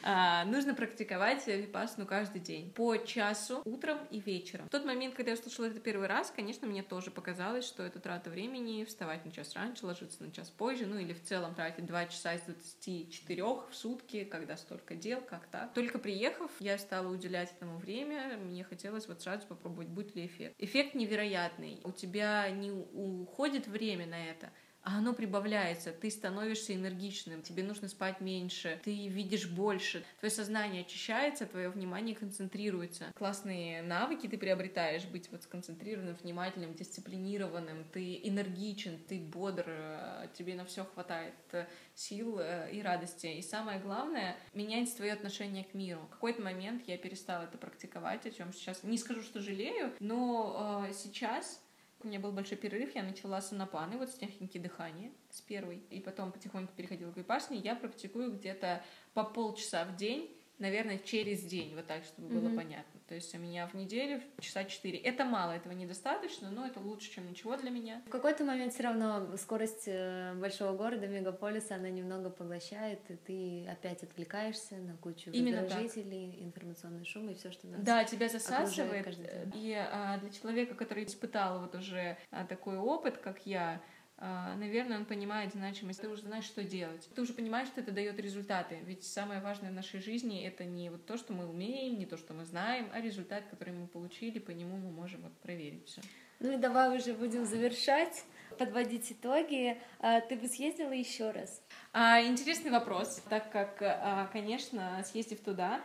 А, 0.09 0.45
нужно 0.45 0.73
практиковать 0.73 1.45
випасну 1.47 2.05
каждый 2.05 2.39
день 2.39 2.71
по 2.71 2.95
часу 2.95 3.61
утром 3.65 3.97
и 4.09 4.21
вечером. 4.21 4.67
В 4.67 4.69
тот 4.69 4.85
момент, 4.85 5.15
когда 5.15 5.31
я 5.31 5.37
услышала 5.37 5.65
это 5.65 5.81
первый 5.81 6.07
раз, 6.07 6.31
конечно, 6.33 6.65
мне 6.65 6.81
тоже 6.81 7.11
показалось, 7.11 7.65
что 7.65 7.83
это 7.83 7.99
трата 7.99 8.29
времени, 8.29 8.85
вставать 8.85 9.25
на 9.25 9.33
час 9.33 9.53
раньше, 9.53 9.85
ложиться 9.85 10.23
на 10.23 10.31
час 10.31 10.49
позже, 10.49 10.85
ну 10.85 10.97
или 10.97 11.11
в 11.11 11.21
целом 11.23 11.55
тратить 11.55 11.85
2 11.85 12.05
часа 12.05 12.35
из 12.35 12.41
24 12.43 13.43
в 13.43 13.67
сутки, 13.73 14.23
когда 14.23 14.55
столько 14.55 14.95
дел, 14.95 15.19
как 15.19 15.45
так. 15.47 15.73
Только 15.73 15.99
приехав, 15.99 16.51
я 16.61 16.77
стала 16.77 17.11
уделять 17.11 17.51
этому 17.51 17.77
время, 17.77 18.37
мне 18.37 18.63
хотелось 18.63 19.09
вот 19.09 19.21
сразу 19.21 19.45
попробовать, 19.45 19.89
будет 19.89 20.15
ли 20.15 20.25
эффект. 20.25 20.55
Эффект 20.57 20.95
невероятный. 20.95 21.81
У 21.83 21.91
тебя 21.91 22.49
не 22.49 22.71
уходит 22.71 23.67
время 23.67 24.05
на 24.05 24.25
это, 24.25 24.53
а 24.87 24.99
оно 24.99 25.13
прибавляется, 25.13 25.91
ты 25.91 26.09
становишься 26.09 26.73
энергичным, 26.73 27.41
тебе 27.41 27.61
нужно 27.61 27.89
спать 27.89 28.21
меньше, 28.21 28.79
ты 28.85 29.09
видишь 29.09 29.49
больше, 29.49 30.05
твое 30.21 30.31
сознание 30.33 30.83
очищается, 30.83 31.45
твое 31.45 31.67
внимание 31.67 32.15
концентрируется. 32.15 33.11
Классные 33.13 33.81
навыки 33.81 34.27
ты 34.27 34.37
приобретаешь, 34.37 35.03
быть 35.03 35.29
вот 35.29 35.43
сконцентрированным, 35.43 36.15
внимательным, 36.15 36.73
дисциплинированным, 36.73 37.83
ты 37.91 38.21
энергичен, 38.23 38.97
ты 39.09 39.19
бодр, 39.19 39.65
э, 39.67 40.29
тебе 40.37 40.55
на 40.55 40.63
все 40.63 40.85
хватает 40.85 41.35
э, 41.51 41.67
сил 41.93 42.39
э, 42.39 42.71
и 42.71 42.81
радости. 42.81 43.27
И 43.27 43.41
самое 43.41 43.81
главное, 43.81 44.37
менять 44.53 44.87
свое 44.87 45.11
отношение 45.11 45.65
к 45.65 45.73
миру. 45.73 45.99
В 46.07 46.11
какой-то 46.11 46.41
момент 46.41 46.83
я 46.87 46.97
перестала 46.97 47.43
это 47.43 47.57
практиковать, 47.57 48.25
о 48.25 48.31
чем 48.31 48.53
сейчас 48.53 48.83
не 48.83 48.97
скажу, 48.97 49.21
что 49.21 49.41
жалею, 49.41 49.91
но 49.99 50.87
сейчас 50.93 51.59
у 52.03 52.07
меня 52.07 52.19
был 52.19 52.31
большой 52.31 52.57
перерыв, 52.57 52.95
я 52.95 53.03
начала 53.03 53.41
с 53.41 53.51
анапаны, 53.51 53.97
вот 53.97 54.09
с 54.09 54.15
техники 54.15 54.57
дыхания, 54.57 55.11
с 55.29 55.41
первой, 55.41 55.77
и 55.89 55.99
потом 55.99 56.31
потихоньку 56.31 56.73
переходила 56.75 57.11
к 57.11 57.17
випасне. 57.17 57.57
Я 57.57 57.75
практикую 57.75 58.33
где-то 58.33 58.83
по 59.13 59.23
полчаса 59.23 59.85
в 59.85 59.95
день, 59.95 60.35
наверное, 60.59 60.99
через 60.99 61.43
день, 61.43 61.75
вот 61.75 61.87
так, 61.87 62.03
чтобы 62.03 62.27
mm-hmm. 62.27 62.39
было 62.39 62.55
понятно. 62.55 62.96
То 63.07 63.15
есть 63.15 63.33
у 63.33 63.37
меня 63.37 63.67
в 63.67 63.73
неделю 63.73 64.21
часа 64.39 64.65
4. 64.65 64.97
Это 64.99 65.23
мало, 65.23 65.51
этого 65.51 65.71
недостаточно, 65.71 66.51
но 66.51 66.65
это 66.65 66.79
лучше, 66.79 67.09
чем 67.11 67.29
ничего 67.29 67.55
для 67.55 67.69
меня. 67.69 68.01
В 68.05 68.09
какой-то 68.09 68.43
момент 68.43 68.73
все 68.73 68.83
равно 68.83 69.37
скорость 69.37 69.87
э, 69.87 70.33
большого 70.35 70.75
города, 70.75 71.07
мегаполиса, 71.07 71.75
она 71.75 71.89
немного 71.89 72.29
поглощает, 72.29 72.99
и 73.09 73.15
ты 73.15 73.67
опять 73.69 74.03
отвлекаешься 74.03 74.75
на 74.75 74.97
кучу 74.97 75.29
Именно 75.31 75.67
так. 75.67 75.79
информационный 75.97 77.05
шум 77.05 77.29
и 77.29 77.33
все, 77.33 77.51
что 77.51 77.67
нас 77.67 77.81
Да, 77.81 78.03
тебя 78.03 78.27
засасывает. 78.27 79.07
И 79.55 79.73
а, 79.73 80.17
для 80.17 80.29
человека, 80.29 80.75
который 80.75 81.05
испытал 81.05 81.61
вот 81.61 81.75
уже 81.75 82.17
а, 82.31 82.45
такой 82.45 82.77
опыт, 82.77 83.17
как 83.17 83.45
я, 83.45 83.81
наверное, 84.19 84.97
он 84.97 85.05
понимает 85.05 85.51
значимость. 85.51 86.01
Ты 86.01 86.09
уже 86.09 86.23
знаешь, 86.23 86.45
что 86.45 86.63
делать. 86.63 87.07
Ты 87.13 87.21
уже 87.21 87.33
понимаешь, 87.33 87.67
что 87.67 87.81
это 87.81 87.91
дает 87.91 88.19
результаты. 88.19 88.79
Ведь 88.85 89.03
самое 89.03 89.41
важное 89.41 89.69
в 89.69 89.73
нашей 89.73 89.99
жизни 89.99 90.43
это 90.43 90.63
не 90.65 90.89
вот 90.89 91.05
то, 91.05 91.17
что 91.17 91.33
мы 91.33 91.47
умеем, 91.47 91.99
не 91.99 92.05
то, 92.05 92.17
что 92.17 92.33
мы 92.33 92.45
знаем, 92.45 92.89
а 92.93 93.01
результат, 93.01 93.45
который 93.49 93.73
мы 93.73 93.87
получили, 93.87 94.39
по 94.39 94.51
нему 94.51 94.77
мы 94.77 94.91
можем 94.91 95.21
вот 95.21 95.33
проверить 95.37 95.85
все. 95.87 96.01
Ну 96.39 96.51
и 96.51 96.57
давай 96.57 96.95
уже 96.95 97.13
будем 97.13 97.45
завершать, 97.45 98.23
подводить 98.59 99.11
итоги. 99.11 99.79
А, 99.99 100.21
ты 100.21 100.35
бы 100.35 100.47
съездила 100.47 100.91
еще 100.91 101.31
раз? 101.31 101.63
А, 101.93 102.21
интересный 102.21 102.69
вопрос, 102.69 103.23
так 103.27 103.51
как, 103.51 104.31
конечно, 104.31 105.03
съездив 105.03 105.39
туда, 105.39 105.75
а, 105.75 105.81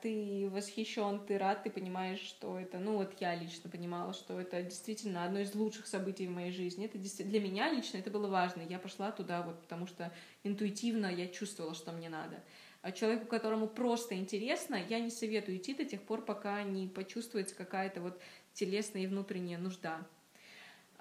ты 0.00 0.48
восхищен, 0.52 1.26
ты 1.26 1.36
рад, 1.36 1.64
ты 1.64 1.70
понимаешь, 1.70 2.20
что 2.20 2.58
это, 2.58 2.78
ну 2.78 2.96
вот 2.96 3.14
я 3.20 3.34
лично 3.34 3.68
понимала, 3.68 4.12
что 4.12 4.40
это 4.40 4.62
действительно 4.62 5.24
одно 5.24 5.40
из 5.40 5.54
лучших 5.56 5.88
событий 5.88 6.28
в 6.28 6.30
моей 6.30 6.52
жизни. 6.52 6.86
Это 6.86 6.98
для 7.24 7.40
меня 7.40 7.72
лично 7.72 7.98
это 7.98 8.10
было 8.10 8.28
важно. 8.28 8.62
Я 8.62 8.78
пошла 8.78 9.10
туда 9.10 9.42
вот 9.42 9.60
потому 9.60 9.86
что 9.86 10.12
интуитивно 10.44 11.06
я 11.06 11.26
чувствовала, 11.26 11.74
что 11.74 11.90
мне 11.90 12.08
надо. 12.08 12.42
А 12.82 12.92
человеку, 12.92 13.26
которому 13.26 13.66
просто 13.66 14.14
интересно, 14.14 14.76
я 14.88 15.00
не 15.00 15.10
советую 15.10 15.58
идти 15.58 15.74
до 15.74 15.84
тех 15.84 16.00
пор, 16.00 16.24
пока 16.24 16.62
не 16.62 16.86
почувствуется 16.86 17.54
какая-то 17.54 18.00
вот 18.00 18.20
телесная 18.54 19.02
и 19.02 19.06
внутренняя 19.06 19.58
нужда. 19.58 20.06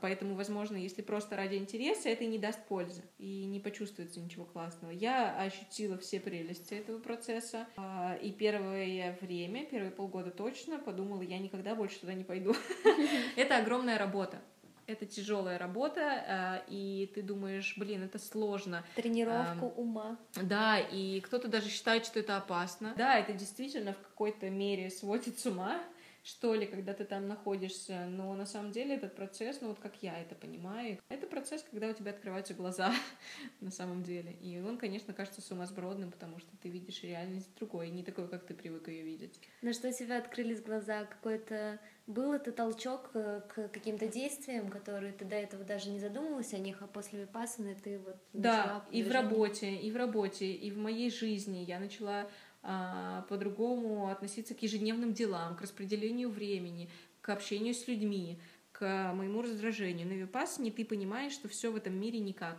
Поэтому, 0.02 0.36
возможно, 0.36 0.78
если 0.78 1.02
просто 1.02 1.36
ради 1.36 1.56
интереса, 1.56 2.10
это 2.10 2.24
и 2.24 2.28
не 2.28 2.38
даст 2.38 2.60
пользы, 2.68 3.04
и 3.18 3.46
не 3.46 3.60
почувствуется 3.60 4.20
ничего 4.20 4.46
классного. 4.46 4.92
Я 4.92 5.38
ощутила 5.40 5.98
все 5.98 6.20
прелести 6.20 6.74
этого 6.74 7.00
процесса, 7.00 7.68
а, 7.78 8.18
и 8.22 8.32
первое 8.32 9.18
время, 9.22 9.66
первые 9.66 9.92
полгода 9.92 10.32
точно 10.32 10.80
подумала, 10.80 11.22
я 11.22 11.40
никогда 11.40 11.76
больше 11.76 12.00
туда 12.00 12.14
не 12.14 12.24
пойду. 12.24 12.56
Это 13.36 13.58
огромная 13.58 13.98
работа. 13.98 14.42
Это 14.88 15.06
тяжелая 15.06 15.60
работа, 15.60 16.02
а, 16.02 16.64
и 16.68 17.12
ты 17.14 17.22
думаешь, 17.22 17.76
блин, 17.78 18.02
это 18.02 18.18
сложно. 18.18 18.84
Тренировку 18.96 19.68
ума. 19.68 20.18
Да, 20.42 20.80
и 20.80 21.22
кто-то 21.22 21.48
даже 21.48 21.70
считает, 21.70 22.08
что 22.08 22.20
это 22.20 22.38
опасно. 22.38 22.96
Да, 22.98 23.20
это 23.20 23.34
действительно 23.34 23.94
в 23.94 24.00
какой-то 24.00 24.50
мере 24.50 24.90
сводит 24.90 25.38
с 25.38 25.46
ума, 25.46 25.80
что 26.24 26.54
ли, 26.54 26.66
когда 26.66 26.94
ты 26.94 27.06
там 27.06 27.28
находишься, 27.28 28.06
но 28.08 28.34
на 28.36 28.46
самом 28.46 28.72
деле 28.72 28.96
этот 28.96 29.16
процесс, 29.16 29.62
ну 29.62 29.70
вот 29.70 29.80
как 29.80 30.02
я 30.02 30.20
это 30.20 30.36
понимаю, 30.36 31.00
это 31.10 31.28
процесс, 31.28 31.66
когда 31.70 31.88
у 31.88 31.94
тебя 31.94 32.12
открываются 32.12 32.54
глаза 32.54 32.94
на 33.62 33.72
самом 33.72 34.04
деле. 34.04 34.34
И 34.42 34.60
он, 34.60 34.78
конечно, 34.78 35.14
кажется 35.14 35.42
сумасбродным, 35.42 36.12
потому 36.12 36.40
что 36.40 36.50
ты 36.62 36.70
видишь 36.70 37.04
реальность 37.04 37.50
другой, 37.58 37.90
не 37.90 38.04
такой, 38.04 38.28
как 38.28 38.46
ты 38.46 38.54
привык 38.54 38.88
ее 38.88 39.04
видеть. 39.04 39.40
На 39.62 39.74
что 39.74 39.92
тебя 39.92 40.18
открылись 40.18 40.62
глаза? 40.62 41.06
Какой-то 41.06 41.80
был 42.08 42.34
это 42.34 42.52
толчок 42.52 43.12
к 43.12 43.70
каким-то 43.72 44.08
действиям, 44.08 44.70
которые 44.70 45.14
ты 45.14 45.26
до 45.26 45.36
этого 45.36 45.64
даже 45.64 45.90
не 45.90 46.00
задумывалась 46.00 46.54
о 46.54 46.58
них, 46.58 46.82
а 46.82 46.88
после 46.88 47.22
випассаны 47.22 47.76
ты 47.76 48.00
вот 48.00 48.18
Да, 48.34 48.84
и 48.92 49.04
в 49.04 49.12
работе, 49.12 49.76
и 49.76 49.92
в 49.92 49.96
работе, 49.96 50.52
и 50.52 50.72
в 50.72 50.78
моей 50.78 51.12
жизни 51.12 51.60
я 51.60 51.80
начала 51.80 52.28
по-другому 52.62 54.10
относиться 54.10 54.54
к 54.54 54.62
ежедневным 54.62 55.14
делам, 55.14 55.56
к 55.56 55.62
распределению 55.62 56.30
времени, 56.30 56.90
к 57.22 57.30
общению 57.30 57.74
с 57.74 57.88
людьми, 57.88 58.40
к 58.72 59.14
моему 59.14 59.42
раздражению. 59.42 60.08
На 60.08 60.14
випассане 60.14 60.72
ты 60.72 60.86
понимаешь, 60.86 61.34
что 61.34 61.48
все 61.48 61.72
в 61.72 61.76
этом 61.76 62.00
мире 62.00 62.20
никак. 62.20 62.58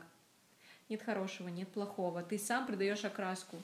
Нет 0.88 1.02
хорошего, 1.02 1.48
нет 1.48 1.68
плохого. 1.68 2.22
Ты 2.22 2.38
сам 2.38 2.66
придаешь 2.66 3.04
окраску. 3.04 3.56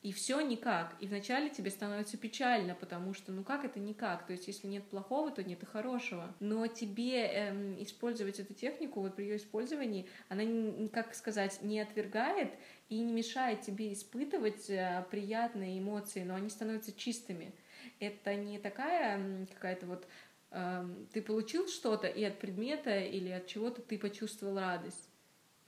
И 0.00 0.12
все 0.12 0.40
никак. 0.40 0.94
И 1.00 1.08
вначале 1.08 1.50
тебе 1.50 1.70
становится 1.70 2.16
печально, 2.16 2.76
потому 2.76 3.14
что, 3.14 3.32
ну 3.32 3.42
как 3.42 3.64
это 3.64 3.80
никак? 3.80 4.26
То 4.26 4.32
есть, 4.32 4.46
если 4.46 4.68
нет 4.68 4.84
плохого, 4.84 5.32
то 5.32 5.42
нет 5.42 5.60
и 5.64 5.66
хорошего. 5.66 6.32
Но 6.38 6.68
тебе 6.68 7.26
эм, 7.26 7.82
использовать 7.82 8.38
эту 8.38 8.54
технику, 8.54 9.00
вот 9.00 9.16
при 9.16 9.24
ее 9.24 9.36
использовании, 9.36 10.08
она, 10.28 10.88
как 10.92 11.16
сказать, 11.16 11.62
не 11.62 11.80
отвергает 11.80 12.52
и 12.88 13.00
не 13.00 13.12
мешает 13.12 13.62
тебе 13.62 13.92
испытывать 13.92 14.70
э, 14.70 15.04
приятные 15.10 15.80
эмоции, 15.80 16.22
но 16.22 16.36
они 16.36 16.48
становятся 16.48 16.92
чистыми. 16.92 17.52
Это 17.98 18.36
не 18.36 18.60
такая 18.60 19.46
какая-то 19.46 19.86
вот 19.86 20.06
э, 20.52 20.88
ты 21.12 21.22
получил 21.22 21.66
что-то 21.66 22.06
и 22.06 22.22
от 22.22 22.38
предмета 22.38 23.00
или 23.00 23.30
от 23.30 23.48
чего-то 23.48 23.82
ты 23.82 23.98
почувствовал 23.98 24.60
радость 24.60 25.07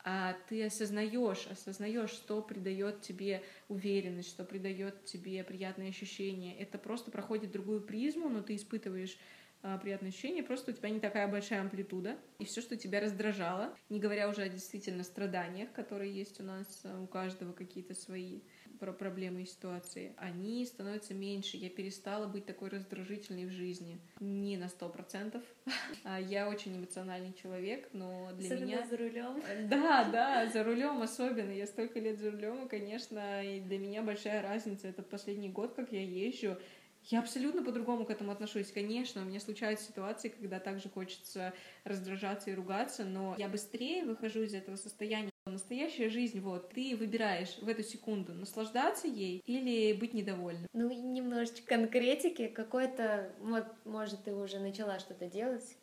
а 0.04 0.36
ты 0.48 0.64
осознаешь, 0.64 1.46
осознаешь, 1.46 2.10
что 2.10 2.42
придает 2.42 3.02
тебе 3.02 3.42
уверенность, 3.68 4.30
что 4.30 4.44
придает 4.44 5.04
тебе 5.04 5.44
приятные 5.44 5.90
ощущения. 5.90 6.56
Это 6.58 6.78
просто 6.78 7.10
проходит 7.10 7.52
другую 7.52 7.80
призму, 7.80 8.28
но 8.28 8.42
ты 8.42 8.56
испытываешь 8.56 9.18
а, 9.62 9.76
приятные 9.76 10.08
ощущения, 10.08 10.42
просто 10.42 10.70
у 10.70 10.74
тебя 10.74 10.88
не 10.88 11.00
такая 11.00 11.28
большая 11.28 11.60
амплитуда, 11.60 12.16
и 12.38 12.46
все, 12.46 12.62
что 12.62 12.76
тебя 12.76 12.98
раздражало, 13.00 13.76
не 13.90 14.00
говоря 14.00 14.30
уже 14.30 14.40
о 14.42 14.48
действительно 14.48 15.04
страданиях, 15.04 15.70
которые 15.72 16.14
есть 16.14 16.40
у 16.40 16.42
нас, 16.42 16.80
а, 16.84 16.98
у 17.02 17.06
каждого 17.06 17.52
какие-то 17.52 17.94
свои 17.94 18.40
про 18.78 18.94
проблемы 18.94 19.42
и 19.42 19.46
ситуации, 19.46 20.14
они 20.16 20.64
становятся 20.64 21.12
меньше. 21.12 21.58
Я 21.58 21.68
перестала 21.68 22.26
быть 22.26 22.46
такой 22.46 22.70
раздражительной 22.70 23.44
в 23.44 23.50
жизни. 23.50 24.00
Не 24.18 24.56
на 24.56 24.68
сто 24.68 24.88
процентов. 24.88 25.42
А, 26.10 26.18
я 26.18 26.48
очень 26.48 26.76
эмоциональный 26.76 27.32
человек, 27.32 27.88
но 27.92 28.30
для 28.32 28.46
особенно 28.46 28.66
меня... 28.66 28.86
за 28.86 28.96
рулем. 28.96 29.42
Да, 29.68 30.04
да, 30.10 30.46
за 30.48 30.64
рулем 30.64 31.02
особенно. 31.02 31.52
Я 31.52 31.66
столько 31.66 32.00
лет 32.00 32.18
за 32.18 32.32
рулем, 32.32 32.66
и, 32.66 32.68
конечно, 32.68 33.44
и 33.44 33.60
для 33.60 33.78
меня 33.78 34.02
большая 34.02 34.42
разница. 34.42 34.88
Этот 34.88 35.08
последний 35.08 35.48
год, 35.48 35.74
как 35.74 35.92
я 35.92 36.02
езжу, 36.02 36.56
я 37.04 37.20
абсолютно 37.20 37.62
по-другому 37.62 38.04
к 38.04 38.10
этому 38.10 38.32
отношусь. 38.32 38.72
Конечно, 38.72 39.22
у 39.22 39.24
меня 39.24 39.38
случаются 39.38 39.86
ситуации, 39.86 40.30
когда 40.30 40.58
также 40.58 40.88
хочется 40.88 41.54
раздражаться 41.84 42.50
и 42.50 42.54
ругаться, 42.54 43.04
но 43.04 43.36
я 43.38 43.48
быстрее 43.48 44.04
выхожу 44.04 44.42
из 44.42 44.52
этого 44.52 44.76
состояния. 44.76 45.30
Настоящая 45.46 46.10
жизнь, 46.10 46.40
вот, 46.40 46.70
ты 46.70 46.96
выбираешь 46.96 47.56
в 47.58 47.68
эту 47.68 47.82
секунду 47.82 48.34
наслаждаться 48.34 49.06
ей 49.06 49.42
или 49.46 49.92
быть 49.92 50.12
недовольным. 50.12 50.66
Ну, 50.72 50.90
немножечко 50.90 51.66
конкретики, 51.66 52.48
какой-то, 52.48 53.32
вот, 53.38 53.66
может, 53.84 54.24
ты 54.24 54.34
уже 54.34 54.58
начала 54.58 54.98
что-то 54.98 55.26
делать, 55.26 55.76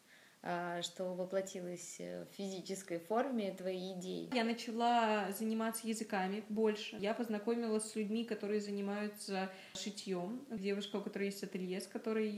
что 0.81 1.13
воплотилось 1.13 1.97
э, 1.99 2.25
в 2.25 2.35
физической 2.35 2.99
форме 2.99 3.53
твои 3.53 3.93
идеи? 3.93 4.29
Я 4.33 4.43
начала 4.43 5.31
заниматься 5.31 5.87
языками 5.87 6.43
больше. 6.49 6.95
Я 6.97 7.13
познакомилась 7.13 7.91
с 7.91 7.95
людьми, 7.95 8.23
которые 8.23 8.61
занимаются 8.61 9.49
шитьем. 9.75 10.45
Девушка, 10.51 10.97
у 10.97 11.01
которой 11.01 11.25
есть 11.25 11.43
ателье, 11.43 11.81
с 11.81 11.87
которой 11.87 12.29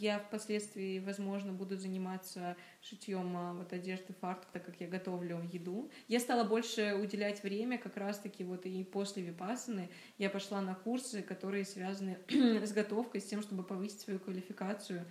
я 0.00 0.18
впоследствии, 0.18 0.98
возможно, 0.98 1.52
буду 1.52 1.76
заниматься 1.76 2.56
шитьем 2.82 3.36
а, 3.36 3.54
вот 3.54 3.72
одежды 3.72 4.12
фартук, 4.20 4.50
так 4.52 4.64
как 4.64 4.80
я 4.80 4.88
готовлю 4.88 5.40
еду. 5.52 5.90
Я 6.08 6.20
стала 6.20 6.44
больше 6.44 6.94
уделять 7.00 7.42
время 7.42 7.78
как 7.78 7.96
раз-таки 7.96 8.44
вот 8.44 8.66
и 8.66 8.84
после 8.84 9.22
випасаны. 9.22 9.88
Я 10.18 10.30
пошла 10.30 10.60
на 10.60 10.74
курсы, 10.74 11.22
которые 11.22 11.64
связаны 11.64 12.18
с 12.28 12.72
готовкой, 12.72 13.20
с 13.20 13.24
тем, 13.24 13.42
чтобы 13.42 13.62
повысить 13.62 14.00
свою 14.00 14.18
квалификацию 14.18 15.00
а, 15.00 15.06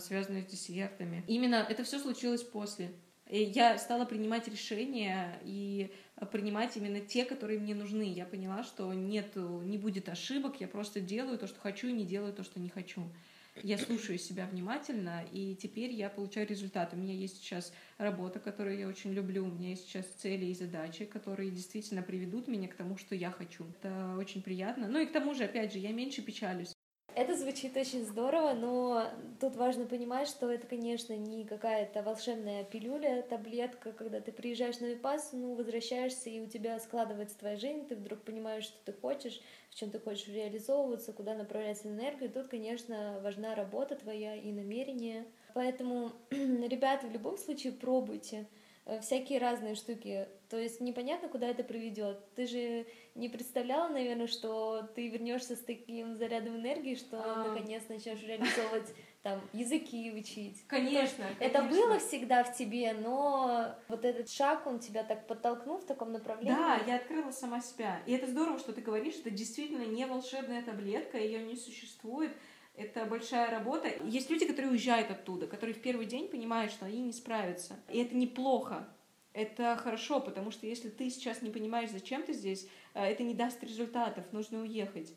связанную 0.00 0.42
с 0.42 0.46
десертами. 0.46 1.24
Именно 1.26 1.66
это 1.68 1.84
все 1.84 1.98
случилось 1.98 2.42
после. 2.42 2.92
И 3.28 3.42
я 3.42 3.76
стала 3.78 4.04
принимать 4.04 4.46
решения 4.46 5.40
и 5.44 5.90
принимать 6.30 6.76
именно 6.76 7.00
те, 7.00 7.24
которые 7.24 7.58
мне 7.58 7.74
нужны. 7.74 8.04
Я 8.04 8.24
поняла, 8.24 8.62
что 8.62 8.92
нет, 8.94 9.34
не 9.34 9.78
будет 9.78 10.08
ошибок, 10.08 10.60
я 10.60 10.68
просто 10.68 11.00
делаю 11.00 11.36
то, 11.36 11.48
что 11.48 11.58
хочу, 11.58 11.88
и 11.88 11.92
не 11.92 12.06
делаю 12.06 12.32
то, 12.32 12.44
что 12.44 12.60
не 12.60 12.68
хочу. 12.68 13.02
Я 13.62 13.78
слушаю 13.78 14.18
себя 14.18 14.46
внимательно, 14.46 15.24
и 15.32 15.56
теперь 15.56 15.90
я 15.90 16.10
получаю 16.10 16.46
результат. 16.46 16.92
У 16.92 16.96
меня 16.96 17.14
есть 17.14 17.38
сейчас 17.38 17.72
работа, 17.96 18.38
которую 18.38 18.78
я 18.78 18.86
очень 18.86 19.14
люблю, 19.14 19.44
у 19.44 19.50
меня 19.50 19.70
есть 19.70 19.88
сейчас 19.88 20.04
цели 20.06 20.44
и 20.44 20.54
задачи, 20.54 21.06
которые 21.06 21.50
действительно 21.50 22.02
приведут 22.02 22.48
меня 22.48 22.68
к 22.68 22.74
тому, 22.74 22.98
что 22.98 23.14
я 23.14 23.30
хочу. 23.30 23.64
Это 23.80 24.14
очень 24.18 24.42
приятно. 24.42 24.88
Ну 24.88 25.00
и 25.00 25.06
к 25.06 25.12
тому 25.12 25.34
же, 25.34 25.44
опять 25.44 25.72
же, 25.72 25.78
я 25.78 25.90
меньше 25.92 26.20
печалюсь. 26.20 26.75
Это 27.16 27.34
звучит 27.34 27.74
очень 27.78 28.04
здорово, 28.04 28.52
но 28.52 29.04
тут 29.40 29.56
важно 29.56 29.86
понимать, 29.86 30.28
что 30.28 30.52
это, 30.52 30.66
конечно, 30.66 31.14
не 31.16 31.46
какая-то 31.46 32.02
волшебная 32.02 32.62
пилюля, 32.62 33.22
таблетка, 33.22 33.92
когда 33.92 34.20
ты 34.20 34.32
приезжаешь 34.32 34.80
на 34.80 34.84
випас, 34.84 35.30
ну, 35.32 35.54
возвращаешься, 35.54 36.28
и 36.28 36.40
у 36.40 36.46
тебя 36.46 36.78
складывается 36.78 37.38
твоя 37.38 37.56
жизнь, 37.56 37.88
ты 37.88 37.96
вдруг 37.96 38.20
понимаешь, 38.20 38.64
что 38.64 38.76
ты 38.84 38.92
хочешь, 38.92 39.40
в 39.70 39.76
чем 39.76 39.90
ты 39.90 39.98
хочешь 39.98 40.28
реализовываться, 40.28 41.14
куда 41.14 41.34
направлять 41.34 41.86
энергию. 41.86 42.30
Тут, 42.30 42.48
конечно, 42.48 43.18
важна 43.22 43.54
работа 43.54 43.94
твоя 43.94 44.36
и 44.36 44.52
намерение. 44.52 45.24
Поэтому, 45.54 46.12
ребята, 46.30 47.06
в 47.06 47.12
любом 47.12 47.38
случае 47.38 47.72
пробуйте. 47.72 48.46
Э, 48.86 49.00
всякие 49.00 49.40
разные 49.40 49.74
штуки. 49.74 50.28
То 50.48 50.56
есть 50.56 50.80
непонятно, 50.80 51.28
куда 51.28 51.48
это 51.48 51.64
приведет. 51.64 52.20
Ты 52.36 52.46
же 52.46 52.86
не 53.16 53.28
представляла, 53.28 53.88
наверное, 53.88 54.28
что 54.28 54.88
ты 54.94 55.08
вернешься 55.08 55.56
с 55.56 55.60
таким 55.60 56.14
зарядом 56.14 56.56
энергии, 56.56 56.94
что 56.94 57.20
а... 57.20 57.48
наконец 57.48 57.82
начнешь 57.88 58.22
реализовывать 58.22 58.94
там 59.24 59.40
языки 59.52 60.12
учить. 60.12 60.64
Конечно, 60.68 61.24
конечно. 61.24 61.44
Это 61.44 61.62
было 61.62 61.98
всегда 61.98 62.44
в 62.44 62.56
тебе, 62.56 62.92
но 62.92 63.74
вот 63.88 64.04
этот 64.04 64.30
шаг, 64.30 64.64
он 64.68 64.78
тебя 64.78 65.02
так 65.02 65.26
подтолкнул 65.26 65.78
в 65.78 65.84
таком 65.84 66.12
направлении. 66.12 66.56
Да, 66.56 66.80
я 66.86 66.96
открыла 66.96 67.32
сама 67.32 67.60
себя. 67.60 68.00
И 68.06 68.12
это 68.12 68.28
здорово, 68.28 68.60
что 68.60 68.72
ты 68.72 68.82
говоришь, 68.82 69.16
это 69.16 69.30
действительно 69.30 69.82
не 69.82 70.06
волшебная 70.06 70.62
таблетка, 70.62 71.18
ее 71.18 71.42
не 71.42 71.56
существует. 71.56 72.30
Это 72.76 73.06
большая 73.06 73.50
работа. 73.50 73.88
Есть 74.04 74.28
люди, 74.30 74.46
которые 74.46 74.70
уезжают 74.72 75.10
оттуда, 75.10 75.46
которые 75.46 75.74
в 75.74 75.80
первый 75.80 76.06
день 76.06 76.28
понимают, 76.28 76.72
что 76.72 76.84
они 76.84 77.00
не 77.00 77.12
справятся. 77.12 77.76
И 77.90 77.98
это 77.98 78.14
неплохо. 78.14 78.86
Это 79.32 79.76
хорошо, 79.76 80.20
потому 80.20 80.50
что 80.50 80.66
если 80.66 80.88
ты 80.88 81.10
сейчас 81.10 81.42
не 81.42 81.50
понимаешь, 81.50 81.90
зачем 81.90 82.22
ты 82.22 82.32
здесь, 82.32 82.68
э, 82.94 83.04
это 83.04 83.22
не 83.22 83.34
даст 83.34 83.62
результатов, 83.62 84.24
нужно 84.32 84.60
уехать. 84.60 85.14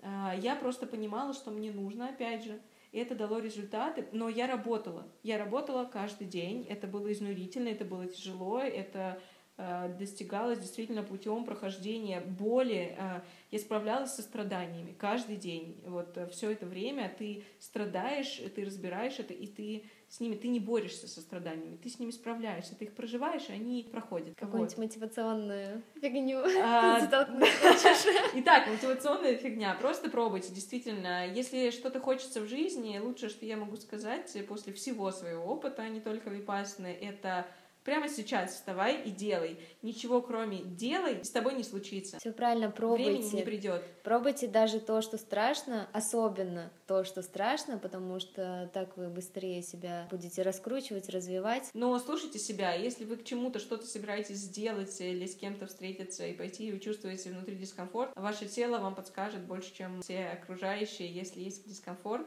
Э, 0.00 0.32
я 0.38 0.54
просто 0.56 0.86
понимала, 0.86 1.32
что 1.32 1.50
мне 1.50 1.72
нужно, 1.72 2.08
опять 2.08 2.44
же, 2.44 2.60
и 2.92 2.98
это 2.98 3.14
дало 3.14 3.38
результаты, 3.38 4.06
но 4.12 4.28
я 4.28 4.46
работала. 4.46 5.08
Я 5.22 5.38
работала 5.38 5.84
каждый 5.84 6.26
день, 6.26 6.64
это 6.68 6.86
было 6.86 7.12
изнурительно, 7.12 7.68
это 7.68 7.84
было 7.84 8.06
тяжело, 8.06 8.60
это 8.60 9.20
э, 9.56 9.94
достигалось 9.98 10.58
действительно 10.58 11.02
путем 11.02 11.44
прохождения 11.44 12.20
боли. 12.20 12.96
Э, 12.98 13.20
я 13.50 13.58
справлялась 13.58 14.14
со 14.14 14.22
страданиями 14.22 14.94
каждый 14.98 15.36
день. 15.36 15.80
Вот 15.86 16.16
э, 16.16 16.26
все 16.28 16.50
это 16.50 16.66
время 16.66 17.14
ты 17.18 17.44
страдаешь, 17.60 18.40
ты 18.54 18.64
разбираешь 18.64 19.18
это, 19.18 19.32
и 19.32 19.46
ты 19.46 19.84
с 20.08 20.20
ними, 20.20 20.36
ты 20.36 20.46
не 20.46 20.60
борешься 20.60 21.08
со 21.08 21.20
страданиями, 21.20 21.76
ты 21.76 21.88
с 21.88 21.98
ними 21.98 22.12
справляешься, 22.12 22.76
ты 22.76 22.84
их 22.84 22.94
проживаешь, 22.94 23.48
и 23.48 23.52
они 23.52 23.88
проходят. 23.90 24.36
Какую-нибудь 24.36 24.76
вот. 24.76 24.84
мотивационную 24.84 25.82
фигню 26.00 26.38
а, 26.62 27.00
Итак, 28.34 28.68
мотивационная 28.68 29.36
фигня. 29.36 29.74
Просто 29.74 30.08
пробуйте, 30.08 30.52
действительно. 30.52 31.26
Если 31.26 31.70
что-то 31.70 31.98
хочется 31.98 32.40
в 32.40 32.46
жизни, 32.46 32.98
лучшее, 32.98 33.28
что 33.28 33.44
я 33.44 33.56
могу 33.56 33.76
сказать 33.76 34.36
после 34.46 34.72
всего 34.72 35.10
своего 35.10 35.44
опыта, 35.44 35.82
а 35.82 35.88
не 35.88 36.00
только 36.00 36.30
випасны, 36.30 36.96
это 37.00 37.46
Прямо 37.84 38.08
сейчас 38.08 38.54
вставай 38.54 39.02
и 39.02 39.10
делай. 39.10 39.58
Ничего 39.82 40.22
кроме 40.22 40.62
делай 40.62 41.22
с 41.22 41.30
тобой 41.30 41.54
не 41.54 41.62
случится. 41.62 42.18
Все 42.18 42.32
правильно, 42.32 42.70
пробуйте. 42.70 43.04
Времени 43.04 43.36
не 43.36 43.42
придет. 43.42 43.84
Пробуйте 44.02 44.48
даже 44.48 44.80
то, 44.80 45.02
что 45.02 45.18
страшно, 45.18 45.86
особенно 45.92 46.72
то, 46.86 47.04
что 47.04 47.20
страшно, 47.20 47.78
потому 47.78 48.20
что 48.20 48.70
так 48.72 48.96
вы 48.96 49.08
быстрее 49.08 49.62
себя 49.62 50.08
будете 50.10 50.40
раскручивать, 50.40 51.10
развивать. 51.10 51.70
Но 51.74 51.98
слушайте 51.98 52.38
себя. 52.38 52.72
Если 52.72 53.04
вы 53.04 53.16
к 53.16 53.24
чему-то 53.24 53.58
что-то 53.58 53.86
собираетесь 53.86 54.38
сделать 54.38 54.98
или 55.00 55.26
с 55.26 55.36
кем-то 55.36 55.66
встретиться 55.66 56.26
и 56.26 56.32
пойти, 56.32 56.68
и 56.68 56.72
вы 56.72 56.80
чувствуете 56.80 57.30
внутри 57.30 57.54
дискомфорт, 57.54 58.12
ваше 58.16 58.46
тело 58.46 58.78
вам 58.78 58.94
подскажет 58.94 59.42
больше, 59.42 59.74
чем 59.74 60.00
все 60.00 60.28
окружающие, 60.28 61.12
если 61.12 61.40
есть 61.40 61.68
дискомфорт 61.68 62.26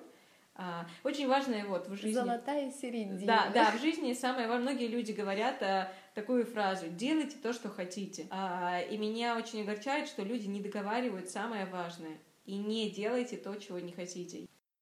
очень 1.04 1.28
важное 1.28 1.66
вот 1.66 1.88
в 1.88 1.96
жизни... 1.96 2.14
Золотая 2.14 2.72
середина. 2.72 3.20
Да, 3.26 3.50
да, 3.54 3.72
в 3.72 3.80
жизни 3.80 4.14
самое 4.14 4.48
важное... 4.48 4.74
Многие 4.74 4.88
люди 4.88 5.12
говорят 5.12 5.62
а, 5.62 5.92
такую 6.16 6.46
фразу 6.46 6.88
«делайте 6.88 7.38
то, 7.38 7.54
что 7.54 7.70
хотите». 7.70 8.28
А, 8.32 8.82
и 8.82 8.98
меня 8.98 9.38
очень 9.38 9.62
огорчает, 9.62 10.08
что 10.08 10.24
люди 10.24 10.48
не 10.48 10.62
договаривают 10.62 11.30
самое 11.30 11.66
важное. 11.66 12.18
И 12.46 12.58
не 12.58 12.90
делайте 12.90 13.38
то, 13.38 13.56
чего 13.56 13.80
не 13.80 13.92
хотите. 13.92 14.48